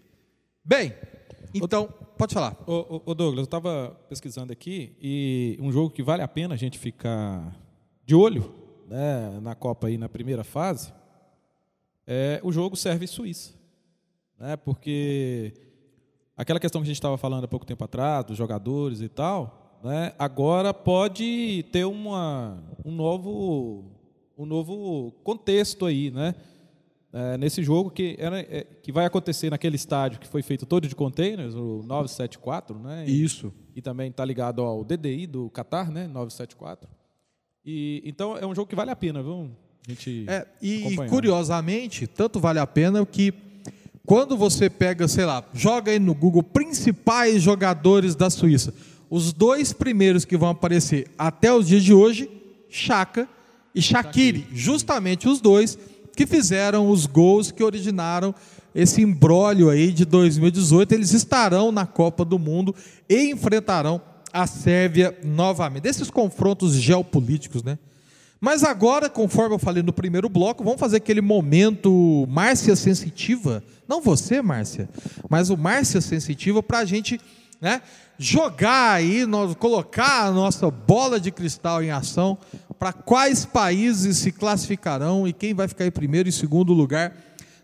Bem, 0.65 0.91
então, 1.53 1.87
pode 2.17 2.33
falar. 2.33 2.57
Ô, 2.65 3.03
ô, 3.05 3.13
Douglas, 3.13 3.37
eu 3.37 3.43
estava 3.43 3.95
pesquisando 4.09 4.51
aqui 4.51 4.97
e 4.99 5.55
um 5.61 5.71
jogo 5.71 5.91
que 5.91 6.01
vale 6.01 6.23
a 6.23 6.27
pena 6.27 6.55
a 6.55 6.57
gente 6.57 6.79
ficar 6.79 7.55
de 8.03 8.15
olho 8.15 8.51
né, 8.87 9.39
na 9.39 9.53
Copa 9.53 9.85
aí 9.85 9.99
na 9.99 10.09
primeira 10.09 10.43
fase 10.43 10.91
é 12.07 12.41
o 12.43 12.51
jogo 12.51 12.75
Sérvia 12.75 13.05
e 13.05 13.07
Suíça. 13.07 13.53
Né, 14.39 14.57
porque 14.57 15.53
aquela 16.35 16.59
questão 16.59 16.81
que 16.81 16.85
a 16.85 16.89
gente 16.89 16.95
estava 16.95 17.19
falando 17.19 17.43
há 17.43 17.47
pouco 17.47 17.67
tempo 17.67 17.83
atrás, 17.83 18.25
dos 18.25 18.35
jogadores 18.35 18.99
e 18.99 19.07
tal, 19.07 19.79
né, 19.83 20.11
agora 20.17 20.73
pode 20.73 21.63
ter 21.71 21.85
uma, 21.85 22.63
um, 22.83 22.91
novo, 22.91 23.91
um 24.35 24.47
novo 24.47 25.11
contexto 25.23 25.85
aí, 25.85 26.09
né? 26.09 26.33
É, 27.11 27.37
nesse 27.37 27.63
jogo 27.63 27.89
que, 27.89 28.15
era, 28.19 28.39
é, 28.39 28.65
que 28.83 28.91
vai 28.91 29.05
acontecer 29.05 29.49
naquele 29.49 29.75
estádio 29.75 30.19
que 30.19 30.27
foi 30.27 30.43
feito 30.43 30.65
todo 30.65 30.87
de 30.87 30.95
containers, 30.95 31.55
o 31.55 31.81
974, 31.83 32.77
né? 32.77 33.05
E, 33.07 33.23
Isso. 33.23 33.51
e 33.75 33.81
também 33.81 34.11
está 34.11 34.23
ligado 34.23 34.61
ao 34.61 34.83
DDI 34.83 35.25
do 35.25 35.49
Qatar, 35.49 35.91
né? 35.91 36.07
974. 36.07 36.89
E, 37.65 38.01
então 38.05 38.37
é 38.37 38.45
um 38.45 38.53
jogo 38.53 38.69
que 38.69 38.75
vale 38.75 38.91
a 38.91 38.95
pena, 38.95 39.23
viu? 39.23 39.49
A 39.87 39.91
gente 39.91 40.25
É, 40.27 40.47
e 40.61 40.95
curiosamente, 41.09 42.05
tanto 42.05 42.39
vale 42.39 42.59
a 42.59 42.67
pena 42.67 43.03
que 43.05 43.33
quando 44.05 44.37
você 44.37 44.69
pega, 44.69 45.07
sei 45.07 45.25
lá, 45.25 45.43
joga 45.53 45.91
aí 45.91 45.99
no 45.99 46.13
Google 46.13 46.43
principais 46.43 47.41
jogadores 47.41 48.15
da 48.15 48.29
Suíça, 48.29 48.73
os 49.09 49.33
dois 49.33 49.73
primeiros 49.73 50.25
que 50.25 50.37
vão 50.37 50.49
aparecer 50.49 51.07
até 51.17 51.51
os 51.51 51.67
dias 51.67 51.83
de 51.83 51.93
hoje, 51.93 52.29
Chaka 52.69 53.27
e 53.73 53.81
Shaqiri, 53.81 54.47
justamente 54.51 55.27
os 55.27 55.41
dois 55.41 55.77
que 56.19 56.27
fizeram 56.27 56.89
os 56.89 57.05
gols 57.05 57.49
que 57.49 57.63
originaram 57.63 58.35
esse 58.75 59.01
imbróglio 59.01 59.69
aí 59.69 59.89
de 59.89 60.03
2018, 60.03 60.91
eles 60.91 61.13
estarão 61.13 61.71
na 61.71 61.85
Copa 61.85 62.25
do 62.25 62.37
Mundo 62.37 62.75
e 63.07 63.31
enfrentarão 63.31 64.01
a 64.33 64.45
Sérvia 64.45 65.17
novamente. 65.23 65.83
Desses 65.83 66.11
confrontos 66.11 66.73
geopolíticos, 66.73 67.63
né? 67.63 67.79
Mas 68.37 68.65
agora, 68.65 69.09
conforme 69.09 69.55
eu 69.55 69.59
falei 69.59 69.81
no 69.81 69.93
primeiro 69.93 70.27
bloco, 70.27 70.61
vamos 70.61 70.77
fazer 70.77 70.97
aquele 70.97 71.21
momento 71.21 72.25
Márcia 72.27 72.75
Sensitiva. 72.75 73.63
Não 73.87 74.01
você, 74.01 74.41
Márcia, 74.41 74.89
mas 75.29 75.49
o 75.49 75.55
Márcia 75.55 76.01
Sensitiva 76.01 76.61
para 76.61 76.79
a 76.79 76.85
gente 76.85 77.17
né, 77.61 77.81
jogar 78.17 78.91
aí, 78.91 79.25
nós, 79.25 79.55
colocar 79.55 80.25
a 80.25 80.31
nossa 80.31 80.69
bola 80.69 81.17
de 81.17 81.31
cristal 81.31 81.81
em 81.81 81.91
ação 81.91 82.37
para 82.79 82.93
quais 82.93 83.45
países 83.45 84.17
se 84.17 84.31
classificarão 84.31 85.27
e 85.27 85.33
quem 85.33 85.53
vai 85.53 85.67
ficar 85.67 85.85
em 85.85 85.91
primeiro 85.91 86.29
e 86.29 86.31
segundo 86.31 86.71
lugar 86.71 87.13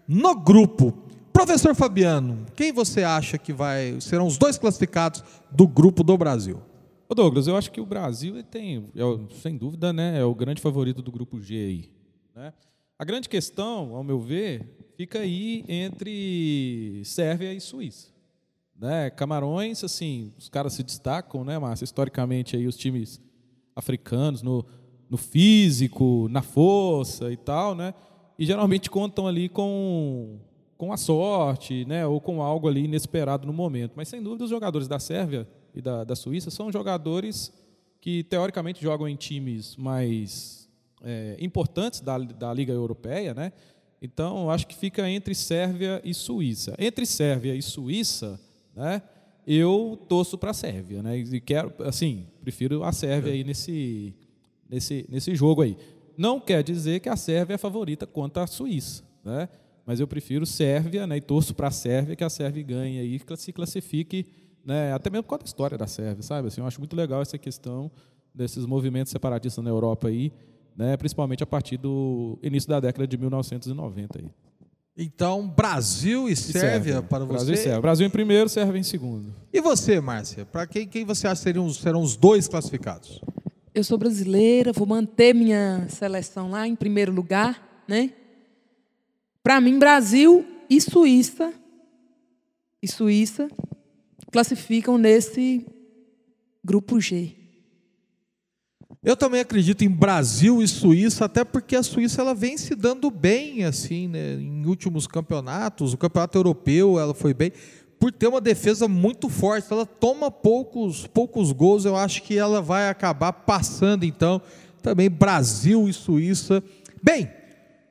no 0.06 0.36
grupo. 0.36 0.94
Professor 1.32 1.74
Fabiano, 1.74 2.46
quem 2.56 2.74
você 2.74 3.04
acha 3.04 3.38
que 3.38 3.54
vai 3.54 4.00
serão 4.02 4.28
os 4.28 4.38
dois 4.38 4.58
classificados 4.58 5.24
do 5.50 5.66
grupo 5.66 6.04
do 6.04 6.18
Brasil? 6.18 6.62
Ô 7.08 7.16
Douglas, 7.16 7.48
eu 7.48 7.56
acho 7.56 7.72
que 7.72 7.80
o 7.80 7.86
Brasil 7.86 8.44
tem, 8.44 8.90
é 8.96 9.34
sem 9.42 9.58
dúvida, 9.58 9.94
né, 9.94 10.20
é 10.20 10.26
o 10.26 10.36
grande 10.36 10.62
favorito 10.62 11.02
do 11.02 11.12
grupo 11.12 11.40
G 11.40 11.56
aí. 11.56 11.90
Né? 12.36 12.54
A 12.98 13.06
grande 13.06 13.30
questão, 13.30 13.96
ao 13.96 14.04
meu 14.04 14.20
ver, 14.20 14.66
fica 14.98 15.20
aí 15.20 15.64
entre 15.68 17.02
Sérvia 17.06 17.54
e 17.54 17.62
Suíça. 17.62 18.10
Né? 18.78 19.10
Camarões, 19.10 19.84
assim, 19.84 20.34
os 20.38 20.50
caras 20.50 20.74
se 20.74 20.84
destacam, 20.84 21.44
né, 21.46 21.58
Márcia? 21.58 21.86
Historicamente 21.86 22.56
aí 22.56 22.68
os 22.68 22.76
times 22.76 23.22
africanos 23.76 24.42
no, 24.42 24.66
no 25.10 25.18
físico, 25.18 26.28
na 26.30 26.42
força 26.42 27.32
e 27.32 27.38
tal, 27.38 27.76
né? 27.76 27.94
E 28.38 28.46
geralmente 28.46 28.90
contam 28.90 29.28
ali 29.28 29.48
com, 29.48 30.38
com 30.78 30.92
a 30.92 30.98
sorte, 30.98 31.86
né? 31.86 32.06
Ou 32.06 32.20
com 32.20 32.42
algo 32.42 32.68
ali 32.68 32.86
inesperado 32.86 33.48
no 33.48 33.54
momento. 33.54 33.94
Mas 33.96 34.08
sem 34.08 34.22
dúvida 34.22 34.44
os 34.44 34.50
jogadores 34.50 34.88
da 34.88 35.00
Sérvia 35.00 35.48
e 35.74 35.82
da, 35.82 36.04
da 36.04 36.16
Suíça 36.16 36.50
são 36.52 36.72
jogadores 36.72 37.54
que 38.02 38.24
teoricamente 38.24 38.82
jogam 38.82 39.08
em 39.08 39.16
times 39.16 39.76
mais 39.76 40.70
é, 41.04 41.38
importantes 41.40 42.02
da, 42.02 42.18
da 42.18 42.54
Liga 42.54 42.74
Europeia, 42.74 43.34
né? 43.34 43.52
Então, 44.02 44.50
acho 44.52 44.68
que 44.68 44.76
fica 44.76 45.10
entre 45.10 45.34
Sérvia 45.34 46.02
e 46.04 46.14
Suíça. 46.14 46.76
Entre 46.78 47.06
Sérvia 47.06 47.56
e 47.56 47.62
Suíça, 47.62 48.40
né? 48.76 49.02
Eu 49.48 50.00
torço 50.10 50.38
para 50.38 50.52
a 50.52 50.54
Sérvia, 50.54 51.02
né? 51.02 51.18
E 51.18 51.40
quero, 51.40 51.72
assim, 51.80 52.28
prefiro 52.42 52.84
a 52.84 52.92
Sérvia 52.92 53.32
aí 53.32 53.44
nesse, 53.44 54.14
nesse, 54.70 55.06
nesse 55.10 55.36
jogo 55.36 55.62
aí. 55.62 55.78
Não 56.18 56.40
quer 56.40 56.64
dizer 56.64 57.00
que 57.00 57.10
a 57.10 57.16
Sérvia 57.16 57.56
é 57.56 57.58
favorita 57.58 58.06
contra 58.06 58.44
a 58.44 58.48
Suíça, 58.48 59.04
né? 59.24 59.50
Mas 59.86 60.00
eu 60.00 60.08
prefiro 60.08 60.46
Sérvia, 60.46 61.06
né? 61.06 61.18
E 61.18 61.22
torço 61.22 61.54
para 61.54 61.68
a 61.68 61.72
Sérvia 61.72 62.16
que 62.16 62.24
a 62.24 62.30
Sérvia 62.30 62.64
ganhe 62.64 63.00
aí, 63.00 63.20
que 63.20 63.36
se 63.38 63.52
classifique, 63.52 64.26
né? 64.66 64.94
Até 64.94 65.10
mesmo 65.10 65.24
por 65.24 65.30
causa 65.30 65.44
da 65.44 65.48
história 65.48 65.78
da 65.78 65.88
Sérvia, 65.88 66.24
sabe? 66.24 66.48
Assim, 66.48 66.62
eu 66.62 66.68
acho 66.68 66.80
muito 66.80 66.96
legal 66.96 67.22
essa 67.22 67.38
questão 67.38 67.92
desses 68.34 68.66
movimentos 68.66 69.12
separatistas 69.12 69.64
na 69.64 69.70
Europa 69.70 70.08
aí, 70.08 70.32
né? 70.76 70.98
Principalmente 70.98 71.44
a 71.44 71.46
partir 71.46 71.78
do 71.78 72.40
início 72.42 72.70
da 72.70 72.80
década 72.80 73.06
de 73.08 73.18
1990 73.18 74.20
aí. 74.20 74.30
Então, 74.98 75.48
Brasil 75.48 76.30
e, 76.30 76.32
E 76.32 76.36
Sérvia, 76.36 77.02
para 77.02 77.26
Brasil 77.26 77.54
e 77.54 77.58
você. 77.58 77.64
Sérvia. 77.64 77.82
Brasil 77.82 78.08
em 78.08 78.10
primeiro, 78.10 78.48
Sérvia 78.48 78.80
em 78.80 78.84
segundo. 78.84 79.34
E 79.52 79.60
você, 79.60 80.00
Márcia? 80.00 80.46
Para 80.46 80.66
quem, 80.66 80.88
quem 80.88 81.04
você 81.04 81.28
acha 81.28 81.44
que 81.52 81.74
serão 81.74 82.02
os 82.02 82.16
dois 82.16 82.48
classificados? 82.48 83.22
Eu 83.76 83.84
sou 83.84 83.98
brasileira, 83.98 84.72
vou 84.72 84.88
manter 84.88 85.36
minha 85.36 85.86
seleção 85.90 86.50
lá 86.50 86.66
em 86.66 86.78
primeiro 86.78 87.12
lugar, 87.12 87.84
né? 87.86 88.14
Para 89.44 89.60
mim, 89.60 89.78
Brasil 89.78 90.46
e 90.70 90.80
Suíça 90.80 91.54
e 92.82 92.88
Suíça 92.88 93.50
classificam 94.32 94.98
nesse 94.98 95.66
grupo 96.64 97.02
G. 97.02 97.36
Eu 99.04 99.18
também 99.18 99.42
acredito 99.42 99.84
em 99.84 99.90
Brasil 99.90 100.64
e 100.64 100.68
Suíça, 100.70 101.26
até 101.26 101.44
porque 101.44 101.76
a 101.76 101.84
Suíça 101.84 102.22
ela 102.22 102.34
vem 102.34 102.58
se 102.58 102.76
dando 102.76 103.12
bem 103.12 103.66
assim, 103.66 104.08
né, 104.08 104.36
em 104.36 104.66
últimos 104.66 105.06
campeonatos. 105.06 105.92
O 105.92 105.98
campeonato 105.98 106.38
europeu 106.38 106.98
ela 106.98 107.14
foi 107.14 107.34
bem 107.34 107.52
por 108.06 108.12
ter 108.12 108.28
uma 108.28 108.40
defesa 108.40 108.88
muito 108.88 109.30
forte. 109.30 109.66
Ela 109.74 109.84
toma 109.84 110.30
poucos 110.30 111.08
poucos 111.08 111.52
gols, 111.52 111.86
eu 111.86 111.96
acho 111.96 112.22
que 112.22 112.38
ela 112.38 112.62
vai 112.62 112.88
acabar 112.88 113.34
passando 113.34 114.06
então 114.06 114.40
também 114.80 115.10
Brasil 115.10 115.90
e 115.90 115.94
Suíça. 115.94 116.64
Bem, 117.02 117.28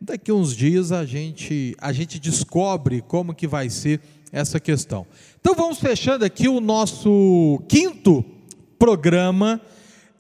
daqui 0.01 0.31
uns 0.31 0.55
dias 0.55 0.93
a 0.93 1.05
gente 1.05 1.74
a 1.81 1.93
gente 1.93 2.20
descobre 2.20 3.03
como 3.03 3.35
que 3.35 3.49
vai 3.49 3.69
ser 3.69 4.01
essa 4.31 4.61
questão. 4.61 5.05
Então 5.41 5.53
vamos 5.53 5.81
fechando 5.81 6.24
aqui 6.24 6.47
o 6.47 6.61
nosso 6.61 7.61
quinto 7.66 8.24
programa. 8.78 9.61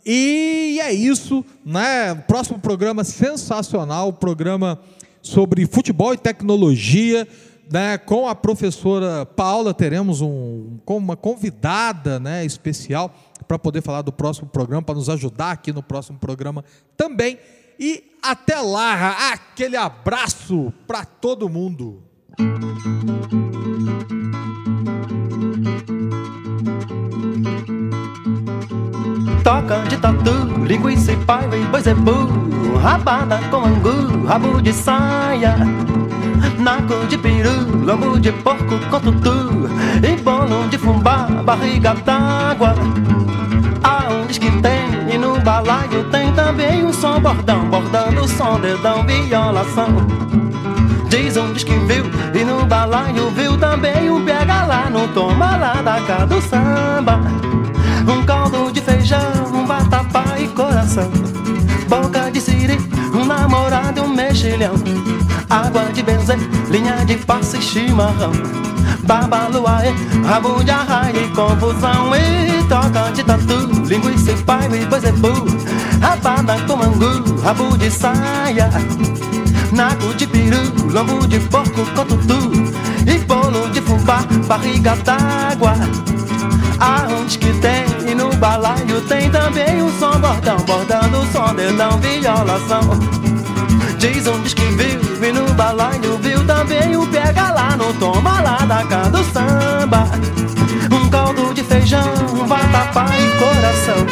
E 0.04 0.80
é 0.82 0.92
isso, 0.92 1.44
né? 1.64 2.16
Próximo 2.26 2.58
programa 2.58 3.04
sensacional, 3.04 4.12
programa 4.12 4.76
sobre 5.22 5.64
futebol 5.66 6.12
e 6.12 6.18
tecnologia, 6.18 7.28
né? 7.70 7.98
Com 7.98 8.28
a 8.28 8.34
professora 8.34 9.26
Paula 9.26 9.72
teremos 9.72 10.20
um 10.20 10.78
uma 10.86 11.16
convidada, 11.16 12.20
né, 12.20 12.44
especial 12.44 13.12
para 13.46 13.58
poder 13.58 13.82
falar 13.82 14.02
do 14.02 14.12
próximo 14.12 14.48
programa, 14.48 14.82
para 14.82 14.94
nos 14.94 15.08
ajudar 15.08 15.50
aqui 15.50 15.72
no 15.72 15.82
próximo 15.82 16.18
programa 16.18 16.64
também. 16.96 17.38
E 17.78 18.04
até 18.22 18.60
lá, 18.60 19.32
aquele 19.32 19.76
abraço 19.76 20.72
para 20.86 21.04
todo 21.04 21.48
mundo. 21.48 22.02
Toca 29.42 29.78
de 29.88 29.98
tatu, 29.98 30.64
linguiça 30.64 31.12
e 31.12 31.16
boi 31.16 31.82
zebu 31.82 32.78
Rabada 32.80 33.38
com 33.50 33.64
angu, 33.64 34.24
rabo 34.26 34.60
de 34.62 34.72
saia 34.72 35.56
Naco 36.58 37.06
de 37.06 37.18
peru, 37.18 37.84
lombo 37.84 38.18
de 38.18 38.32
porco 38.32 38.78
com 38.90 39.00
tutu. 39.00 39.68
E 40.02 40.20
bolo 40.22 40.68
de 40.68 40.78
fubá, 40.78 41.26
barriga 41.44 41.94
d'água. 41.94 42.74
Aonde 43.82 44.38
que 44.40 44.50
tem, 44.62 45.14
e 45.14 45.18
no 45.18 45.38
balaio 45.40 46.04
tem 46.10 46.32
também 46.32 46.84
um 46.84 46.92
som 46.92 47.20
bordão 47.20 47.66
Bordando 47.66 48.22
o 48.22 48.28
som, 48.28 48.58
dedão, 48.58 49.04
violação. 49.04 49.88
Diz 51.08 51.36
um 51.36 51.52
diz 51.52 51.64
que 51.64 51.74
viu, 51.80 52.04
e 52.34 52.44
no 52.44 52.64
balaio 52.64 53.30
viu 53.30 53.58
também 53.58 54.10
um 54.10 54.24
pega 54.24 54.64
lá 54.64 54.88
No 54.90 55.06
toma 55.08 55.56
lá 55.56 55.74
da 55.82 56.00
cá 56.00 56.24
do 56.24 56.40
samba. 56.40 57.20
Um 58.06 58.24
caldo 58.24 58.72
de 58.72 58.80
feijão, 58.80 59.20
um 59.52 59.66
vatapá 59.66 60.38
e 60.38 60.48
coração. 60.48 61.10
Boca 61.88 62.30
de 62.30 62.40
siri, 62.40 62.78
um 63.14 63.24
namorado 63.24 64.00
e 64.00 64.02
um 64.02 64.08
mexilhão 64.08 64.74
Água 65.50 65.84
de 65.92 66.02
benzer, 66.02 66.38
linha 66.70 67.04
de 67.04 67.16
passe 67.16 67.58
e 67.58 67.62
chimarrão. 67.62 68.32
Babaluaê, 69.02 69.92
rabo 70.26 70.62
de 70.64 70.70
arraia 70.70 71.16
e 71.16 71.28
confusão. 71.28 72.14
E 72.16 72.62
toca 72.64 73.12
de 73.12 73.22
tatu, 73.22 73.66
linguiça 73.86 74.32
e 74.32 74.36
pai 74.42 74.68
e 74.72 74.86
boi 74.86 75.00
zebu 75.00 75.32
Rabada 76.00 76.56
com 76.66 76.82
angu, 76.82 77.40
rabo 77.42 77.76
de 77.76 77.90
saia. 77.90 78.70
Naco 79.72 80.14
de 80.14 80.26
peru, 80.26 80.62
lombo 80.92 81.26
de 81.26 81.38
porco 81.40 81.84
com 81.94 82.04
tutu. 82.04 82.52
E 83.06 83.18
bolo 83.18 83.68
de 83.70 83.80
fubá, 83.82 84.20
barriga 84.46 84.96
d'água. 85.04 85.74
Aonde 86.80 87.38
que 87.38 87.52
tem 87.54 87.84
e 88.10 88.14
no 88.14 88.34
balaio 88.36 89.00
tem 89.08 89.30
também 89.30 89.82
um 89.82 89.90
som 89.98 90.18
bordão. 90.18 90.56
Bordando 90.66 91.18
o 91.18 91.26
som, 91.32 91.54
dedão, 91.54 91.98
violação. 91.98 92.80
Diz 93.98 94.24
diz 94.42 94.54
que 94.54 94.62
viu 94.62 95.03
e 95.56 95.98
no 95.98 96.18
viu 96.18 96.44
também 96.44 96.96
o 96.96 97.06
pega 97.06 97.52
lá 97.52 97.76
no 97.76 97.92
toma 97.94 98.40
lá 98.40 98.56
da 98.66 98.84
cá 98.84 99.02
do 99.08 99.22
samba. 99.32 100.04
Um 100.90 101.08
caldo 101.08 101.54
de 101.54 101.62
feijão, 101.62 102.12
um 102.32 102.44
vatapá 102.44 103.06
e 103.16 103.30
coração. 103.38 104.04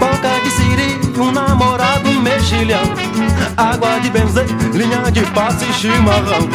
Boca 0.00 0.28
de 0.42 0.50
siri, 0.50 1.20
um 1.20 1.30
namorado, 1.30 2.08
um 2.08 2.20
mexilhão. 2.20 2.82
Água 3.56 4.00
de 4.00 4.10
benzer, 4.10 4.46
linha 4.74 5.10
de 5.12 5.22
passe 5.26 5.64
e 5.64 5.72
chimarrão. 5.72 6.48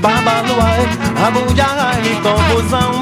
Babaluaê, 0.00 0.86
rabo 1.16 1.54
de 1.54 1.60
arraia 1.60 2.02
e 2.02 2.16
confusão 2.16 2.98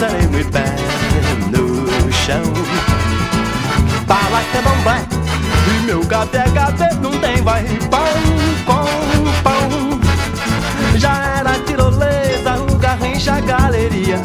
caçulê, 0.00 0.08
sereno 0.08 0.40
e 0.40 0.44
pé 0.44 0.64
no 1.50 2.12
chão. 2.12 2.42
Bala 4.06 4.42
candomblé, 4.52 5.04
e 5.68 5.86
meu 5.86 6.00
café 6.06 6.44
cadê 6.54 6.94
não 6.96 7.10
tem 7.18 7.42
vai 7.42 7.64
pão 7.90 8.04
com 8.64 9.42
pão. 9.42 10.00
Já 10.96 11.38
era 11.38 11.58
tirolesa, 11.60 12.56
o 12.68 12.76
garrincha, 12.76 13.40
galeria. 13.40 14.20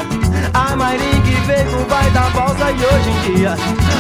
A 0.53 0.76
Maringue 0.76 1.35
veio, 1.45 1.85
vai 1.89 2.10
dar 2.11 2.31
pausa 2.31 2.72
e 2.72 2.76
hoje 2.76 3.10
em 3.10 3.35
dia 3.35 3.56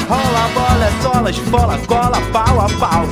rola 0.07 0.49
bola, 0.53 0.85
é 0.85 1.01
sola, 1.01 1.29
esfola, 1.29 1.77
cola, 1.87 2.21
pau 2.31 2.61
a 2.61 2.69
pau. 2.79 3.05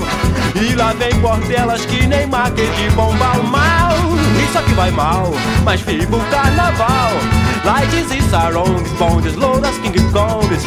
E 0.55 0.75
lá 0.75 0.93
vem 0.93 1.19
portelas 1.19 1.85
que 1.85 2.05
nem 2.07 2.27
maquete 2.27 2.71
de 2.71 2.89
bomba 2.91 3.35
mal. 3.43 3.93
Isso 4.43 4.57
aqui 4.57 4.73
vai 4.73 4.91
mal, 4.91 5.31
mas 5.63 5.81
fica 5.81 6.15
o 6.15 6.23
carnaval. 6.29 7.42
Lights 7.63 8.11
e 8.11 8.21
sarongs, 8.29 8.91
bondes, 8.99 9.35
louras, 9.35 9.77
king 9.77 9.97
kongs. 10.11 10.63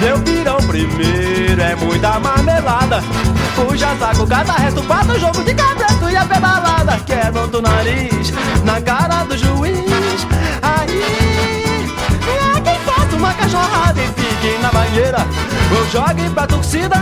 Meu 0.00 0.18
pirão 0.20 0.56
primeiro 0.66 1.60
é 1.60 1.74
muita 1.76 2.18
marmelada. 2.18 3.02
Puxa 3.54 3.94
saco, 3.98 4.26
cada 4.26 4.52
reto, 4.54 4.82
bata 4.82 5.12
o 5.12 5.20
jogo 5.20 5.44
de 5.44 5.54
cabresto 5.54 6.08
e 6.08 6.16
a 6.16 6.24
pedalada. 6.24 6.98
Quebra 7.00 7.46
do 7.48 7.60
nariz 7.60 8.32
na 8.64 8.80
cara 8.80 9.24
do 9.24 9.36
juiz. 9.36 10.26
Aí, 10.62 11.02
é 12.56 12.60
quem 12.60 12.78
faça 12.80 13.16
uma 13.16 13.34
cachorrada 13.34 14.00
e 14.00 14.06
fique 14.06 14.58
na 14.62 14.70
banheira. 14.70 15.26
Ou 15.76 15.86
jogue 15.90 16.30
pra 16.30 16.46
torcida, 16.46 16.96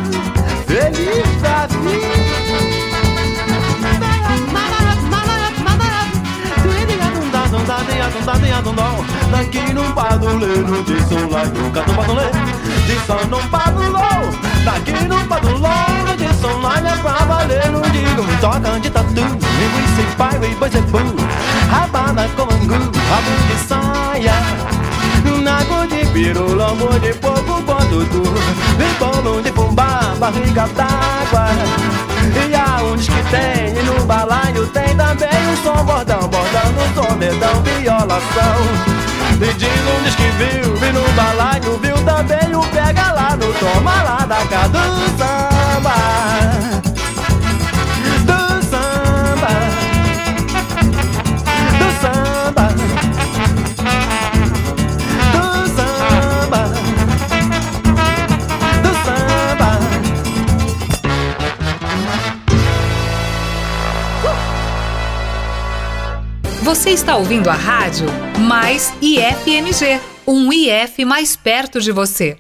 feliz 0.67 1.41
da 1.41 1.67
vida. 1.69 2.76
Daqui 9.31 9.73
num 9.73 9.93
paduleiro 9.93 10.83
de 10.85 11.01
som 11.09 11.29
lá 11.31 11.45
nunca 11.45 11.83
no 11.83 11.95
padulê 11.95 12.31
De 12.87 12.99
som 13.07 13.27
num 13.29 13.49
padulô 13.49 13.99
Daqui 14.65 14.93
num 15.05 15.27
som 16.41 16.61
lá 16.61 16.75
é 16.79 16.97
pra 16.97 17.25
valer 17.25 17.71
Não 17.71 17.83
digo 17.83 18.25
toca 18.41 18.81
de 18.81 18.91
tatu 18.91 19.21
e 19.21 20.17
pai 20.17 20.37
e 20.37 20.55
boi 20.55 20.71
zebu 20.71 20.99
Rabada 21.71 22.29
com 22.37 22.43
angu, 22.43 22.75
rabo 22.75 23.31
de 23.49 23.69
saia. 23.69 24.35
Nago 25.43 25.87
de 25.87 26.05
piru, 26.07 26.55
lombo 26.55 26.99
de 26.99 27.13
porco 27.15 27.63
com 27.63 27.77
tutu 27.87 28.23
E 28.81 28.99
bolo 28.99 29.41
de 29.43 29.53
fubá, 29.53 30.15
barriga 30.19 30.67
d'água 30.75 31.96
E 32.37 32.55
aonde 32.55 33.11
que 33.11 33.23
tem, 33.31 33.79
e 33.79 33.83
no 33.85 34.05
balaio 34.05 34.67
tem 34.69 34.97
também 34.97 35.29
um 35.49 35.57
som 35.63 35.85
bordão 35.85 36.29
Bordando 36.29 36.81
o 36.81 36.95
som, 36.95 37.19
dedão, 37.19 37.63
violação. 37.63 38.57
E 39.41 39.53
diz 39.55 39.69
um 39.69 40.17
que 40.17 40.29
viu, 40.39 40.77
e 40.77 40.93
no 40.93 41.13
balaio 41.13 41.79
viu 41.79 41.97
também 42.05 42.55
o 42.55 42.63
pega 42.69 43.13
lá 43.13 43.37
no 43.37 43.53
toma 43.55 44.03
lá 44.03 44.27
da 44.27 44.47
cá 44.47 44.67
do 44.69 44.79
samba 45.19 46.76
Você 66.67 66.91
está 66.91 67.15
ouvindo 67.15 67.49
a 67.49 67.55
rádio 67.55 68.09
Mais 68.41 68.93
IFMG, 69.01 70.01
um 70.27 70.53
IF 70.53 71.05
mais 71.05 71.37
perto 71.37 71.81
de 71.81 71.93
você. 71.93 72.37